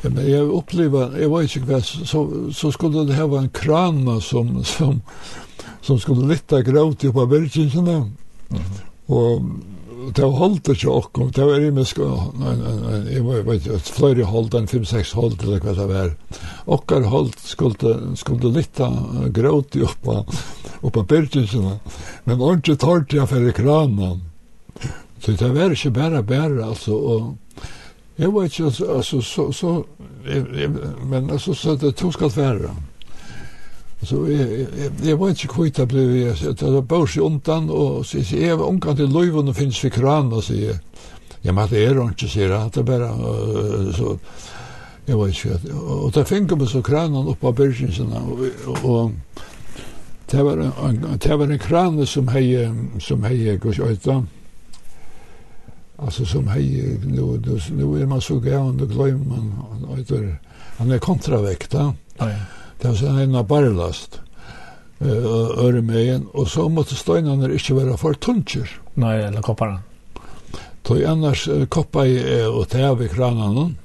Ja, 0.00 0.08
men 0.08 0.24
jeg 0.24 0.46
opplever, 0.48 1.16
jeg 1.20 1.28
var 1.28 1.44
ikke 1.44 1.66
hva, 1.68 1.78
så, 1.84 2.22
så 2.56 2.70
skulle 2.72 3.02
det 3.04 3.18
hava 3.18 3.42
en 3.42 3.50
krana 3.52 4.16
som, 4.24 4.54
som, 4.64 5.02
som 5.84 5.98
skulle 6.00 6.28
lytta 6.30 6.62
gråt 6.64 7.04
opp 7.10 7.18
av 7.20 7.34
virkinsene. 7.34 7.98
Mm 8.48 8.62
-hmm. 8.62 8.78
Og 9.10 9.50
det 10.16 10.22
var 10.22 10.38
holdt 10.38 10.68
ikke 10.68 10.88
okkom, 10.88 11.30
det 11.30 11.44
var 11.44 11.60
rimesk, 11.60 11.98
jeg 11.98 13.24
var, 13.24 13.42
vet 13.42 13.66
ikke, 13.66 13.78
flere 13.78 14.24
holdt 14.24 14.54
enn 14.54 14.68
5-6 14.68 15.12
holdt, 15.14 15.42
eller 15.42 15.60
hva 15.60 15.74
det 15.76 15.88
var. 15.90 16.14
Okkar 16.66 17.02
holdt 17.02 17.38
skulle, 17.38 18.16
skulle 18.16 18.52
lytta 18.54 18.88
gråt 19.28 19.76
opp 19.76 20.08
av, 20.08 20.40
opp 20.82 20.96
av 20.96 21.06
virkinsene, 21.10 21.78
men 22.24 22.40
ordentlig 22.40 22.78
tårt 22.78 23.12
jeg 23.12 23.28
for 23.28 23.52
kranan. 23.52 24.29
Så 25.20 25.32
det 25.32 25.54
var 25.54 25.70
ikke 25.70 25.90
bare 25.90 26.22
bare, 26.22 26.68
altså, 26.68 26.92
og 26.92 27.36
jeg 28.18 28.34
vet 28.34 28.58
ikke, 28.58 28.64
altså, 28.64 29.20
så, 29.20 29.52
så 29.52 29.82
jeg, 30.28 30.44
jeg, 30.60 30.70
men 31.04 31.30
altså, 31.30 31.54
så 31.54 31.76
det 31.76 31.94
tog 31.96 32.12
skal 32.12 32.32
være. 32.36 32.74
Så 34.02 34.26
jeg, 34.26 34.66
jeg, 34.78 34.90
jeg 35.04 35.20
var 35.20 35.28
ikke 35.28 35.48
kvitt 35.48 35.76
det 35.76 35.88
ble, 35.88 36.00
jeg, 36.00 36.36
det 36.60 36.72
var 36.72 36.80
bare 36.80 37.08
i 37.16 37.20
undan, 37.20 37.70
og 37.70 38.06
så 38.06 38.18
jeg, 38.18 38.40
jeg 38.40 38.58
var 38.58 38.64
ungan 38.64 38.96
til 38.96 39.12
løyven 39.12 39.48
og 39.48 39.56
finnes 39.56 39.84
vi 39.84 39.90
kran, 39.92 40.32
og 40.32 40.44
sier 40.44 40.70
jeg, 40.70 40.78
ja, 41.44 41.52
men 41.52 41.68
det 41.68 41.84
er 41.84 42.00
ikke, 42.00 42.28
sier 42.28 42.52
jeg, 42.52 42.72
det 42.74 42.80
er 42.80 42.88
bare, 42.88 43.12
så, 43.96 44.16
jeg 45.06 45.18
var 45.18 45.26
ikke, 45.26 45.60
og 45.76 46.10
da 46.14 46.24
finner 46.24 46.56
vi 46.56 46.66
så 46.68 46.80
kranen 46.84 47.28
opp 47.28 47.44
av 47.44 47.56
byrgjensinna, 47.60 48.24
og, 48.24 48.44
og, 48.66 48.84
og 48.84 49.12
det 50.32 50.44
var 50.44 50.60
en, 50.64 51.00
det 51.20 51.38
var 51.38 51.48
en 51.50 51.58
kran 51.58 52.04
som 52.06 52.28
hei, 52.32 52.44
som 53.00 53.24
hei, 53.24 53.36
hei, 53.44 53.56
hei, 53.60 53.96
hei, 54.04 54.20
Alltså 56.04 56.24
som 56.24 56.48
hej 56.48 56.98
nu 57.06 57.42
nu 57.70 58.02
är 58.02 58.06
man 58.06 58.20
så 58.20 58.34
gärna 58.44 58.82
och 58.82 58.90
glömmer 58.90 59.24
man 59.24 60.04
han 60.78 60.90
är 60.90 60.98
kontravekt 60.98 61.74
va. 61.74 61.94
Ja. 62.18 62.26
Det 62.80 62.88
är 62.88 63.20
en 63.20 63.46
barlast. 63.46 64.20
Eh 64.98 66.14
en, 66.14 66.26
och 66.26 66.48
så 66.48 66.68
måste 66.68 66.94
stenarna 66.94 67.52
inte 67.52 67.74
vara 67.74 67.96
för 67.96 68.14
tuncher. 68.14 68.80
Nej, 68.94 69.24
eller 69.24 69.42
kopparna. 69.42 69.80
Då 70.82 71.08
annars 71.08 71.48
koppa 71.68 72.06
i 72.06 72.44
och 72.44 72.68
täv 72.68 73.02
i 73.02 73.08
kranen. 73.08 73.76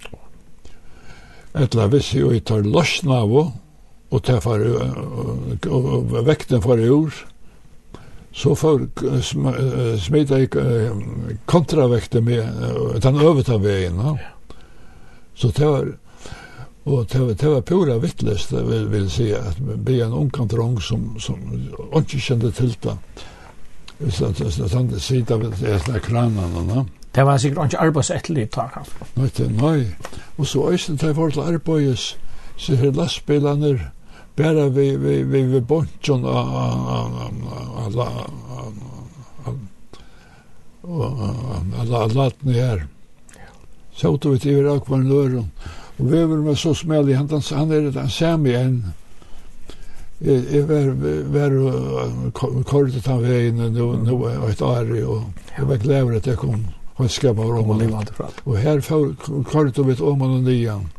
Ettla 1.54 1.88
vissi 1.88 2.18
ju 2.18 2.36
i 2.36 2.40
tar 2.40 2.64
lossna 2.64 3.20
av 3.20 3.52
og 4.16 4.24
tæfar 4.24 4.62
vekten 6.26 6.62
for 6.62 6.80
i 6.80 6.88
ur 6.88 7.14
så 8.36 8.56
för 8.56 8.88
sm 9.22 9.48
smita 10.00 10.40
i 10.40 10.50
kontravekter 11.46 12.22
med 12.22 12.40
uh, 12.40 13.00
den 13.00 13.20
överta 13.20 13.58
vägen 13.58 14.00
Ja. 14.00 14.18
Så 15.36 15.48
det 15.48 15.66
var 15.66 15.88
Og 16.86 17.08
det 17.12 17.20
var 17.20 17.34
det 17.34 17.50
var 17.50 17.62
pura 17.62 17.98
vittlöst 17.98 18.52
vil 18.54 18.88
vill 18.88 19.10
se 19.10 19.36
att 19.36 19.58
bli 19.58 20.02
en 20.02 20.14
ung 20.14 20.32
som 20.82 21.20
som 21.20 21.36
ikke 21.98 22.20
kjente 22.20 22.52
til 22.52 22.78
det. 22.84 22.98
Så 24.12 24.26
att 24.26 24.38
det 24.38 24.70
sånt 24.70 24.92
det 24.92 25.00
sitter 25.00 25.38
vid 25.38 25.52
det 25.86 26.00
kranarna 26.00 26.76
va. 26.76 26.86
Det 27.16 27.24
var 27.26 27.38
sikkert 27.38 27.66
ikke 27.66 27.80
arbeidsettelig 27.80 28.50
tak 28.52 28.74
han. 28.74 28.86
Nei, 29.16 29.30
nei. 29.48 29.86
Og 30.38 30.48
så 30.48 30.70
øyne 30.70 30.98
til 30.98 31.08
jeg 31.08 31.16
for 31.16 31.30
til 31.30 31.40
arbeids, 31.40 32.18
så 32.58 32.76
her 32.76 32.92
lastbilene, 32.92 33.80
bara 34.36 34.70
vi 34.70 34.98
vi 34.98 35.24
vi 35.24 35.42
vi 35.42 35.62
bunchen 35.62 36.26
alla 36.26 38.10
alla 41.80 41.98
alla 41.98 42.32
ner. 42.40 42.88
Så 43.94 44.18
tog 44.18 44.34
vi 44.34 44.40
till 44.40 44.52
Irak 44.52 44.86
på 44.86 44.96
en 44.96 45.10
lördag. 45.10 45.46
Och 45.98 46.14
vi 46.14 46.24
var 46.24 46.38
med 46.38 46.58
så 46.58 46.76
smäll 46.76 47.10
i 47.10 47.14
han 47.14 47.42
han 47.52 47.72
är 47.72 47.82
det 47.82 48.00
en 48.00 48.10
sämre 48.10 48.60
än 48.60 48.86
jag 50.20 50.64
var 50.64 50.92
var 51.24 52.64
kortet 52.64 53.08
han 53.08 53.22
vägen 53.22 53.56
nu 53.56 53.98
nu 53.98 54.50
ett 54.50 54.62
år 54.62 55.06
och 55.06 55.22
jag 55.58 55.66
var 55.66 55.76
glad 55.76 56.16
att 56.16 56.26
jag 56.26 56.38
kom 56.38 56.68
och 56.96 57.12
skapa 57.12 57.42
om 57.42 57.70
och 57.70 57.78
leva 57.78 58.00
inte 58.00 58.14
Och 58.44 58.58
här 58.58 58.82
kortet 59.44 59.86
vi 59.86 59.94
ett 59.94 60.02
om 60.02 60.22
och 60.22 60.30
nian. 60.30 60.90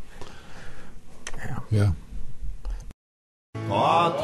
Ja. 1.49 1.77
Ja. 1.79 1.93
Pa 3.69 4.15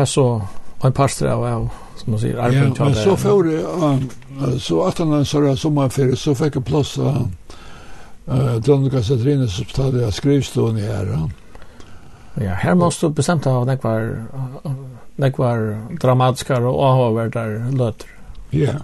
er 0.00 0.04
så 0.04 0.26
en 0.84 0.92
pastor 0.92 1.28
av, 1.28 1.44
av 1.44 1.68
som 1.96 2.14
man 2.14 2.20
sier 2.20 2.38
arbetet. 2.40 2.78
Ja, 2.78 2.84
men 2.84 2.94
så 2.94 3.16
får 3.16 3.44
det, 3.44 3.58
uh, 3.60 4.58
så 4.58 4.82
att 4.86 4.98
han 4.98 5.24
sa 5.24 5.40
det 5.40 5.56
sommarferie, 5.56 6.16
så 6.16 6.34
fick 6.34 6.56
jag 6.56 6.64
plats 6.64 6.98
uh, 6.98 7.22
uh, 8.28 8.54
Dronika 8.56 9.02
Satrine 9.02 9.48
som 9.48 9.64
stod 9.64 10.00
jag 10.00 10.14
skrivstån 10.14 10.78
i 10.78 10.86
här. 10.86 11.30
Ja, 12.34 12.50
här 12.50 12.74
måste 12.74 13.06
du 13.06 13.10
bestämt 13.10 13.44
ha 13.44 13.64
nekvar, 13.64 14.24
nekvar 15.16 15.86
dramatiska 16.00 16.58
och 16.58 16.82
avhåvärda 16.82 17.44
löter. 17.76 18.08
Ja. 18.50 18.58
Yeah. 18.58 18.76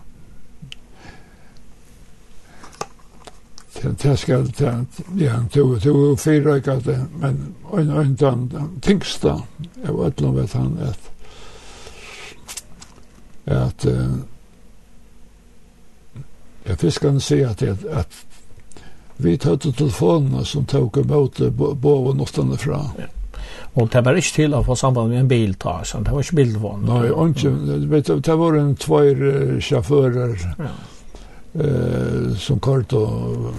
det 3.82 4.16
skal 4.16 4.50
ja, 5.18 5.40
to 5.52 5.78
to 5.80 6.16
fyra 6.16 6.58
gata 6.58 6.96
men 7.20 7.54
en 7.72 7.90
ein 7.90 8.16
tant 8.16 8.54
tinksta 8.82 9.40
vet 9.82 10.20
allan 10.20 10.36
vet 10.36 10.52
han 10.52 10.78
at 10.88 11.10
at 13.44 13.86
ja 16.66 16.76
fiskan 16.76 17.20
se 17.20 17.44
at 17.44 17.62
at 17.62 18.24
vi 19.16 19.36
tøtte 19.36 19.72
telefonen 19.72 20.44
som 20.44 20.64
tok 20.64 20.96
emot 20.96 21.38
boven 21.80 22.16
nåstande 22.16 22.56
fra. 22.56 22.82
Ja. 22.98 23.06
Og 23.74 23.88
det 23.92 24.02
var 24.04 24.16
ikke 24.16 24.34
til 24.34 24.56
å 24.56 24.62
få 24.64 24.74
samband 24.76 25.08
med 25.08 25.20
en 25.20 25.28
bil, 25.28 25.54
ta, 25.54 25.78
så 25.84 26.02
det 26.04 26.12
var 26.12 26.24
ikke 26.24 26.36
bilvån. 26.36 26.84
Nei, 26.84 27.30
ikke, 27.30 28.20
det 28.20 28.36
var 28.36 28.58
en 28.60 28.74
tvær 28.76 29.24
sjåfører. 29.60 30.36
Ja 30.58 30.74
eh, 31.60 32.36
som 32.38 32.60
kort 32.60 32.92
og 32.92 33.54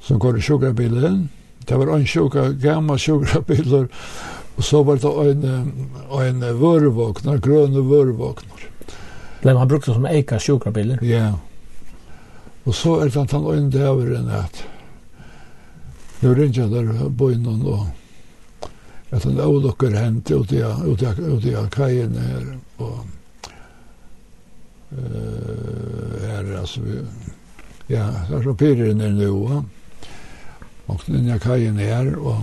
som 0.00 0.20
kort 0.20 0.40
sjukrabilen. 0.42 1.28
Det 1.68 1.76
var 1.76 1.92
en 1.92 2.06
sjukra, 2.06 2.48
gammal 2.56 2.98
sjukrabiler, 2.98 3.88
og 4.56 4.64
så 4.64 4.82
var 4.82 4.96
det 5.02 5.32
en, 5.32 5.90
en 6.22 6.40
vørvåkner, 6.60 7.42
grønne 7.44 7.84
vørvåkner. 7.90 8.64
Blev 9.42 9.58
han 9.58 9.68
brukt 9.68 9.86
som 9.86 10.06
eika 10.08 10.38
sjukrabiler? 10.38 11.04
Ja. 11.04 11.34
Og 12.64 12.74
så 12.74 12.98
er 13.00 13.08
det 13.08 13.20
at 13.20 13.32
han 13.32 13.46
øyne 13.46 13.70
det 13.72 13.86
over 13.88 14.16
en 14.16 14.30
at 14.30 14.64
nu 16.20 16.34
ringer 16.34 16.62
jeg 16.62 16.70
der 16.70 17.08
bøynen 17.08 17.62
og 17.66 17.86
at 19.10 19.24
han 19.24 19.38
avlukker 19.40 19.94
hent 19.96 20.30
ut 20.30 20.52
i 20.52 21.54
kajen 21.70 22.16
her 22.18 22.48
og 22.78 23.06
här 26.26 26.58
alltså 26.58 26.80
vi, 26.80 27.00
ja, 27.86 28.10
där 28.30 28.42
så 28.42 28.54
pirrar 28.54 28.86
den 28.86 29.18
nu 29.18 29.28
va. 29.28 29.64
Och 30.86 31.02
den 31.06 31.26
jag 31.26 31.42
kajen 31.42 31.78
är 31.78 32.14
och 32.14 32.36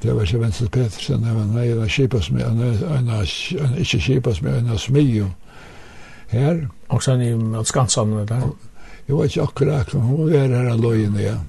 det 0.00 0.12
var 0.12 0.24
ju 0.24 0.38
Vincent 0.38 0.72
Petersen 0.72 1.24
även 1.24 1.54
när 1.54 1.64
jag 1.64 1.90
skipas 1.90 2.30
med 2.30 2.42
en 2.42 2.60
en 2.60 3.08
en 3.08 3.78
inte 3.78 3.98
skipas 3.98 4.40
med 4.40 4.54
en 4.54 4.78
smio 4.78 5.30
här 6.28 6.68
och 6.86 7.02
sen 7.02 7.22
i 7.22 7.34
mot 7.34 7.66
Skansan 7.66 8.26
där. 8.26 8.42
Jag 9.06 9.22
vet 9.22 9.36
inte 9.36 9.42
akkurat 9.42 9.94
hur 9.94 10.30
det 10.30 10.38
är 10.38 10.48
här 10.48 10.76
lojen 10.76 11.14
ja. 11.20 11.40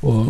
Och 0.00 0.26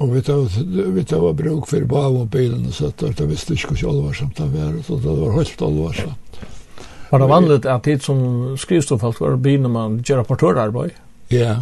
Og 0.00 0.14
vi 0.14 0.22
tar, 0.22 0.48
vi 0.92 1.04
tar 1.04 1.20
var 1.20 1.32
bruk 1.32 1.66
for 1.68 1.84
bav 1.84 2.14
og 2.22 2.30
bilen, 2.32 2.72
så 2.72 2.88
det 2.96 3.26
visste 3.28 3.52
ikke 3.52 3.74
hvor 3.74 3.90
alvorsamt 3.90 4.38
det 4.38 4.46
var, 4.54 4.78
så 4.86 4.96
det 4.96 5.16
var 5.18 5.34
helt 5.36 5.62
alvorsamt. 5.62 6.29
Var 7.10 7.18
det 7.18 7.26
vanligt 7.26 7.66
att 7.66 7.82
det 7.82 8.02
som 8.02 8.56
skrivstofalt 8.58 9.20
var 9.20 9.36
byn 9.36 9.62
när 9.62 9.68
man 9.68 10.02
gör 10.06 10.16
rapportörarbete? 10.16 10.94
Ja. 11.28 11.56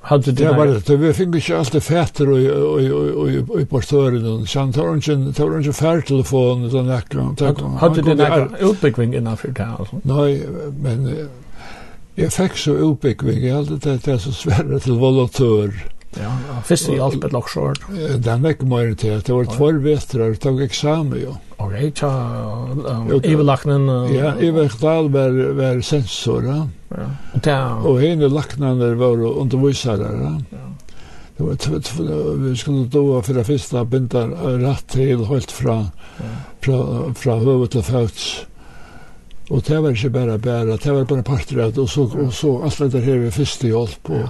Hade 0.00 0.32
det 0.32 0.52
var 0.52 0.66
det 0.66 0.96
vi 0.96 1.12
fick 1.12 1.28
ju 1.28 1.56
just 1.56 1.72
det 1.72 1.80
fätter 1.80 2.30
och 2.30 2.38
och 2.38 2.80
och 3.22 3.60
och 3.60 3.68
portören 3.68 4.26
och 4.26 4.48
hon 4.54 4.72
Torangen 4.72 5.72
färd 5.72 6.06
telefon 6.06 6.70
så 6.70 6.82
där. 6.82 7.78
Hade 7.78 8.02
det 8.02 8.14
där 8.14 8.70
utbyggning 8.70 9.14
innanför 9.14 9.48
det 9.48 9.66
alltså? 9.78 10.00
Nej, 10.02 10.46
men 10.82 11.28
jag 12.14 12.32
fick 12.32 12.56
så 12.56 12.70
utbyggning, 12.92 13.46
jag 13.46 13.56
hade 13.56 13.76
det 13.76 14.04
där 14.04 14.18
så 14.18 14.32
svärre 14.32 14.80
till 14.80 14.92
volontör. 14.92 15.84
Ja, 16.16 16.30
ja. 16.48 16.60
Fyrst 16.64 16.88
i 16.88 16.98
alt 16.98 17.24
et 17.24 17.32
Det 17.32 18.22
Den 18.24 18.42
vekk 18.42 18.62
mer 18.62 18.94
til, 18.94 19.20
det 19.20 19.34
var 19.34 19.44
två 19.44 19.72
vetrar, 19.84 20.32
det 20.32 20.44
var 20.44 20.62
eksamen 20.62 21.20
jo. 21.20 21.36
Ok, 21.58 21.74
tja, 21.94 22.10
iverlaknen. 23.24 23.88
Ja, 24.14 24.32
iverlaknen 24.40 25.12
var, 25.12 25.38
var 25.58 25.80
sensor, 25.80 26.44
ja. 26.44 27.58
Og 27.84 28.00
henne 28.00 28.28
laknen 28.28 28.80
var 28.98 29.26
undervisare, 29.28 30.10
ja. 30.22 30.64
Det 31.38 31.44
var 31.44 32.36
vi 32.36 32.56
skulle 32.56 32.84
då 32.86 33.22
för 33.22 33.34
det 33.34 33.44
första 33.44 33.84
binda 33.84 34.26
rätt 34.26 34.88
till 34.88 35.24
helt 35.24 35.50
fra 35.50 35.86
fra 36.60 37.14
från 37.14 37.40
huvud 37.40 37.70
till 37.70 37.82
föts. 37.82 38.46
Och 39.48 39.62
det 39.66 39.80
var 39.80 39.90
inte 39.90 40.10
bara 40.10 40.38
bara, 40.38 40.64
det 40.76 40.92
var 40.92 41.04
bara 41.04 41.22
parter 41.22 41.80
och 41.80 41.90
så 41.90 42.02
och 42.26 42.34
så 42.34 42.62
allt 42.62 42.92
det 42.92 43.00
här 43.00 43.16
är 43.16 43.30
första 43.30 43.66
hjälp 43.66 44.02
på. 44.02 44.28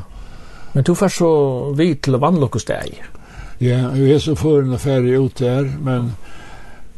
Men 0.73 0.85
du 0.85 0.95
får 0.95 1.09
så 1.09 1.31
vidt 1.77 2.03
til 2.05 2.19
vannlokkesteg. 2.21 3.01
Ja, 3.61 3.79
jeg 3.97 4.14
er 4.14 4.19
så 4.23 4.35
for 4.39 4.62
en 4.62 4.77
affære 4.77 5.19
ut 5.19 5.39
der, 5.39 5.66
men, 5.83 6.12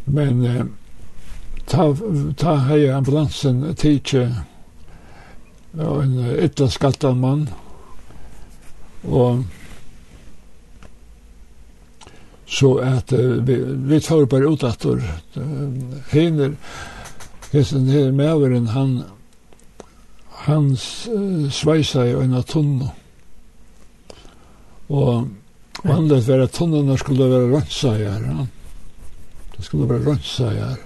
men 0.05 0.45
eh, 0.45 0.65
ta, 1.67 1.87
ta 2.37 2.57
hei 2.69 2.83
ambulansen 2.93 3.63
tidkje 3.75 4.27
og 5.79 6.03
en 6.03 6.19
ytterskattet 6.43 7.17
mann, 7.17 7.47
og 9.07 9.45
så 12.51 12.75
at 12.83 13.13
uh, 13.13 13.47
vi, 13.47 13.57
vi 13.63 14.01
tar 14.03 14.27
bare 14.27 14.51
ut 14.51 14.65
at 14.67 14.85
uh, 14.85 15.03
henne 16.11 16.57
her 17.53 18.11
medveren 18.11 18.67
han 18.75 18.97
han 20.47 20.73
uh, 20.75 21.51
sveisa 21.51 22.05
i 22.09 22.17
en 22.19 22.43
tunne 22.43 22.91
Og, 24.91 25.29
og 25.85 25.89
var 25.89 25.95
at 25.95 26.11
tunnene 26.11 26.49
tunnorna 26.53 26.97
skulle 26.99 27.31
vara 27.31 27.51
rönsajar. 27.51 28.23
Ja. 28.27 28.47
Det 29.57 29.65
skulle 29.65 29.87
vara 29.87 29.99
rönsajar. 29.99 30.79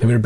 Det 0.00 0.06
blir 0.06 0.18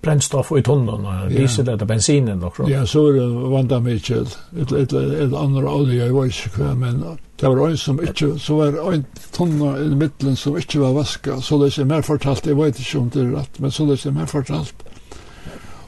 brennstoff 0.00 0.52
i 0.56 0.62
tunnorna, 0.62 1.26
diesel 1.28 1.68
eller 1.68 1.84
bensinen 1.84 2.44
och 2.44 2.56
så. 2.56 2.70
Ja, 2.70 2.86
så 2.86 3.02
var 3.02 3.12
det 3.12 3.48
vanda 3.50 3.80
mycket. 3.80 4.38
Et 4.60 4.72
ett, 4.72 4.92
ett 4.92 5.32
olje, 5.32 6.04
jeg 6.04 6.10
i 6.10 6.28
ikke 6.28 6.50
kvar, 6.50 6.74
men 6.74 7.04
det 7.40 7.48
var 7.48 7.68
en 7.68 7.76
som 7.76 8.00
ikke, 8.00 8.38
så 8.38 8.56
var 8.56 8.92
en 8.92 9.04
tunne 9.32 9.76
i 9.84 9.94
midten 9.94 10.36
som 10.36 10.56
ikke 10.56 10.80
var 10.80 10.92
vaska. 10.92 11.40
Så 11.40 11.58
det 11.58 11.78
er 11.78 11.84
mer 11.84 12.02
fortalt, 12.02 12.46
jeg 12.46 12.56
vet 12.56 12.80
ikke 12.80 12.98
om 12.98 13.10
det 13.10 13.22
er 13.22 13.36
rett, 13.36 13.60
men 13.60 13.70
så 13.70 13.84
det 13.84 14.06
er 14.06 14.16
mer 14.16 14.26
fortalt. 14.26 14.74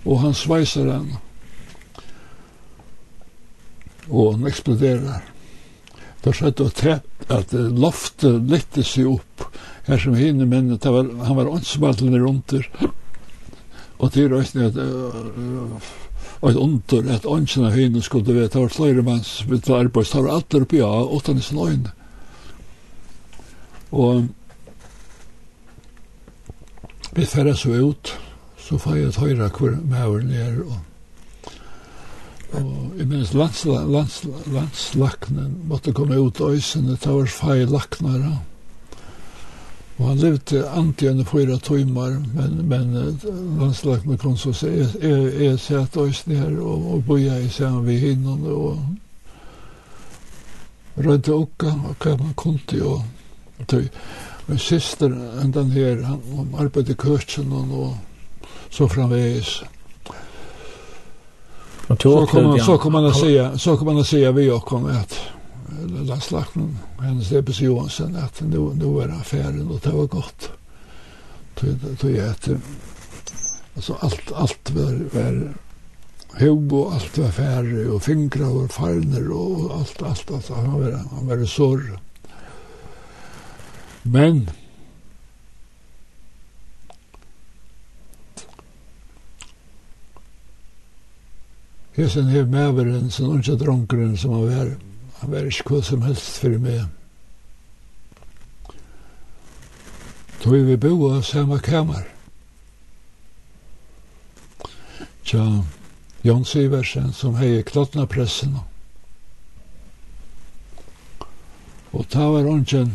Og 0.05 0.21
han 0.21 0.35
sveiser 0.35 0.85
den. 0.85 1.17
Og 4.11 4.35
han 4.35 4.47
exploderar. 4.47 5.25
Da 6.25 6.33
sa 6.37 6.51
og 6.51 6.75
trepp 6.77 7.31
at 7.33 7.53
loftet 7.55 8.43
lytte 8.51 8.85
seg 8.85 9.09
opp 9.09 9.47
her 9.87 10.01
som 10.03 10.19
hinne 10.19 10.47
menn, 10.47 10.75
var, 10.77 11.09
han 11.25 11.39
var 11.39 11.49
åndsmallene 11.49 12.21
under. 12.29 12.67
Og 14.01 14.13
til 14.13 14.29
røysten 14.33 14.67
at 14.69 14.77
og 16.41 16.57
under 16.57 17.13
at 17.13 17.27
åndsene 17.29 17.69
av 17.69 17.77
hinne 17.77 18.01
skulle 18.03 18.33
vite, 18.33 18.55
det 18.55 18.63
var 18.63 18.73
flere 18.73 19.03
manns 19.05 19.43
vidt 19.49 19.69
arbeid, 19.69 20.09
det 20.09 20.23
var 20.23 20.37
alt 20.39 20.55
oppi 20.57 20.81
av, 20.81 21.11
åttan 21.13 21.39
i 21.39 21.45
sin 21.45 21.59
øyne. 21.61 21.93
Og 23.93 24.29
vi 27.13 27.27
færre 27.27 27.57
så 27.57 27.69
ut, 27.69 28.15
så 28.59 28.79
får 28.79 28.97
jeg 28.97 29.09
et 29.09 29.21
høyre 29.21 29.51
hvor 29.53 29.77
mæveren 29.85 30.33
er, 30.33 30.63
og 30.65 30.79
Og 32.51 32.99
jeg 32.99 33.07
minnes 33.07 33.31
landslaknen 33.35 35.53
måtte 35.71 35.93
komme 35.95 36.19
ut 36.19 36.41
av 36.43 36.51
øysene, 36.57 36.97
det 36.99 37.11
var 37.11 37.27
feil 37.31 37.69
laknere. 37.71 38.39
Og 40.01 40.09
han 40.09 40.19
levde 40.19 40.71
antingen 40.71 41.27
fyra 41.29 41.59
timmar, 41.63 42.11
men, 42.35 42.69
men 42.69 43.19
landslaknen 43.61 44.19
kom 44.19 44.37
så 44.41 44.53
se, 44.57 44.69
jeg, 44.73 44.89
jeg, 45.03 45.43
jeg 45.45 45.59
satt 45.61 45.97
øysene 46.01 46.37
her, 46.41 46.55
og, 46.59 46.95
og 46.95 47.05
boja 47.07 47.39
i 47.39 47.49
seg 47.53 47.85
ved 47.87 47.99
hinnom, 48.01 48.45
og 48.49 48.79
rødde 51.05 51.33
okka, 51.37 51.67
og 51.67 51.95
hva 52.01 52.17
man 52.17 52.35
kunde, 52.35 52.83
og 52.83 53.03
tøy. 53.69 53.85
Min 54.49 54.59
syster, 54.59 55.11
enn 55.43 55.55
den 55.55 55.71
her, 55.77 55.97
han 56.09 56.49
arbeidde 56.59 56.93
i 56.97 56.99
køtjen, 56.99 57.53
og 57.53 57.95
så 58.71 58.89
framvegis. 58.89 59.63
Og 59.63 59.80
Och 61.91 62.03
så 62.03 62.27
kommer 62.27 62.59
så 62.59 62.79
kommer 62.79 63.01
man 63.01 63.11
att 63.11 63.17
säga 63.17 63.59
så 63.59 63.77
kommer 63.77 63.93
man 63.93 64.01
att 64.01 64.07
säga 64.07 64.33
vi 64.33 64.51
och 64.51 64.65
kommer 64.65 64.91
att 64.91 65.19
Lars 66.09 66.31
Lacken 66.31 66.79
hennes 67.01 67.33
Ebbes 67.33 67.61
Johansson 67.61 68.17
att 68.17 68.41
nu 68.41 68.59
nu 68.75 69.01
är 69.03 69.09
affären 69.09 69.71
och 69.71 69.81
det 69.81 69.91
var 69.91 70.07
gott. 70.07 70.51
Tog 71.99 72.11
jag 72.11 72.29
att 72.29 72.49
alltså 73.77 73.97
allt 74.01 74.33
allt 74.33 74.71
var 74.71 75.21
var 75.21 75.55
hub 76.35 76.73
och 76.73 76.93
allt 76.93 77.19
var 77.19 77.31
färre 77.31 77.91
och 77.91 78.03
fingrar 78.03 78.65
och 78.65 78.71
farner 78.71 79.31
och 79.31 79.79
allt 79.79 80.03
allt 80.03 80.31
alltså 80.31 80.55
han 80.55 80.73
var 80.73 80.93
han 81.11 81.29
var 81.29 81.45
sår. 81.45 81.99
Men 84.03 84.51
hesen 92.01 92.31
her 92.33 92.47
mæveren, 92.49 93.11
sånn 93.13 93.35
unge 93.37 93.57
dronkeren 93.61 94.17
som 94.17 94.33
han 94.33 94.47
var, 94.49 94.73
han 95.21 95.33
var 95.35 95.49
ikke 95.49 95.75
hva 95.75 95.83
som 95.85 96.05
helst 96.07 96.41
for 96.41 96.57
meg. 96.63 96.87
Tog 100.41 100.57
vi 100.65 100.77
boa 100.81 101.19
samme 101.21 101.59
kammer. 101.61 102.07
Tja, 105.29 105.45
Jon 106.25 106.47
Syversen 106.49 107.13
som 107.13 107.37
hei 107.37 107.61
klottna 107.69 108.07
pressen. 108.09 108.57
Og 111.93 112.07
ta 112.09 112.31
var 112.33 112.49
ongen 112.49 112.95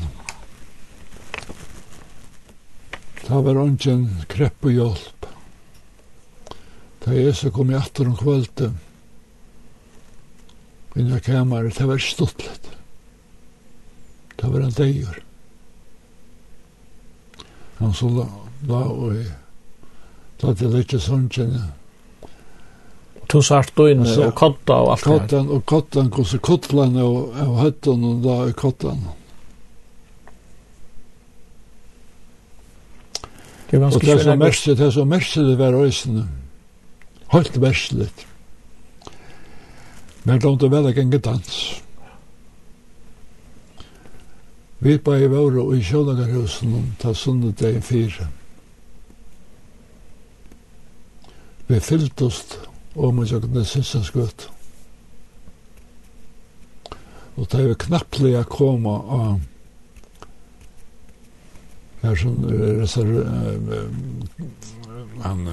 ta 3.26 3.42
var 3.46 3.62
ongen 3.62 4.08
krepp 4.30 4.66
og 4.66 4.74
hjelp. 4.74 5.30
Ta 7.06 7.14
så 7.38 7.54
kom 7.54 7.70
jeg 7.70 7.86
atter 7.86 8.10
om 8.10 8.18
kvöldet 8.18 8.85
inn 10.96 11.14
i 11.16 11.20
kameret, 11.20 11.78
det 11.78 11.88
var 11.90 12.02
stuttlet. 12.02 12.70
Det 14.36 14.52
var 14.52 14.66
en 14.66 14.76
deir. 14.76 15.22
Han 17.78 17.94
så 17.94 18.10
la, 18.12 18.28
la 18.70 18.84
og 18.92 19.16
i, 19.16 19.26
da 20.42 20.54
det 20.56 20.72
litt 20.72 20.96
sånnkjenne. 21.02 21.66
To 23.32 23.42
sart 23.44 23.74
døgn 23.76 24.06
og 24.06 24.32
kotta 24.38 24.78
og 24.86 24.92
alt 24.94 25.04
det 25.04 25.12
her. 25.12 25.20
Kottan 25.20 25.52
og 25.52 25.64
kottan, 25.68 26.10
hvordan 26.14 26.44
kottlan 26.46 26.98
og, 27.02 27.18
og 27.44 27.56
høttan 27.64 28.06
og 28.06 28.22
da 28.24 28.36
i 28.50 28.56
kottan. 28.56 29.02
Det 33.72 33.82
var 33.82 33.90
ganske 33.90 33.98
Og 33.98 34.06
det 34.06 34.14
er 34.14 34.24
som 34.24 34.40
merkte, 34.40 34.76
det 34.78 34.86
er 34.86 34.94
så 34.94 35.06
merkte 35.10 35.48
det 35.50 35.58
var 35.60 35.80
øysene. 35.82 36.28
Helt 37.34 37.60
merkte 37.60 38.00
litt. 38.04 38.26
Men 40.26 40.40
det 40.40 40.72
var 40.72 40.82
vel 40.82 40.90
ikke 40.90 41.18
dans. 41.18 41.82
Vi 44.80 44.98
på 44.98 45.14
i 45.16 45.28
våre 45.30 45.62
og 45.62 45.78
i 45.78 45.84
kjølagerhusen 45.86 46.74
om 46.78 46.90
ta 47.00 47.14
sunnet 47.14 47.60
deg 47.62 47.80
fire. 47.86 48.28
Vi 51.68 51.80
fyllt 51.82 52.22
oss 52.22 52.44
om 52.96 53.20
og 53.20 53.32
jeg 53.32 53.42
kunne 53.42 53.66
sisse 53.66 54.04
skutt. 54.06 54.50
Og 57.36 57.48
det 57.52 57.60
er 57.60 57.70
jo 57.70 57.80
knapplig 57.86 58.36
å 58.40 58.44
komme 58.50 58.94
av 59.20 59.40
her 62.06 62.22
som 62.22 62.38
er 62.50 62.86
så 62.86 63.04
han 65.24 65.50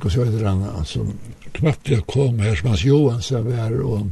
på 0.00 0.10
Söderland, 0.10 0.64
alltså 0.64 1.06
knappt 1.52 1.88
jag 1.88 2.06
kom 2.06 2.38
her, 2.38 2.56
som 2.56 2.68
hans 2.68 2.84
Johansson 2.84 3.46
vær, 3.46 3.80
og 3.82 4.08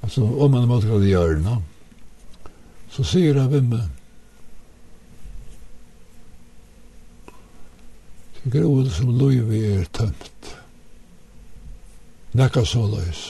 altså, 0.00 0.22
om 0.22 0.50
man 0.50 0.68
måste 0.68 0.88
gå 0.88 0.98
till 1.00 1.08
Jörna 1.08 1.62
så 2.92 3.04
sier 3.04 3.34
han 3.40 3.50
vem 3.52 3.70
det 3.72 3.88
gråd 8.52 8.90
som 8.92 9.14
lov 9.16 9.52
er 9.54 9.84
tømt, 9.94 10.48
nekka 12.34 12.64
så 12.66 12.82
løys. 12.90 13.22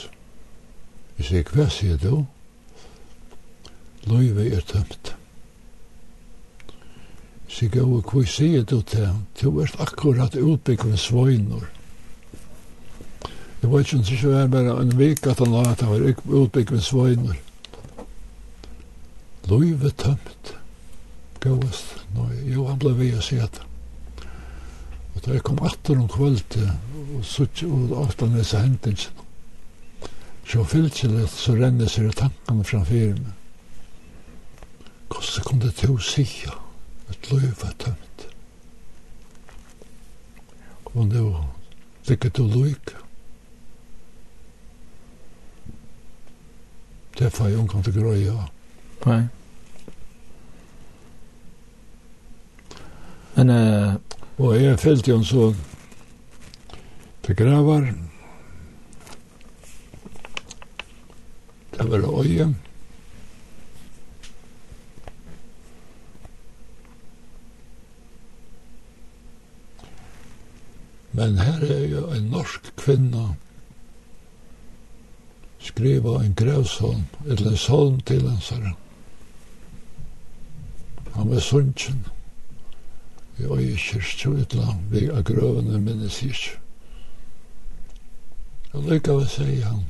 Jeg 1.19 1.27
sier, 1.27 1.51
hva 1.53 1.67
sier 1.69 1.99
du? 2.01 2.25
Lov 4.09 4.41
er 4.41 4.65
tömt 4.67 5.13
Så 7.53 7.67
jeg 7.67 7.71
går, 7.75 7.99
hva 8.01 8.21
sier 8.25 8.63
du 8.65 8.79
til 8.81 9.03
han? 9.05 9.25
Du 9.37 9.59
er 9.61 9.69
akkurat 9.83 10.33
utbygg 10.35 10.87
med 10.89 10.97
svøynor. 10.97 11.67
Jeg 13.61 13.69
vet 13.71 13.85
ikke 13.85 13.97
om 13.97 14.03
det 14.03 14.15
ikke 14.15 14.31
var 14.31 14.47
bare 14.55 14.77
en 14.81 14.93
vik 14.97 15.27
at 15.29 15.39
han 15.39 15.53
var 15.53 15.67
at 15.69 15.81
han 15.81 15.91
var 15.91 16.15
utbygg 16.39 16.71
med 16.71 16.81
svøynor. 16.81 17.35
Løyve 19.51 19.91
tømt. 20.01 20.55
Gåest. 21.43 21.93
Jo, 22.49 22.65
han 22.71 22.81
ble 22.81 22.95
ved 22.97 23.19
å 23.19 23.21
si 23.21 23.37
at 23.43 23.61
Og 25.13 25.21
da 25.21 25.35
jeg 25.35 25.45
kom 25.45 25.61
atter 25.61 25.99
om 25.99 26.09
kvöld 26.09 26.57
og 26.57 27.21
sutt 27.21 27.61
og 27.67 27.93
ofta 28.01 28.25
med 28.25 28.47
seg 28.49 28.65
hendelsen. 28.65 29.13
Så 30.49 30.65
fylkjellet 30.65 31.29
så 31.29 31.53
renner 31.53 31.91
seg 31.91 32.09
tankene 32.17 32.65
framfor 32.65 33.13
meg. 33.21 33.31
Hvordan 35.13 35.45
kunne 35.45 35.69
du 35.69 35.97
sija? 36.01 36.62
at 37.13 37.31
løy 37.31 37.49
var 37.61 37.73
tømt. 37.79 38.27
Og 40.93 41.07
nå 41.07 41.27
ligger 42.07 42.29
du 42.29 42.43
løyke. 42.47 42.97
Det 47.17 47.29
får 47.33 47.47
jeg 47.47 47.59
omgang 47.59 47.83
til 47.85 47.93
grøya. 47.93 48.47
Nei. 49.05 49.21
Men... 53.35 53.49
Uh... 53.49 53.93
Og 54.37 54.55
jeg 54.57 54.79
fyllt 54.81 55.07
jo 55.07 55.19
en 55.19 55.25
sånn 55.29 55.59
til 57.23 57.35
gravar. 57.37 57.85
Det 61.77 61.85
var 61.91 62.07
øye. 62.09 62.47
Men 71.13 71.37
her 71.37 71.63
er 71.69 71.87
jo 71.87 72.07
en 72.09 72.29
norsk 72.33 72.71
kvinna 72.77 73.33
skriva 75.63 76.23
en 76.23 76.33
grevsholm, 76.35 77.05
eller 77.27 77.51
en 77.51 77.57
solm 77.57 77.99
til 77.99 78.27
hans 78.27 78.49
herre. 78.49 78.73
Han 81.13 81.29
var 81.29 81.39
sunnkjen. 81.39 82.05
Vi 83.37 83.47
var 83.49 83.59
i 83.61 83.75
kyrkje 83.77 84.29
utla, 84.29 84.75
vi 84.91 85.05
er 85.05 85.23
grøvene 85.25 85.79
minnes 85.81 86.19
ikke. 86.25 86.57
Og 88.73 88.89
lykka 88.89 89.15
vi 89.21 89.29
sier 89.29 89.65
han. 89.69 89.83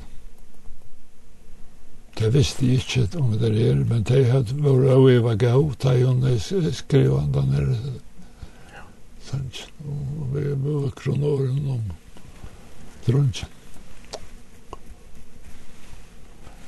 Det 2.19 2.29
visste 2.33 2.67
jeg 2.67 2.83
ikke 2.83 3.19
om 3.19 3.31
det 3.39 3.51
er, 3.57 3.79
men 3.89 4.03
det 4.07 4.25
hadde 4.29 4.59
vært 4.61 4.91
av 4.93 5.07
i 5.09 5.15
eva 5.17 5.35
gav, 5.39 5.63
da 5.81 5.95
hun 5.97 6.27
skrev 6.71 7.15
han 7.17 7.31
den 7.33 7.55
her 7.55 7.71
Sanchen, 9.33 9.71
og 9.89 10.29
vi 10.35 10.41
møkron 10.61 11.23
åren 11.25 11.69
om 11.73 11.81
Trondsen. 13.05 13.49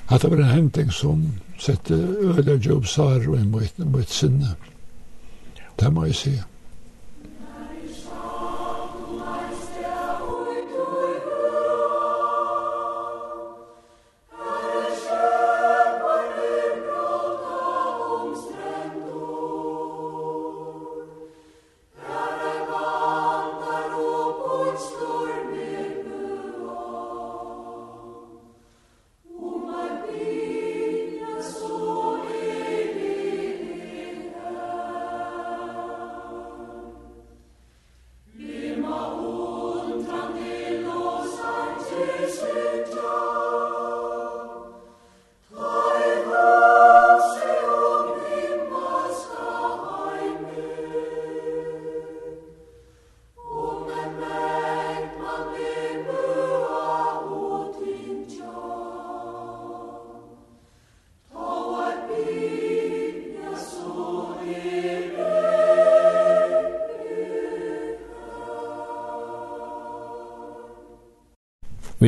At 0.10 0.22
det 0.22 0.32
var 0.32 0.38
en 0.38 0.52
hending 0.54 0.92
som 0.94 1.22
sette 1.62 1.94
øyla 1.98 2.58
jobb 2.62 2.86
sar 2.86 3.22
og 3.28 3.40
i 3.40 3.46
mot 3.86 4.10
sinne. 4.10 4.56
Det 5.80 5.94
må 5.94 6.06
jeg 6.06 6.16
sige. 6.16 6.44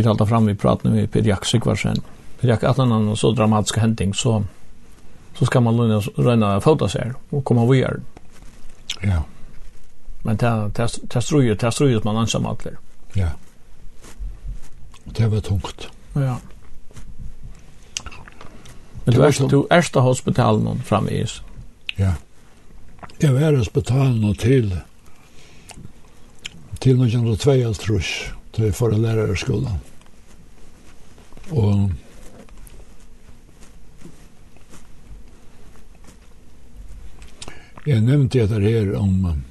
halda 0.08 0.26
fram 0.26 0.46
vi 0.46 0.56
pratar 0.56 0.90
med 0.90 1.12
Per 1.12 1.22
Jack 1.22 1.46
Sigvarsen. 1.46 2.02
Per 2.42 2.48
Jack 2.48 2.64
att 2.64 2.78
han 2.78 3.18
så 3.18 3.32
dramatisk 3.32 3.78
händing 3.78 4.14
så 4.14 4.44
så 5.40 5.46
ska 5.46 5.60
man 5.60 5.78
lugna 5.78 6.00
röna 6.00 6.62
fota 6.62 6.90
sig 6.90 7.12
och 7.30 7.46
komma 7.46 7.66
vidare. 7.66 8.00
Ja. 9.02 9.24
Men 10.24 10.38
ta 10.38 10.70
ta 10.70 10.88
ta 11.10 11.22
struje 11.22 11.56
ta 11.56 11.72
struje 11.72 12.02
man 12.04 12.18
ansam 12.18 12.46
allir. 12.46 12.78
Ja. 13.14 13.30
Det 15.04 15.28
var 15.28 15.40
tungt. 15.40 15.88
Ja. 16.14 16.38
Men 19.04 19.16
du 19.16 19.26
erst 19.28 19.50
du 19.50 19.68
erst 19.70 19.96
av 19.96 20.04
hospitalen 20.04 20.82
fram 20.82 21.10
i 21.10 21.22
is. 21.22 21.42
Ja. 21.96 22.14
Jeg 23.20 23.34
var 23.34 23.54
i 23.54 23.58
hospitalen 23.58 24.36
til 24.36 24.82
til 26.80 27.00
1902 27.02 27.74
tror 27.74 27.96
jeg, 27.96 28.34
til 28.54 28.74
for 28.74 28.90
lærerskolen. 28.90 29.80
nevnte 38.18 38.40
jeg 38.40 38.50
det 38.50 38.62
her 38.64 38.96
om 38.98 39.44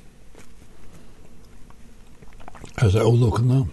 altså 2.77 3.05
olukkene. 3.07 3.65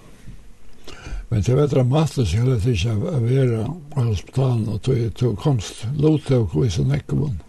Men 1.29 1.41
det 1.41 1.55
var 1.55 1.67
dramatisk 1.67 2.35
hele 2.37 2.59
tiden 2.61 3.01
å 3.01 3.19
være 3.23 3.63
på 3.89 4.05
hospitalen, 4.05 4.67
og 4.69 4.81
tog, 4.85 4.99
tog 5.17 5.37
komst 5.41 5.87
lot 5.97 6.27
til 6.27 6.43
å 6.43 6.49
gå 6.51 6.65
i 6.67 6.69
sin 6.69 6.91
nekkevån. 6.93 7.39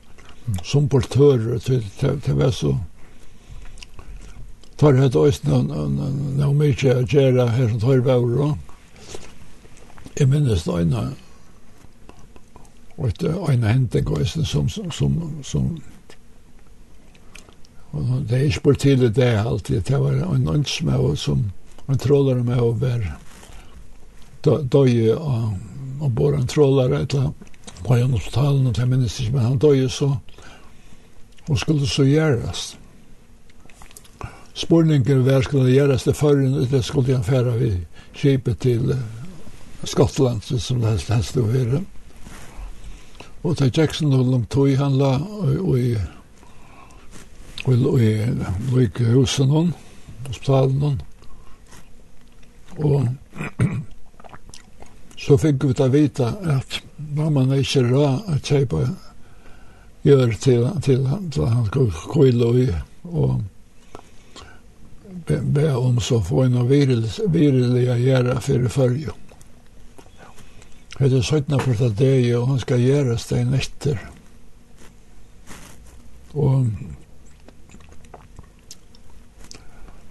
Som 0.65 0.89
portører, 0.89 1.61
det 1.61 2.37
var 2.37 2.51
så 2.51 2.79
tar 4.81 4.97
det 4.97 5.15
også 5.15 5.61
noe 5.69 6.55
mye 6.57 6.95
å 6.97 7.05
gjøre 7.05 7.51
her 7.53 7.69
som 7.69 7.83
tar 7.83 8.01
bæver. 8.05 8.57
Jeg 10.19 10.29
minnes 10.33 10.65
det 10.65 10.81
øyne 10.81 11.05
og 12.95 13.09
et 13.09 13.25
ene 13.27 13.69
hending 13.69 14.27
som, 14.27 14.69
som, 14.69 14.91
som, 14.91 15.15
som 15.43 15.71
Og 17.95 18.25
det 18.29 18.39
er 18.39 18.49
ikke 18.49 18.65
bare 18.69 18.83
til 18.83 19.05
det 19.15 19.31
alltid. 19.39 19.85
Det 19.87 20.01
var 20.01 20.23
en 20.35 20.49
ønsk 20.49 20.83
med 20.83 21.17
som 21.17 21.45
en 21.89 22.01
trådere 22.01 22.43
med 22.45 22.61
å 22.61 22.73
være 22.81 23.15
døye 24.45 25.15
og 25.15 25.55
og 26.05 26.15
bare 26.15 26.37
en 26.37 26.47
trådere 26.47 27.03
et 27.03 27.15
eller 27.15 27.33
var 27.85 27.99
jo 27.99 28.07
noe 28.09 28.31
talen, 28.33 28.67
og 28.67 28.79
jeg 28.79 28.89
minnes 28.89 29.19
ikke, 29.21 29.33
men 29.37 29.45
han 29.45 29.59
døye 29.61 29.89
så 29.93 30.15
og 31.45 31.59
skulle 31.61 31.87
så 31.87 32.07
gjøres. 32.09 32.63
Spurningen 34.57 35.27
var 35.27 35.43
skulle 35.45 35.73
gjøres 35.73 36.05
det 36.05 36.17
før, 36.17 36.41
det 36.71 36.85
skulle 36.85 37.13
han 37.13 37.25
fære 37.25 37.59
vi 37.59 37.71
kjipet 38.17 38.59
til 38.59 38.95
Skottland, 39.85 40.41
som 40.43 40.81
det 40.81 40.95
helst 40.95 41.13
helst 41.13 41.37
å 41.37 41.45
være. 41.45 41.83
Og 43.45 43.59
til 43.59 43.73
Jackson 43.77 44.15
og 44.17 44.25
Lomtøy, 44.25 44.77
han 44.81 44.97
la 44.97 45.19
og, 45.21 45.59
og 45.61 46.14
og 47.65 48.01
i 48.03 48.13
like 48.75 49.05
husen 49.15 49.49
hon, 49.49 49.73
hospitalen 50.27 50.81
hon. 50.81 51.01
Og 52.77 53.09
så 55.17 55.39
fikk 55.41 55.65
vi 55.65 55.77
ta 55.79 55.89
vita 55.89 56.35
at 56.59 56.81
mamman 57.17 57.55
er 57.55 57.63
ikke 57.65 57.87
rå 57.89 58.05
at 58.35 58.45
kjeipa 58.45 58.85
gjør 60.05 60.35
til, 60.37 60.67
til, 60.85 61.07
til 61.33 61.47
han 61.49 61.67
skulle 61.71 61.93
kvile 62.13 62.51
i 62.61 62.67
og 63.05 63.43
be, 65.27 65.41
be 65.41 65.69
om 65.77 66.01
så 66.01 66.21
få 66.21 66.45
en 66.45 66.59
av 66.61 66.69
viriliga 66.69 67.97
gjerra 67.97 68.41
fyrir 68.45 68.69
fyrju. 68.69 69.15
Det 70.99 71.11
er 71.11 71.23
17 71.23 71.61
for 71.61 71.89
det 71.99 72.37
og 72.37 72.49
han 72.49 72.61
skal 72.63 72.83
gjerast 72.85 73.33
det 73.33 73.41
en 73.41 73.57
etter. 73.59 74.03
Og 76.35 76.69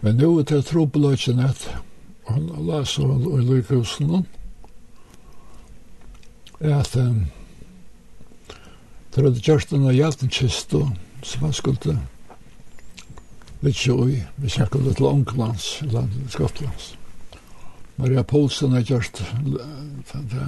Men 0.03 0.17
nu 0.19 0.39
er 0.39 0.43
det 0.43 0.65
trobeløkken 0.67 1.39
at 1.39 1.67
han 2.27 2.49
leser 2.67 3.07
noen 3.07 4.25
er 6.59 6.79
at 6.79 6.95
um, 6.99 7.25
det 9.13 9.23
hadde 9.23 9.43
gjort 9.45 9.71
en 9.71 9.87
og 9.87 9.95
som 11.23 11.45
han 11.45 11.53
skulle 11.55 11.97
vitsi 13.63 13.91
ui, 13.91 14.17
vi 14.35 14.49
snakker 14.51 14.83
litt 14.83 14.99
langlands, 14.99 15.77
landet 15.87 16.31
Skottlands. 16.35 16.93
Maria 17.95 18.23
Poulsen 18.23 18.73
har 18.75 18.81
gjort 18.83 19.21
det. 19.21 20.47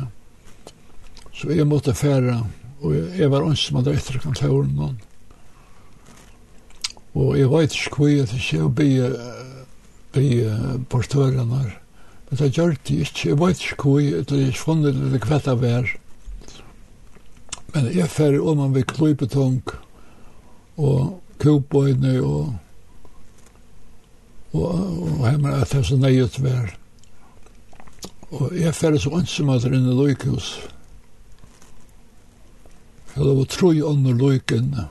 Så 1.31 1.51
jeg 1.51 1.67
måtte 1.67 1.93
fære, 1.95 2.41
og 2.81 2.95
jeg 2.95 3.31
var 3.31 3.47
ønsk 3.47 3.69
som 3.69 3.79
hadde 3.79 3.95
etter 3.95 4.19
kontoren 4.19 4.73
noen. 4.75 4.97
Og 7.15 7.37
jeg 7.39 7.51
vet 7.51 7.75
ikke 7.75 7.95
hvor 7.95 8.11
jeg 8.11 8.27
til 8.27 8.65
å 8.65 8.71
be 8.75 8.89
vi 10.15 10.43
portørene. 10.89 11.63
Men 12.29 12.39
det 12.39 12.51
gjør 12.57 12.75
det 12.87 12.99
ikke. 13.05 13.29
Jeg 13.29 13.39
vet 13.39 13.61
ikke 13.61 13.83
hvor 13.83 13.99
jeg, 13.99 14.25
det 14.29 14.39
er 14.39 14.47
ikke 14.47 14.65
funnet 14.65 14.99
det 15.13 15.21
kvett 15.23 15.47
av 15.47 15.61
hver. 15.61 15.91
Men 17.73 17.89
jeg 17.93 18.09
fer 18.09 18.39
om 18.39 18.57
man 18.57 18.75
vil 18.75 18.87
klype 18.87 19.27
tung 19.27 19.61
og 20.77 21.21
kubøyne 21.39 22.19
og 22.23 22.53
og, 24.55 25.19
og 25.19 25.29
hemmer 25.29 25.57
at 25.59 25.71
det 25.71 25.81
er 25.81 25.83
så 25.83 25.97
nøyet 25.99 26.39
vær. 26.43 26.69
Og 28.31 28.55
jeg 28.55 28.75
fer 28.75 28.97
så 28.97 29.11
ønsom 29.17 29.51
at 29.51 29.63
det 29.63 29.71
er 29.71 29.77
inne 29.79 29.91
i 29.91 29.97
løykehus. 29.99 30.47
Jeg 33.15 33.23
lov 33.23 33.43
å 33.43 33.49
tro 33.51 33.71
i 33.75 33.83
ånden 33.83 34.19
løykene. 34.19 34.87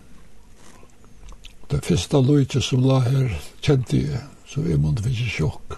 Det 1.73 1.81
første 1.85 2.21
løyke 2.21 2.61
som 2.61 2.85
la 2.85 3.01
her 3.05 3.33
kjente 3.65 4.05
jeg 4.05 4.23
så 4.55 4.61
vi 4.61 4.77
måtte 4.79 5.03
vi 5.03 5.11
ikke 5.11 5.31
sjokk. 5.31 5.75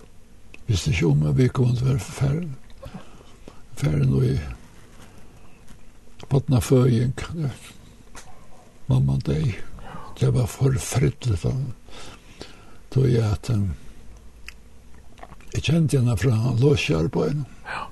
Hvis 0.66 0.82
det 0.84 0.92
ikke 0.92 1.06
om 1.06 1.22
jeg 1.24 1.36
vil 1.38 1.52
komme 1.56 1.76
til 1.76 1.86
å 1.86 1.92
være 1.94 2.02
ferdig. 2.04 2.98
Ferdig 3.80 4.08
nå 4.10 4.20
i 4.26 4.34
Bottna 6.28 6.60
Føying. 6.60 7.14
Mamma 8.90 9.16
deg. 9.24 9.54
Det 10.20 10.28
var 10.34 10.50
forfrettelig 10.52 11.38
da. 11.40 11.54
Då 12.92 13.06
jeg 13.08 13.24
at 13.24 13.50
um, 13.50 13.72
jeg 15.54 15.64
kjente 15.64 15.96
henne 15.96 16.16
fra 16.20 16.52
Låsjarbeid. 16.60 17.42
Ja. 17.64 17.88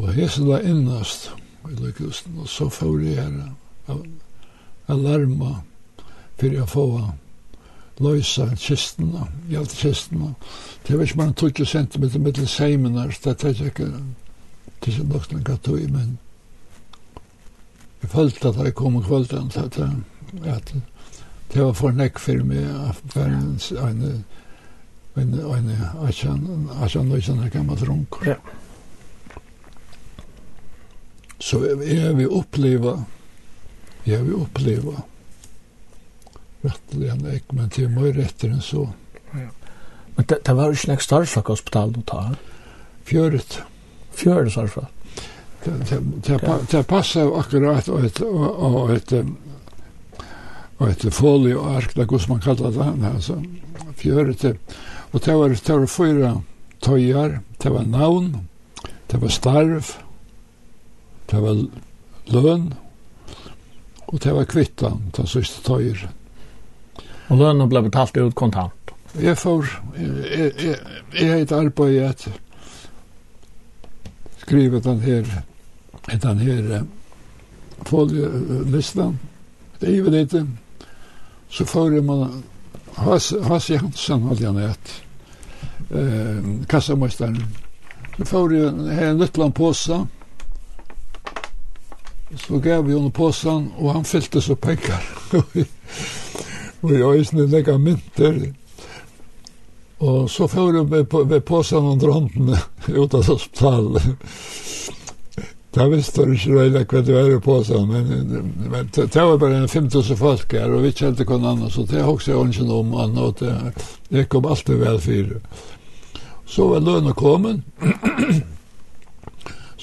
Og 0.00 0.14
hese 0.18 0.42
la 0.42 0.58
innast 0.66 1.30
i 1.70 1.78
lykkusten, 1.78 2.38
og 2.42 2.50
så 2.50 2.66
får 2.72 3.02
jeg 3.06 3.22
her 3.22 3.98
alarma 4.90 5.60
for 6.40 6.50
jeg 6.50 6.66
får 6.74 6.94
henne 6.98 7.29
løysa 8.00 8.48
kistene, 8.56 9.26
gjeldkistene. 9.50 10.34
Det 10.86 10.96
var 10.96 11.04
ikke 11.04 11.20
bare 11.20 11.32
20 11.32 11.66
cm 11.66 12.22
mittel 12.22 12.48
seimenar, 12.48 13.12
det 13.24 13.44
er 13.44 13.66
ikke 13.66 13.92
det 14.80 14.94
er 14.98 15.04
nok 15.04 15.26
noen 15.32 15.44
gatt 15.44 15.68
i, 15.68 15.86
men 15.92 16.18
jeg 18.00 18.10
følte 18.10 18.48
at 18.48 18.60
jeg 18.64 18.74
kom 18.74 18.96
kvölden 19.04 19.50
til 19.52 19.66
at 20.48 20.72
det 21.52 21.64
var 21.64 21.72
for 21.76 21.92
nekk 21.92 22.20
for 22.22 22.44
meg 22.46 22.64
at 22.64 23.00
være 23.12 23.36
en 23.36 23.58
en 23.76 24.02
en 25.16 25.34
en 25.34 25.34
en 25.44 25.68
en 25.68 26.40
en 26.96 27.10
en 27.20 27.96
en 27.98 28.06
Så 31.40 31.64
jeg 31.64 32.16
vil 32.16 32.30
oppleva, 32.30 33.04
jeg 34.06 34.26
vil 34.26 34.34
oppleva 34.34 35.02
rettelig 36.64 37.10
enn 37.12 37.26
jeg, 37.26 37.42
men 37.52 37.72
det 37.72 37.84
er 37.86 37.92
mye 37.94 38.14
rettere 38.16 38.56
enn 38.56 38.64
så. 38.64 38.86
Ja. 39.34 39.48
Men 40.16 40.28
det, 40.28 40.40
det 40.46 40.54
var 40.56 40.74
ikke 40.74 40.92
nek 40.92 41.04
starflakk 41.04 41.52
hospital 41.54 41.94
du 41.94 42.00
tar? 42.08 42.34
Fjøret. 43.08 43.60
Fjøret 44.16 44.52
starflakk? 44.52 44.96
Det, 45.64 45.72
det, 45.90 45.98
det, 46.24 46.38
det 46.72 46.86
passer 46.88 47.26
jo 47.26 47.36
akkurat 47.36 47.88
og 47.92 48.04
et, 48.04 48.20
og, 48.24 48.62
og 48.64 48.92
et, 48.94 49.12
og 50.80 50.86
et 50.88 51.04
folie 51.12 51.56
og 51.56 51.74
ark, 51.76 51.92
det 51.92 52.06
er 52.06 52.08
hvordan 52.08 52.32
man 52.32 52.44
kallar 52.44 52.72
det, 52.72 53.10
altså, 53.10 53.36
fjøret. 54.00 54.44
Og 55.12 55.24
det 55.24 55.34
var, 55.36 55.56
det 55.66 55.76
var 55.82 55.86
fyra 55.86 56.30
tøyar, 56.80 57.40
det 57.62 57.72
var 57.74 57.84
navn, 57.84 58.30
det 59.10 59.20
var 59.20 59.28
starv, 59.28 59.90
det 61.30 61.42
var 61.42 61.60
løn, 62.32 62.72
og 64.06 64.22
det 64.24 64.32
var 64.34 64.48
kvittan, 64.48 65.04
det 65.12 65.26
var 65.26 65.28
siste 65.28 65.60
tøyer, 65.66 66.08
Og 67.30 67.38
lønnen 67.38 67.70
ble 67.70 67.82
betalt 67.86 68.16
ut 68.18 68.34
kontant? 68.34 68.94
Jeg 69.20 69.36
får, 69.38 69.66
jeg, 69.98 70.52
jeg, 70.58 70.76
jeg 71.14 71.30
har 71.30 71.42
et 71.42 71.52
arbeid 71.54 71.98
at 72.06 72.28
skrive 74.38 74.80
den 74.82 75.00
her, 75.00 75.26
den 76.10 76.38
her 76.38 76.84
folielistan, 77.86 79.18
jo 79.80 79.88
ivelite, 79.88 80.44
så 81.48 81.64
får 81.64 81.98
jeg 81.98 82.04
man 82.04 82.42
Hasse 83.00 83.72
Jansson 83.72 84.26
hadde 84.28 84.46
han 84.46 84.58
et, 84.58 84.94
eh, 85.90 86.66
kassamøsteren, 86.68 87.44
Så 88.18 88.24
får 88.24 88.52
jeg 88.52 88.94
her 88.94 89.10
en 89.10 89.18
liten 89.18 89.52
påse, 89.52 90.06
så 92.36 92.58
gav 92.58 92.86
vi 92.86 92.92
henne 92.92 93.10
påsen, 93.10 93.72
og 93.78 93.92
han 93.94 94.04
fyllte 94.04 94.40
så 94.40 94.54
penger. 94.54 95.00
og 96.82 96.92
jeg 96.92 97.02
øyne 97.02 97.50
legger 97.50 97.78
mynter. 97.78 98.40
Og 100.00 100.30
så 100.30 100.48
får 100.48 100.84
vi 100.88 101.04
på, 101.04 101.24
vi 101.28 101.40
på 101.40 101.60
seg 101.62 101.84
under 101.84 102.14
håndene 102.14 102.60
ut 102.88 103.14
av 103.18 103.26
hospitalet. 103.28 104.06
Da 105.70 105.84
visste 105.86 106.24
du 106.26 106.32
ikke 106.34 106.56
veldig 106.56 106.80
hva 106.90 107.00
du 107.06 107.10
er 107.14 107.36
på 107.44 107.60
seg, 107.62 107.84
men, 107.86 108.08
men 108.72 108.88
det 108.90 109.10
var 109.14 109.36
bare 109.38 109.60
en 109.60 109.68
5000 109.70 110.18
folk 110.18 110.56
her, 110.56 110.72
og 110.72 110.82
vi 110.82 110.90
kjente 110.90 111.22
ikke 111.22 111.36
noen 111.38 111.52
annen, 111.52 111.70
så 111.70 111.84
det 111.86 112.00
har 112.00 112.10
også 112.10 112.32
jeg 112.32 112.48
ikke 112.50 112.66
noe 112.66 112.80
om 112.82 112.96
annan, 112.96 113.28
og 113.28 113.36
det, 113.38 113.84
det 114.10 114.26
kom 114.32 114.48
alltid 114.50 114.80
vel 114.80 114.98
fire. 115.04 115.38
Så 116.50 116.66
var 116.72 116.82
lønnen 116.82 117.14
kommet, 117.14 117.62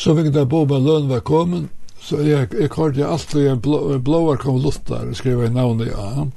så 0.02 0.18
fikk 0.18 0.34
jeg 0.36 0.52
bo 0.52 0.66
med 0.68 0.90
lønnen 0.90 1.14
var 1.14 1.24
kommet, 1.24 1.72
så 2.04 2.20
jeg, 2.26 2.50
jeg 2.52 2.74
kjørte 2.74 3.08
alltid 3.08 3.48
en 3.54 3.64
blå, 3.64 3.80
blåar 4.04 4.44
konvolutt 4.44 4.92
skrev 5.16 5.46
jeg 5.46 5.56
navnet, 5.56 5.94
ja. 5.94 6.28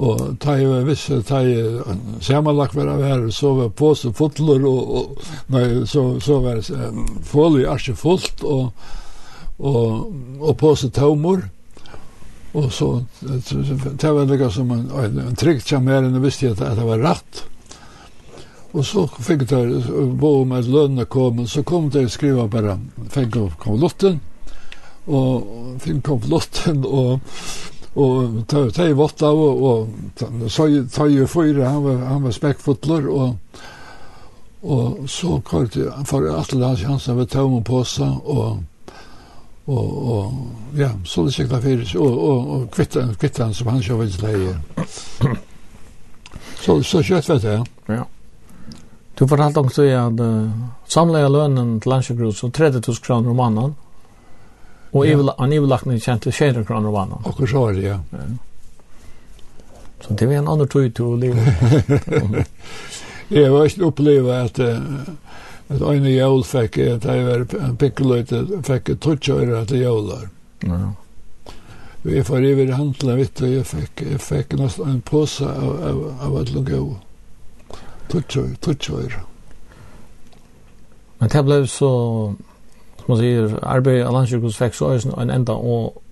Og 0.00 0.20
ta 0.40 0.54
jo 0.56 0.72
en 0.78 0.86
viss, 0.88 1.02
ta 1.28 1.42
jo 1.44 1.82
samanlagt 2.24 2.76
var 2.78 2.88
av 2.94 3.02
her, 3.04 3.26
så 3.36 3.52
var 3.58 3.72
påse 3.76 4.12
fotler, 4.16 4.64
og, 4.64 4.94
og 4.96 5.52
nei, 5.52 5.64
så, 5.84 6.04
så 6.24 6.38
var 6.40 6.62
fålig 7.28 7.66
arse 7.68 7.92
fullt, 8.00 8.40
og, 8.48 8.70
og, 9.58 10.06
og 10.40 10.56
påse 10.60 10.88
taumor. 10.96 11.44
Og 12.56 12.72
så, 12.72 12.88
det 13.20 14.10
var 14.10 14.24
det 14.26 14.48
som 14.54 14.72
en, 14.74 14.88
en 15.06 15.36
trygg 15.38 15.60
kjammer, 15.62 16.08
mer 16.08 16.24
visste 16.24 16.48
jeg 16.48 16.56
at, 16.56 16.64
at 16.70 16.80
det 16.80 16.86
var 16.88 17.04
rett. 17.04 17.44
Og 18.70 18.86
så 18.86 19.04
fikk 19.20 19.44
jeg 19.50 19.82
bo 20.18 20.32
med 20.46 20.64
at 20.64 20.70
lønene 20.70 21.04
kom, 21.10 21.42
og 21.44 21.50
så 21.50 21.62
kom 21.66 21.90
det 21.92 22.06
skriva 22.14 22.46
bare, 22.48 22.78
fikk 23.12 23.36
jeg 23.36 23.52
kom 23.60 23.76
lotten, 23.82 24.20
og 25.10 25.76
fikk 25.82 26.00
kom 26.06 26.24
lotten, 26.30 26.84
og 26.86 27.20
og 27.94 28.44
ta 28.48 28.70
ta 28.70 28.86
i 28.86 28.92
votta 28.92 29.26
og 29.26 29.62
og 29.62 29.88
så 30.50 30.68
ta 30.92 31.04
tøy 31.04 31.26
fyra 31.26 31.70
han 31.70 31.84
var 31.84 31.96
han 32.06 32.22
var 32.22 32.30
späckfotler 32.30 33.08
og 33.08 33.36
og 34.62 35.08
så 35.08 35.40
kallade 35.40 35.90
han 35.90 36.04
för 36.04 36.38
att 36.38 36.54
alla 36.54 36.76
chansen 36.76 37.16
var 37.16 37.24
tom 37.24 37.64
på 37.64 37.84
sig 37.84 38.18
og 38.24 38.62
og 39.66 40.08
og 40.08 40.32
ja 40.76 40.90
så 41.04 41.24
det 41.24 41.32
cykla 41.32 41.60
för 41.60 41.96
og 41.96 42.18
og 42.28 42.50
och 42.50 42.70
kvitta 42.70 43.14
kvittan 43.14 43.54
som 43.54 43.66
han 43.66 43.82
körde 43.82 43.98
vil 43.98 44.22
lejer. 44.22 44.56
Så 46.60 46.82
så 46.82 47.02
kött 47.02 47.28
vet 47.28 47.42
jag. 47.42 47.66
Ja. 47.86 48.06
Du 49.18 49.28
fortalte 49.28 49.60
också 49.60 49.82
att 49.82 50.20
uh, 50.20 50.50
samla 50.86 51.28
lønnen 51.28 51.80
til 51.80 51.90
Landsjögrus 51.90 52.38
så 52.38 52.46
30.000 52.46 53.02
kroner 53.02 53.30
om 53.30 53.36
mannen 53.36 53.74
Och 54.90 55.06
ja. 55.06 55.12
evla 55.12 55.34
han 55.38 55.52
evla 55.52 55.78
kan 55.78 55.92
inte 55.92 56.18
till 56.18 56.32
skärra 56.32 56.64
kronor 56.64 56.86
och 56.86 56.92
vann. 56.92 57.12
Och 57.12 57.48
så 57.48 57.70
er 57.70 57.74
det 57.74 57.82
ja. 57.82 58.00
ja. 58.10 58.18
Så 60.00 60.12
det 60.12 60.26
var 60.26 60.34
en 60.34 60.48
annen 60.48 60.68
tog 60.68 60.94
til 60.94 61.04
å 61.04 61.16
leve. 61.16 62.44
Jeg 63.30 63.50
var 63.52 63.68
ikke 63.68 63.84
upplevt 63.86 64.30
at 64.34 64.58
at 65.70 65.82
øyne 65.86 66.10
jævl 66.10 66.42
fikk 66.44 66.78
at 66.82 67.04
jeg 67.06 67.26
var 67.26 67.44
en 67.62 67.76
pikkeløyte 67.78 68.40
fikk 68.66 68.88
et 68.90 69.00
trutjöra 69.00 69.64
til 69.64 69.84
jular. 69.84 70.24
Ja. 70.66 70.78
Vi 72.02 72.22
får 72.24 72.44
i 72.44 72.54
vid 72.54 72.72
handla 72.74 73.14
vitt 73.14 73.40
och 73.40 73.48
jag 73.48 73.66
fick 73.66 74.02
jag 74.12 74.20
fick 74.20 74.52
nästan 74.52 74.90
en 74.90 75.00
påse 75.00 75.44
av 75.44 75.84
av 75.84 76.14
av 76.20 76.36
att 76.36 76.50
lugga. 76.50 76.76
av 76.76 76.96
trutjöra. 78.60 79.20
Men 81.18 81.28
det 81.28 81.42
ble 81.44 81.66
så 81.66 82.34
som 83.00 83.08
man 83.08 83.18
säger 83.18 83.58
arbeidet 83.62 84.06
av 84.06 84.12
landskirkos 84.14 84.56
fikk 84.56 84.74
så 84.74 84.92
øyne 84.92 85.22
en 85.22 85.30
enda 85.30 85.52
og 85.52 86.02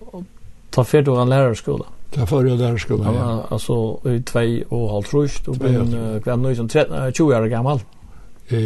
ta 0.73 0.83
fyrt 0.83 1.09
og 1.09 1.23
en 1.23 1.29
lærerskola. 1.29 1.85
Ta 2.13 2.25
fyrt 2.25 2.51
og 2.51 2.59
lærerskola, 2.59 3.13
ja. 3.13 3.29
Altså 3.51 3.99
i 4.09 4.19
tvei 4.27 4.65
og 4.71 4.91
halv 4.93 5.05
trusht, 5.05 5.49
og 5.49 5.59
begynn 5.59 6.21
hver 6.25 6.37
nøy 6.37 6.55
som 6.55 6.69
20 6.69 7.37
år 7.37 7.49
gammal. 7.49 7.83
Eh... 8.51 8.57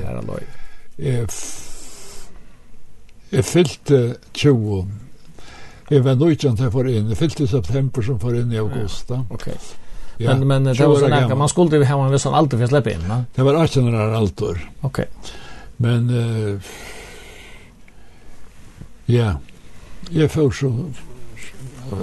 Her 0.00 0.16
er 0.16 0.22
løy. 0.26 0.44
Jeg 3.32 3.44
fyllte 3.44 4.16
20 4.34 4.86
Jeg 5.90 6.04
var 6.04 6.14
nøytjent 6.14 6.60
her 6.60 6.70
får 6.70 6.86
inn. 6.86 7.08
Jeg 7.08 7.16
fyllte 7.16 7.44
i 7.44 7.46
september 7.46 8.02
som 8.02 8.20
får 8.20 8.34
inn 8.40 8.52
i 8.52 8.56
august. 8.56 9.10
Ja, 9.10 9.24
okay. 9.30 9.56
Ja. 10.20 10.36
Men 10.36 10.48
men 10.48 10.64
det 10.64 10.86
var 10.86 10.98
så 10.98 11.08
nära 11.08 11.34
man 11.34 11.48
skulle 11.48 11.76
ju 11.76 11.84
ha 11.84 12.04
en 12.04 12.12
viss 12.12 12.26
alter 12.26 12.58
för 12.58 12.66
släppa 12.66 12.90
in. 12.90 13.08
Va? 13.08 13.24
Det 13.34 13.42
var 13.42 13.54
18 13.54 13.94
år 13.94 14.14
alter. 14.14 14.70
Okej. 14.80 14.80
Okay. 14.80 15.06
Men 15.76 16.10
eh 16.10 16.60
ja. 19.06 19.34
Jag 20.10 20.32
får 20.32 20.50
så 20.50 20.84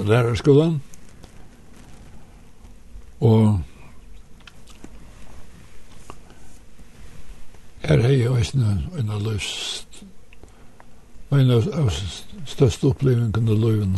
lärarskolan. 0.06 0.82
Och 3.20 3.54
Er 7.82 8.02
hei 8.02 8.24
jo 8.24 8.36
eisne 8.36 8.90
en 9.00 9.10
av 9.10 9.22
løs 9.22 9.86
en 11.30 11.52
av 11.52 11.90
største 12.46 12.88
opplevingen 12.88 13.50
av 13.50 13.60
løven. 13.60 13.98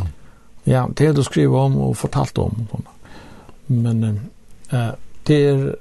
Ja, 0.64 0.88
det 0.98 1.16
du 1.16 1.24
skriver 1.24 1.58
om 1.58 1.78
og 1.78 1.98
fortalt 1.98 2.38
om. 2.38 2.68
Sånn 2.72 2.86
men 3.70 4.30
eh 4.72 4.92
det 5.28 5.46
er 5.50 5.76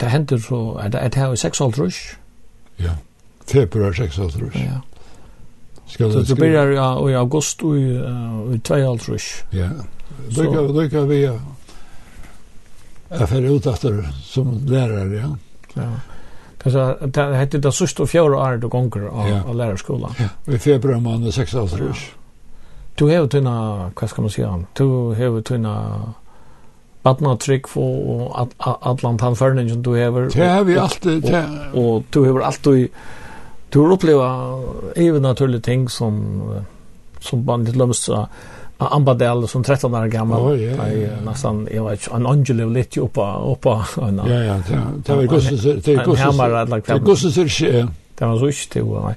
det 0.00 0.10
hender 0.10 0.38
så 0.38 0.78
er 0.82 0.88
det 0.88 1.00
er 1.02 1.08
det 1.08 1.38
seks 1.38 1.60
alt 1.60 1.78
rush. 1.78 2.16
Ja. 2.78 2.96
Februar 3.46 3.92
seks 3.92 4.18
alt 4.18 4.36
rush. 4.36 4.58
Ja. 4.64 4.80
Skal 5.86 6.12
så 6.12 6.22
det 6.22 6.36
blir 6.36 6.72
ja 6.74 7.08
i 7.08 7.14
august 7.14 7.62
og 7.62 7.78
i 8.54 8.58
två 8.58 8.74
alt 8.74 9.08
rush. 9.08 9.44
Ja. 9.52 9.68
då 10.36 10.88
kan 10.90 11.08
vi 11.08 11.24
ja. 11.24 11.38
Jag 13.08 13.28
får 13.28 13.44
ut 13.44 13.66
efter 13.66 14.08
som 14.22 14.66
lärare, 14.66 15.16
ja. 15.16 15.36
Ja. 15.74 15.90
Kanske 16.62 17.06
det 17.06 17.36
hette 17.36 17.58
det 17.58 17.72
sista 17.72 18.02
och 18.02 18.10
fjärde 18.10 18.36
året 18.36 18.60
du 18.60 18.68
gånger 18.68 19.08
av, 19.08 19.28
ja. 19.28 19.42
av 19.42 19.56
lärarskolan. 19.56 20.14
Ja, 20.18 20.52
i 20.54 20.58
februari 20.58 21.00
månad, 21.00 21.34
6 21.34 21.54
år. 21.54 21.68
Ja. 21.78 21.94
Du 22.94 23.04
har 23.04 23.12
ju 23.12 23.28
tunna, 23.28 23.90
vad 24.00 24.10
ska 24.10 24.22
man 24.22 24.30
säga, 24.30 24.64
du 24.72 24.84
har 24.84 25.14
ju 25.14 25.42
tunna 25.42 26.02
Batna 27.02 27.36
trygg 27.38 27.68
og 27.78 28.48
allan 28.58 29.18
tannførningen 29.18 29.82
du 29.82 29.94
hever. 29.94 30.28
Det 30.34 30.48
har 30.48 30.64
vi 30.66 30.76
alltid. 30.78 31.28
Og 31.74 32.04
du 32.10 32.24
hever 32.24 32.44
alltid, 32.48 32.88
du 33.72 33.80
har 33.80 33.94
uppleva 33.94 34.28
even 34.96 35.22
naturliga 35.22 35.60
ting 35.60 35.88
som, 35.90 36.18
som 37.20 37.44
man 37.44 37.60
inte 37.60 37.78
lömst 37.78 38.10
Ambadell 38.78 39.48
som 39.48 39.64
13 39.64 39.94
år 39.94 40.06
gammal. 40.06 40.40
Oh, 40.40 40.62
ja, 40.62 40.70
ja, 40.70 40.92
ja. 40.92 41.20
Nästan, 41.24 41.68
jag 41.74 41.84
vet 41.84 42.06
inte, 42.06 42.16
en 42.16 42.26
angel 42.26 42.60
är 42.60 42.66
lite 42.66 43.00
uppa, 43.00 43.42
uppa. 43.42 43.86
Ja, 43.96 44.10
ja, 44.28 44.60
det 45.06 45.14
var 45.14 45.22
gusses, 45.22 45.62
det 45.62 45.96
var 45.96 46.04
gusses, 46.04 46.36
det 46.36 46.36
var 46.36 46.98
gusses, 46.98 47.34
det 47.34 48.24
var 48.24 48.38
gusses, 48.38 48.68
det 48.68 48.82
var 48.82 48.82
det 48.82 48.82
var 48.82 48.82
det 48.82 48.82
var 48.82 49.14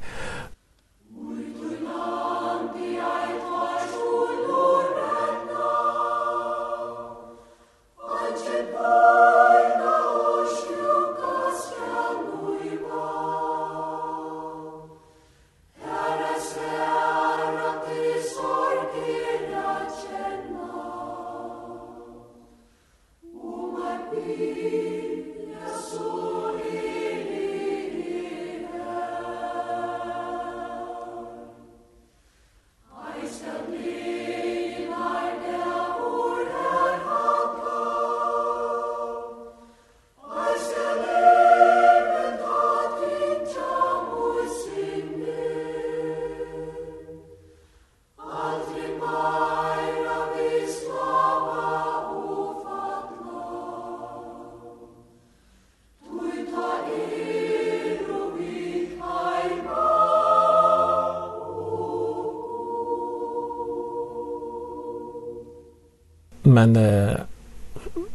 men 66.51 66.75
eh, 66.75 67.15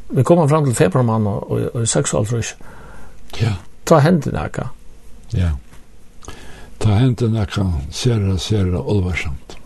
vi 0.09 0.25
kom 0.25 0.49
fram 0.49 0.65
til 0.65 0.75
februarmann 0.75 1.27
og, 1.27 1.51
og, 1.51 1.69
og 1.75 1.89
seksualfrys. 1.89 2.55
Ja. 3.41 3.57
Ta 3.85 4.01
hendene 4.05 4.39
nakka. 4.39 4.69
Ja. 5.35 5.55
Ta 6.79 6.99
hendene 7.01 7.41
nakka, 7.41 7.67
ser 7.91 8.29
sera, 8.39 8.83
olvarsamt. 8.83 9.57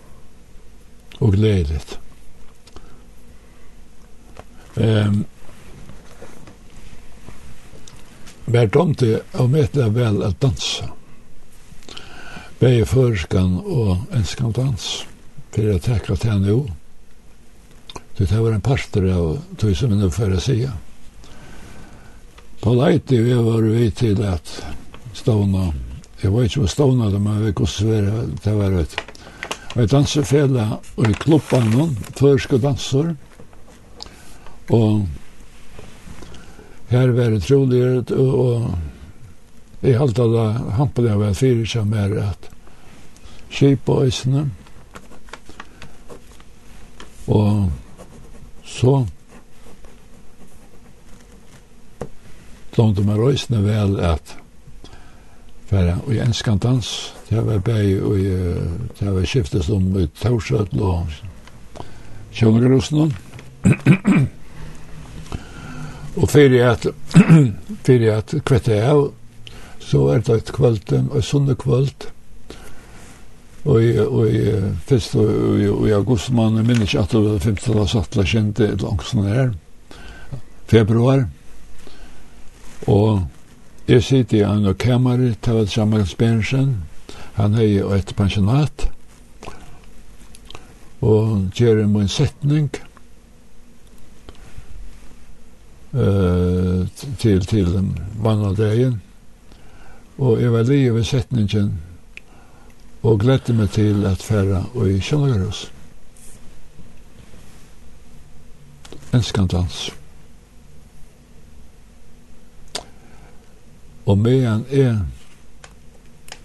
Og 1.20 1.36
gledeligt. 1.36 1.98
Ehm 4.76 5.24
Vær 8.50 8.66
tomte 8.66 9.20
og 9.38 9.50
metla 9.52 9.86
vel 9.94 10.24
at 10.26 10.40
dansa. 10.42 10.88
Begge 12.58 12.86
førskan 12.86 13.60
og 13.62 14.08
enskan 14.16 14.50
dans. 14.52 14.86
Fyrir 15.54 15.76
at 15.76 15.86
tekra 15.86 16.16
til 16.16 16.32
henne 16.32 16.50
jo. 16.50 16.64
Det 18.28 18.40
var 18.40 18.52
en 18.52 18.60
pastor 18.60 19.10
av 19.10 19.38
tusen 19.56 19.90
minuter 19.90 20.10
för 20.10 20.30
att 20.30 20.42
säga. 20.42 20.72
På 22.60 22.74
Leite 22.74 23.16
vi 23.16 23.32
var 23.32 23.62
vi 23.62 23.90
till 23.90 24.24
att 24.24 24.62
ståna. 25.12 25.72
Jag 26.20 26.30
var 26.30 26.42
inte 26.42 26.60
på 26.60 26.66
ståna, 26.66 27.18
men 27.18 27.44
vi 27.44 27.52
kunde 27.52 27.70
svära. 27.70 28.26
Det 28.42 28.52
var 28.52 28.72
ett, 28.72 28.96
ett 29.74 29.90
dansefälla 29.90 30.78
och 30.94 31.10
i 31.10 31.14
klubban 31.14 31.70
någon, 31.70 31.96
förska 31.96 32.56
dansor. 32.56 33.16
Och 34.68 35.00
här 36.88 37.08
var 37.08 37.30
det 37.30 37.40
troligare 37.40 37.98
och, 37.98 38.54
och 38.54 38.70
i 39.80 39.94
allt 39.94 40.18
alla 40.18 40.52
hampade 40.52 41.08
jag 41.08 41.18
var 41.18 41.34
fyra 41.34 41.66
som 41.66 41.92
är 41.92 42.16
att 42.16 42.50
kipa 43.48 43.92
ösnen. 43.92 44.50
Och 47.26 47.70
så. 48.80 48.94
Lånte 52.78 53.04
meg 53.04 53.18
røysene 53.20 53.60
vel 53.64 53.98
at 54.00 54.36
færa 55.68 55.98
i 56.08 56.20
enskan 56.24 56.58
dans, 56.58 56.86
det 57.28 57.42
var 57.44 57.60
bæg 57.62 58.02
og 58.02 58.16
det 58.98 59.12
var 59.14 59.26
skiftet 59.28 59.66
som 59.66 59.90
i 60.00 60.06
Torsøtl 60.22 60.80
og 60.80 61.12
Kjønnegrosen 62.32 63.12
og 66.16 66.30
fyrir 66.30 66.70
at 66.72 66.86
fyrir 67.86 68.16
at 68.16 68.34
kvette 68.46 68.80
av 68.82 69.10
så 69.80 70.06
er 70.14 70.22
det 70.22 70.36
et 70.36 70.52
kvöld, 70.54 70.92
og 71.10 71.24
sunne 71.24 71.56
kvöld 71.58 72.09
Og 73.64 73.82
i 73.84 74.44
fyrst 74.88 75.16
og 75.20 75.88
i 75.88 75.92
august 75.92 76.30
man 76.32 76.56
minnes 76.64 76.94
ikke 76.94 77.02
at 77.02 77.12
det 77.12 77.20
var 77.24 77.38
15 77.38 77.80
av 77.80 77.88
sattla 77.92 78.24
kjente 78.24 78.70
et 78.72 78.84
sånn 79.04 79.26
her, 79.28 79.50
februar. 80.70 81.26
Og 82.88 83.20
jeg 83.90 84.04
sitter 84.06 84.38
i 84.38 84.46
en 84.46 84.70
kamer 84.80 85.26
til 85.44 85.60
et 85.60 85.72
Samuels 85.72 86.14
Berntsen, 86.16 86.78
han 87.36 87.58
er 87.58 87.68
jo 87.68 87.92
et 87.92 88.14
pensjonat, 88.16 88.86
og 91.00 91.52
gjør 91.56 91.84
en 91.84 91.92
min 91.92 92.08
setning. 92.08 92.70
Uh, 95.90 96.86
til, 97.18 97.42
til 97.50 97.66
mann 98.22 98.44
og 98.46 98.54
dagen. 98.56 99.00
Og 100.22 100.38
jeg 100.38 100.52
var 100.52 100.68
livet 100.68 101.06
setningen 101.06 101.72
og 103.02 103.20
gledde 103.20 103.54
meg 103.56 103.70
til 103.72 104.04
at 104.06 104.22
færa 104.22 104.64
og 104.74 104.90
i 104.90 104.98
Kjønlagerhus. 105.00 105.72
En 109.14 109.22
skandans. 109.22 109.88
Og 114.06 114.18
medan 114.18 114.66
jeg 114.72 114.98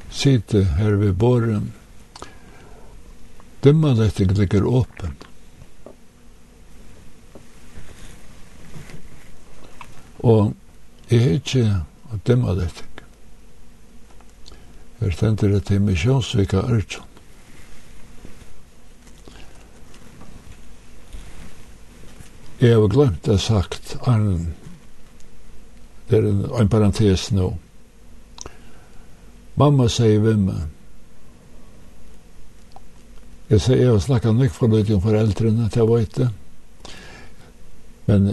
sitte 0.09 0.63
her 0.77 0.95
ved 1.01 1.13
båren, 1.13 1.73
dimmalettig 3.63 4.31
ligger 4.31 4.65
åpen. 4.65 5.17
Og 10.19 10.53
jeg 11.11 11.23
er 11.23 11.31
ikke 11.39 11.69
dimmalettig. 12.27 12.94
Her 14.99 15.11
stendur 15.11 15.51
det 15.51 15.65
til 15.67 15.81
misjonsvika 15.81 16.63
Ørtsson. 16.71 17.11
Jeg 22.61 22.77
har 22.79 22.87
glemt 22.87 23.25
det 23.25 23.41
sagt, 23.43 23.97
Arne, 24.07 24.53
det 26.09 26.17
er 26.17 26.29
en, 26.29 26.45
en 26.55 26.69
parentes 26.71 27.27
nå. 27.35 27.49
Mamma 29.59 29.89
sier 29.91 30.19
vi 30.19 30.31
vimme. 30.31 30.55
Jeg 33.49 33.61
sier, 33.61 33.81
jeg 33.83 33.91
har 33.91 34.01
snakket 34.01 34.39
nok 34.39 34.55
for 34.55 34.71
litt 34.71 34.89
om 34.95 35.03
foreldrene, 35.03 35.67
til 35.69 35.83
jeg 35.83 35.91
vet 35.91 36.17
det. 36.21 36.29
Men 38.05 38.25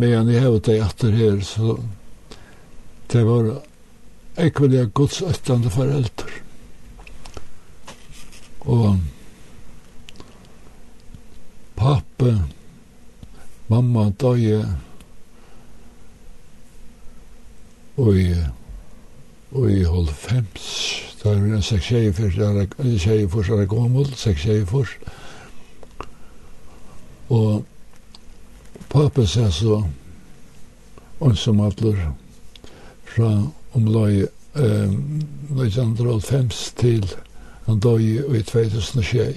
medan 0.00 0.28
jeg 0.32 0.42
har 0.42 0.58
det 0.66 0.76
etter 0.82 1.16
her, 1.16 1.40
så 1.44 1.78
det 3.12 3.24
var 3.24 3.50
ekvelia 4.38 4.84
Guds 4.94 5.22
ættande 5.22 5.70
foreldre. 5.70 6.30
Og 8.60 8.98
pappe, 11.76 12.34
mamma 13.68 14.10
døye, 14.10 14.62
og 17.96 18.14
i 18.18 18.30
og 19.50 19.70
i 19.70 19.82
hold 19.82 20.08
fems, 20.12 20.66
da 21.22 21.32
er 21.32 21.54
en 21.56 21.62
seks 21.64 21.88
tjei 21.88 22.10
for 22.12 22.28
er 23.60 23.66
gommel, 23.66 24.06
seks 24.14 24.42
tjei 24.44 24.64
for. 24.68 24.90
Og 27.32 27.64
pappa 28.92 29.24
sier 29.26 29.50
så, 29.52 29.82
og 31.20 31.36
som 31.36 31.60
atler, 31.64 31.96
fra 33.08 33.32
om 33.72 33.88
ehm 33.88 35.22
um, 35.44 36.20
fems 36.20 36.72
til 36.76 37.04
han 37.66 37.80
døy 37.80 38.02
i 38.36 38.42
2006. 38.42 39.36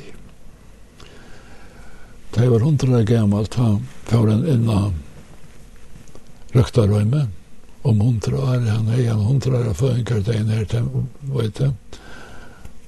Det 2.32 2.48
var 2.50 2.60
hundra 2.60 2.98
år 2.98 3.04
gammal, 3.04 3.46
da 3.52 3.80
får 4.08 4.30
en 4.32 4.48
inn 4.48 4.70
av 4.70 4.94
røktarøyme. 6.56 7.28
Om 7.82 8.00
hundra 8.00 8.38
år, 8.38 8.64
han 8.70 8.88
er 8.88 9.12
en 9.12 9.26
hundra 9.26 9.60
år 9.60 9.74
før 9.74 9.98
en 9.98 10.06
kardein 10.06 10.48
her 10.48 10.64
til, 10.66 10.88
vet 11.36 11.60
jeg. 11.60 11.74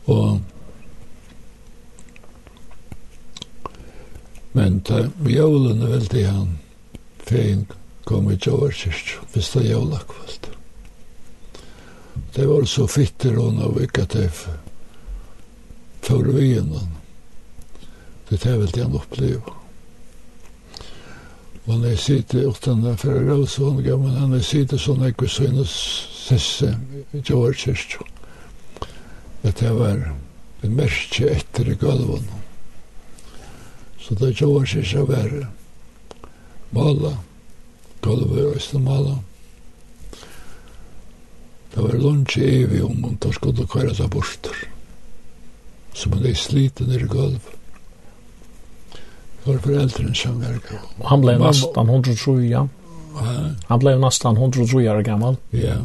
Og 0.05 0.39
Men 4.53 4.83
da 4.85 4.99
jólene 5.25 5.87
velte 5.89 6.27
han, 6.27 6.57
fein 7.25 7.65
kom 8.05 8.27
i 8.29 8.35
Gjøvarkirk, 8.37 9.15
hvis 9.33 9.49
det 9.55 9.63
jólakvalt. 9.65 10.51
Det 12.35 12.45
var 12.45 12.63
så 12.63 12.87
fitter 12.87 13.35
hon 13.35 13.61
av 13.61 13.79
vilka 13.79 14.05
det 14.05 14.31
för 16.01 16.41
igenom. 16.41 16.87
Det 18.29 18.45
är 18.45 18.57
väl 18.57 18.67
det 18.67 18.83
han 18.83 18.93
upplevde. 18.93 19.41
Och 21.65 21.79
när 21.79 21.89
jag 21.89 21.99
sitter 21.99 22.49
utan 22.49 22.81
den 22.81 22.97
förra 22.97 23.19
rådsån 23.19 23.83
gammal, 23.83 24.15
han 24.15 24.33
är 24.33 24.39
sitter 24.39 24.77
sån 24.77 25.07
ekvis 25.07 25.31
synes 25.31 25.69
sesse 26.27 26.79
i 27.11 27.23
Georgist. 27.25 27.89
Att 29.41 29.55
det 29.55 29.73
var 29.73 30.13
en 30.61 30.75
märke 30.75 31.27
efter 31.27 31.69
i 31.69 31.75
galvan. 31.75 32.27
Så 33.99 34.13
det 34.13 34.41
Georgist 34.41 34.93
var 34.93 35.47
mala, 36.69 37.17
galvan 38.01 38.29
var 38.29 38.79
mala. 38.79 39.19
Det 41.73 41.81
var 41.81 41.97
lunch 41.97 42.37
evig 42.37 42.83
om 42.85 43.05
om 43.05 43.17
de 43.19 43.33
skulle 43.33 43.65
kværa 43.65 43.93
seg 43.97 44.09
borster. 44.13 44.57
Så 45.93 46.09
man 46.09 46.25
er 46.25 46.37
sliten 46.37 46.91
i 46.91 46.99
gulv. 47.09 47.41
For 49.43 49.57
foreldren 49.57 50.13
som 50.15 50.37
verka. 50.41 50.77
Og 50.99 51.09
han 51.09 51.21
ble 51.21 51.35
nesten 51.41 51.89
103, 51.89 52.35
ja. 52.47 52.67
Han 53.69 53.81
ble 53.81 53.95
nesten 53.99 54.37
103 54.37 54.85
år 54.93 55.01
gammel. 55.03 55.37
Ja. 55.51 55.81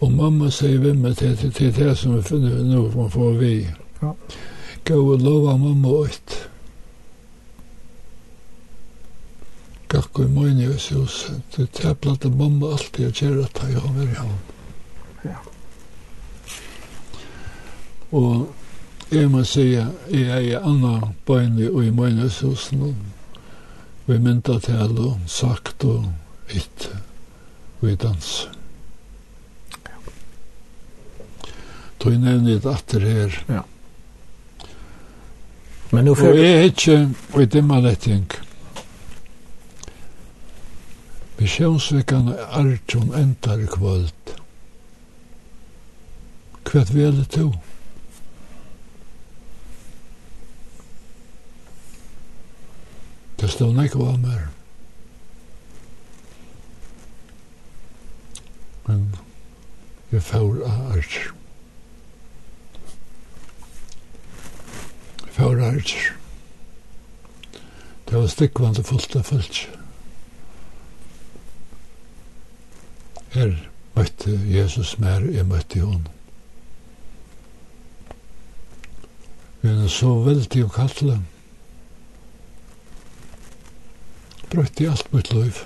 Og 0.00 0.10
mamma 0.12 0.50
sier 0.50 0.80
vi 0.82 0.92
med 0.92 1.20
til 1.20 1.36
det, 1.36 1.52
til 1.54 1.70
det 1.76 1.94
som 1.98 2.16
vi 2.16 2.22
finner 2.22 2.56
vi 2.56 2.64
nå, 2.72 2.88
man 2.96 3.12
får 3.12 3.38
vi. 3.40 3.52
Ja. 4.02 4.14
Gå 4.84 4.98
og 5.12 5.22
lova 5.22 5.56
mamma 5.56 6.00
ut. 6.08 6.40
Gakk 9.92 10.18
og 10.18 10.26
i 10.26 10.32
møyne 10.34 10.64
i 10.64 10.72
huset, 10.72 11.38
det 11.54 11.68
er 11.84 11.94
platt 11.94 12.26
mamma 12.32 12.74
alltid 12.74 13.12
å 13.12 13.14
gjøre 13.14 13.46
at 13.46 13.62
jeg 13.62 13.78
har 13.78 13.96
vært 14.00 14.18
hjemme. 14.18 14.53
Ja. 15.24 15.36
Og 18.12 18.54
jeg 19.12 19.30
må 19.30 19.44
si, 19.44 19.74
at 19.74 19.86
jeg 20.10 20.28
er 20.30 20.38
i 20.38 20.52
andre 20.54 21.12
bøyne 21.26 21.70
og 21.70 21.84
i 21.84 21.90
møgneshusen, 21.90 22.82
og 22.82 22.94
vi 24.06 24.18
mynda 24.18 24.58
til 24.60 24.98
og 24.98 25.20
sagt 25.26 25.84
og 25.84 26.04
vitt, 26.52 26.90
vi 27.80 27.94
dans. 27.94 28.48
Tog 32.00 32.12
nevne 32.20 32.58
et 32.58 32.66
atter 32.66 33.00
her. 33.00 33.38
Ja. 33.48 33.60
Men 35.90 36.04
nu 36.04 36.14
får... 36.14 36.28
Og 36.28 36.38
jeg 36.38 36.56
er 36.56 36.66
ikke, 36.68 36.98
og 37.32 37.42
i 37.42 37.46
dimma 37.46 37.80
letting, 37.80 38.32
Visionsvekkan 41.38 42.28
er 42.28 42.44
Arjun 42.56 43.14
endar 43.14 43.58
i 43.58 43.66
kvöld. 43.66 44.23
Hva 46.64 46.84
vi 46.90 47.02
er 47.02 47.10
det 47.14 47.28
to? 47.30 47.52
Det 53.40 53.50
stod 53.50 53.74
nekko 53.76 54.06
av 54.08 54.18
mer. 54.22 54.46
Men 58.86 59.06
jeg 60.12 60.22
får 60.22 60.62
av 60.64 60.96
art. 60.96 61.18
Jeg 65.20 65.32
får 65.36 65.60
av 65.60 65.68
art. 65.68 65.94
Det 68.08 68.16
var 68.16 68.26
stikkvande 68.32 68.84
fullt 68.84 69.16
av 69.16 69.28
fullt. 69.28 69.62
Her 73.34 73.56
møtte 73.96 74.40
Jesus 74.46 74.96
mer, 75.02 75.24
jeg 75.34 75.46
møtte 75.50 75.80
henne. 75.82 76.12
Men 79.64 79.86
så 79.88 80.10
veldig 80.20 80.66
og 80.66 80.74
kallet 80.76 81.22
brøtti 84.52 84.84
alt 84.86 85.08
mitt 85.14 85.32
liv. 85.32 85.62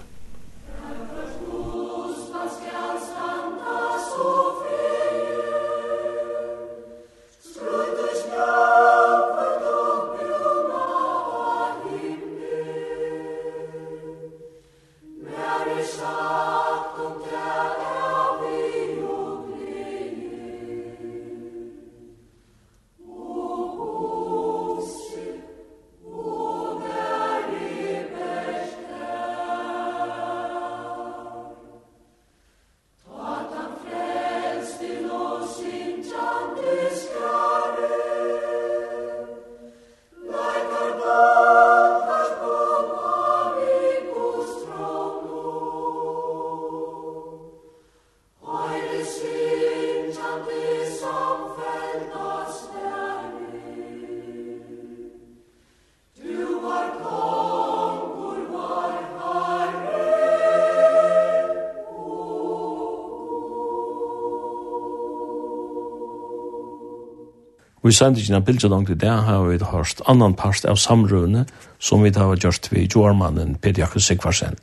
Vi 67.88 67.92
sender 67.96 68.20
ikke 68.20 68.34
en 68.36 68.44
bilde 68.44 68.68
langt 68.68 68.90
i 68.92 68.94
det 69.00 69.08
har 69.08 69.46
vi 69.46 69.56
hørt 69.64 70.02
annan 70.12 70.34
part 70.36 70.66
av 70.68 70.76
samrøvene 70.76 71.46
som 71.80 72.02
vi 72.04 72.10
har 72.12 72.36
gjort 72.36 72.68
ved 72.68 72.92
jordmannen 72.92 73.54
Peder 73.62 73.80
Jakke 73.86 74.00
Sigvarsen. 74.00 74.58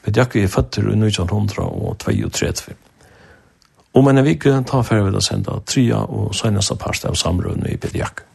Peder 0.00 0.22
Jakke 0.22 0.42
er 0.42 0.48
født 0.48 0.78
i 0.80 0.80
1932. 0.80 2.72
Om 3.92 4.08
en 4.08 4.24
vik 4.24 4.48
tar 4.70 4.86
ferdig 4.88 5.10
vi 5.10 5.20
å 5.20 5.24
sende 5.28 5.60
tria 5.68 6.00
og 6.00 6.32
seneste 6.40 6.78
part 6.80 7.04
av 7.04 7.20
samrøvene 7.20 7.68
i 7.68 7.76
Peder 7.76 8.00
Jakke. 8.00 8.27